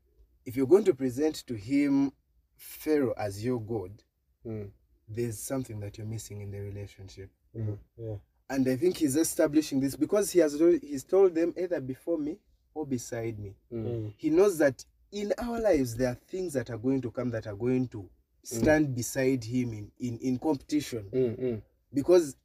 If 0.46 0.56
you're 0.58 0.68
going 0.68 0.84
to 0.86 0.94
present 0.94 1.36
to 1.48 1.56
him 1.56 2.12
Pharaoh 2.58 3.14
as 3.16 3.44
your 3.46 3.62
God, 3.62 4.04
Mm. 4.46 4.72
there's 5.08 5.40
something 5.40 5.80
that 5.80 5.98
you're 5.98 6.08
missing 6.08 6.42
in 6.42 6.52
the 6.52 6.60
relationship. 6.60 7.30
Mm. 7.58 7.78
Yeah. 7.98 8.16
And 8.50 8.68
I 8.68 8.76
think 8.78 8.98
he's 8.98 9.16
establishing 9.16 9.80
this 9.82 9.96
because 9.96 10.32
he 10.32 10.40
has 10.40 10.54
he's 10.82 11.04
told 11.04 11.36
them 11.36 11.54
either 11.58 11.82
before 11.82 12.18
me 12.18 12.38
or 12.74 12.86
beside 12.86 13.40
me. 13.40 13.54
Mm. 13.74 13.86
Mm. 13.86 14.14
He 14.18 14.30
knows 14.30 14.58
that 14.60 14.86
in 15.12 15.34
our 15.38 15.60
lives 15.60 15.96
there 15.96 16.10
are 16.10 16.18
things 16.28 16.54
that 16.54 16.70
are 16.70 16.78
going 16.78 17.02
to 17.02 17.12
come 17.12 17.30
that 17.32 17.48
are 17.48 17.56
going 17.56 17.88
to 17.90 18.10
stand 18.44 18.96
beside 18.96 19.44
him 19.44 19.74
in, 19.74 19.92
in, 20.00 20.18
in 20.20 20.38
competition. 20.40 21.06
Mm. 21.12 21.40
Mm. 21.40 21.62
Because 21.94 22.36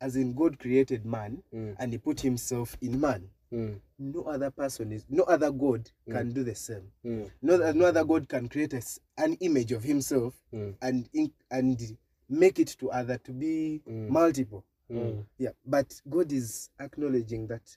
as 0.00 0.16
in 0.16 0.34
God 0.34 0.58
created 0.58 1.06
man 1.06 1.42
Mm. 1.54 1.76
and 1.78 1.92
he 1.92 1.98
put 1.98 2.20
himself 2.20 2.76
in 2.80 3.00
man. 3.00 3.28
Mm. 3.52 3.78
No 4.00 4.22
other 4.22 4.50
person 4.50 4.90
is 4.90 5.06
no 5.08 5.22
other 5.24 5.52
God 5.52 5.88
can 6.10 6.32
do 6.32 6.42
the 6.42 6.54
same. 6.56 6.90
Mm. 7.06 7.30
No, 7.42 7.72
no 7.72 7.84
other 7.84 8.04
God 8.04 8.28
can 8.28 8.48
create 8.48 8.72
a 8.74 8.78
s 8.78 8.98
an 9.16 9.34
image 9.34 9.70
of 9.70 9.84
himself 9.84 10.34
Mm. 10.52 10.74
and 10.82 11.08
in, 11.12 11.30
and 11.52 11.96
make 12.28 12.58
it 12.58 12.68
to 12.78 12.90
other 12.90 13.18
to 13.18 13.32
be 13.32 13.82
Mm. 13.86 14.08
multiple. 14.08 14.64
Mm. 14.90 15.24
Yeah, 15.38 15.50
but 15.64 16.00
God 16.08 16.30
is 16.32 16.70
acknowledging 16.80 17.46
that 17.48 17.76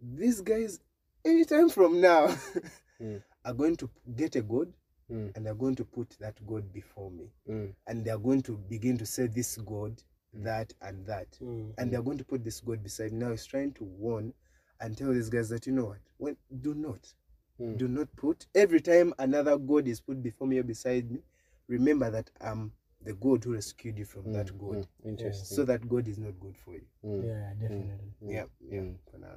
these 0.00 0.40
guys, 0.40 0.80
anytime 1.24 1.68
from 1.68 2.00
now, 2.00 2.26
Mm. 3.00 3.22
are 3.44 3.54
going 3.54 3.76
to 3.76 3.90
get 4.16 4.36
a 4.36 4.42
God 4.42 4.72
Mm. 5.10 5.36
and 5.36 5.44
they're 5.44 5.54
going 5.54 5.74
to 5.74 5.84
put 5.84 6.10
that 6.20 6.44
God 6.46 6.72
before 6.72 7.10
me. 7.10 7.30
Mm. 7.48 7.74
And 7.86 8.04
they're 8.04 8.18
going 8.18 8.42
to 8.42 8.52
begin 8.56 8.96
to 8.98 9.06
say 9.06 9.26
this 9.26 9.56
God, 9.58 10.02
that, 10.32 10.72
and 10.80 11.04
that. 11.06 11.30
Mm. 11.42 11.74
And 11.78 11.92
they're 11.92 12.02
going 12.02 12.18
to 12.18 12.24
put 12.24 12.44
this 12.44 12.60
God 12.60 12.82
beside. 12.82 13.12
Now 13.12 13.30
he's 13.30 13.44
trying 13.44 13.72
to 13.74 13.84
warn 13.84 14.32
and 14.80 14.96
tell 14.96 15.12
these 15.12 15.28
guys 15.28 15.48
that 15.50 15.66
you 15.66 15.72
know 15.72 15.86
what? 15.86 15.98
When 16.18 16.36
do 16.60 16.74
not. 16.74 17.12
Mm. 17.60 17.76
Do 17.76 17.88
not 17.88 18.08
put 18.16 18.46
every 18.54 18.80
time 18.80 19.12
another 19.18 19.58
God 19.58 19.86
is 19.88 20.00
put 20.00 20.22
before 20.22 20.46
me 20.46 20.58
or 20.58 20.62
beside 20.62 21.10
me, 21.10 21.20
remember 21.68 22.10
that 22.10 22.30
I'm 22.40 22.72
the 23.04 23.12
God 23.14 23.44
who 23.44 23.54
rescued 23.54 23.98
you 23.98 24.04
from 24.04 24.32
that 24.32 24.56
God. 24.58 24.76
Mm. 24.76 24.86
Interesting. 25.04 25.56
So 25.56 25.64
that 25.64 25.88
God 25.88 26.08
is 26.08 26.18
not 26.18 26.38
good 26.40 26.56
for 26.56 26.74
you. 26.74 26.82
Mm. 27.04 27.24
Yeah, 27.26 27.52
definitely. 27.60 28.12
Mm. 28.24 28.32
Yeah, 28.32 28.44
yeah. 28.68 28.80
Mm. 28.80 28.96
For 29.10 29.18
now. 29.18 29.34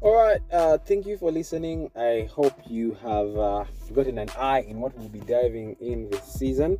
All 0.00 0.14
right. 0.14 0.40
Uh, 0.52 0.78
thank 0.78 1.06
you 1.06 1.16
for 1.16 1.30
listening. 1.30 1.90
I 1.96 2.28
hope 2.32 2.54
you 2.66 2.94
have 3.02 3.36
uh, 3.36 3.64
gotten 3.92 4.18
an 4.18 4.30
eye 4.38 4.60
in 4.60 4.80
what 4.80 4.96
we'll 4.96 5.08
be 5.08 5.20
diving 5.20 5.76
in 5.80 6.08
this 6.08 6.24
season. 6.24 6.78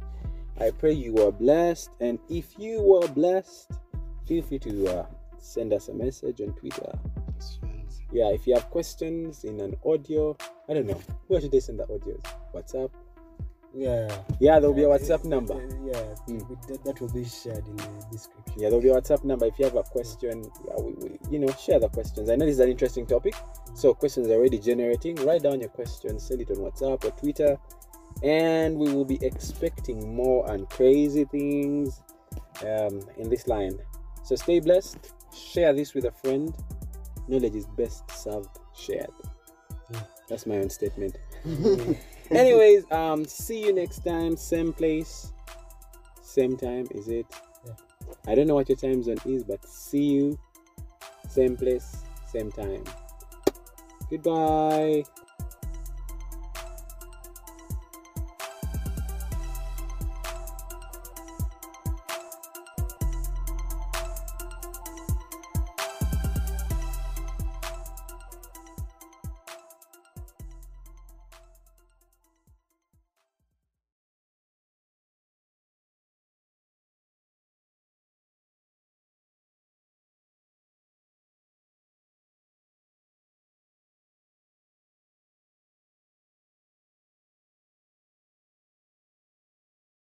I 0.61 0.71
pray 0.71 0.93
you 0.93 1.19
are 1.27 1.31
blessed, 1.31 1.91
and 2.01 2.19
if 2.29 2.59
you 2.59 2.81
were 2.81 3.07
blessed, 3.09 3.71
feel 4.27 4.43
free 4.43 4.59
to 4.61 4.89
uh, 4.89 5.07
send 5.39 5.73
us 5.73 5.89
a 5.89 5.95
message 5.95 6.41
on 6.41 6.53
Twitter. 6.55 6.99
Yeah, 8.11 8.31
if 8.31 8.47
you 8.47 8.55
have 8.55 8.71
questions 8.71 9.45
in 9.45 9.61
an 9.61 9.77
audio, 9.85 10.37
I 10.69 10.75
don't 10.75 10.87
know 10.87 11.01
where 11.27 11.41
should 11.41 11.53
they 11.53 11.61
send 11.61 11.79
the 11.81 11.85
audios? 11.85 12.23
WhatsApp. 12.55 12.91
Yeah. 13.75 14.09
Yeah, 14.41 14.59
there'll 14.61 14.75
be 14.75 14.85
a 14.85 14.89
WhatsApp 14.89 15.25
number. 15.25 15.55
Yeah, 15.85 16.01
Mm. 16.27 16.69
that, 16.69 16.85
that 16.85 17.01
will 17.01 17.13
be 17.13 17.25
shared 17.25 17.67
in 17.67 17.77
the 17.77 18.07
description. 18.11 18.55
Yeah, 18.57 18.71
there'll 18.71 18.83
be 18.83 18.89
a 18.89 18.95
WhatsApp 18.95 19.25
number. 19.25 19.47
If 19.47 19.59
you 19.59 19.67
have 19.67 19.77
a 19.77 19.83
question, 19.83 20.51
yeah, 20.67 20.75
we, 20.81 20.93
we, 20.95 21.19
you 21.31 21.39
know, 21.39 21.53
share 21.53 21.79
the 21.79 21.89
questions. 21.91 22.31
I 22.31 22.37
know 22.37 22.47
this 22.47 22.55
is 22.55 22.61
an 22.61 22.71
interesting 22.71 23.07
topic, 23.07 23.35
so 23.75 23.93
questions 23.93 24.27
are 24.29 24.33
already 24.35 24.59
generating. 24.59 25.17
Write 25.17 25.43
down 25.43 25.61
your 25.61 25.69
questions, 25.69 26.27
send 26.27 26.41
it 26.41 26.51
on 26.51 26.57
WhatsApp 26.57 27.05
or 27.05 27.11
Twitter, 27.11 27.59
and 28.23 28.79
we 28.79 28.93
will 28.93 29.05
be 29.05 29.19
expecting 29.23 30.15
more 30.17 30.51
and 30.51 30.69
crazy 30.71 31.25
things 31.25 32.03
um, 32.63 33.01
in 33.19 33.29
this 33.29 33.47
line. 33.47 33.79
So 34.25 34.35
stay 34.35 34.61
blessed. 34.61 35.13
Share 35.37 35.75
this 35.75 35.93
with 35.95 36.07
a 36.07 36.13
friend. 36.13 36.55
Knowledge 37.29 37.55
is 37.55 37.67
best 37.67 38.11
served 38.11 38.59
shared. 38.75 39.11
Mm. 39.93 40.07
That's 40.29 40.47
my 40.47 40.57
own 40.57 40.71
statement. 40.71 41.17
Anyways, 42.31 42.91
um, 42.91 43.25
see 43.25 43.65
you 43.65 43.73
next 43.73 44.05
time, 44.05 44.37
same 44.37 44.73
place, 44.73 45.33
same 46.23 46.57
time. 46.57 46.87
Is 46.91 47.09
it? 47.09 47.27
Yeah. 47.67 47.73
I 48.27 48.35
don't 48.35 48.47
know 48.47 48.55
what 48.55 48.69
your 48.69 48.77
time 48.77 49.03
zone 49.03 49.19
is, 49.25 49.45
but 49.45 49.65
see 49.65 50.05
you, 50.05 50.39
same 51.29 51.57
place, 51.57 52.03
same 52.31 52.51
time. 52.53 52.85
Goodbye. 54.11 55.05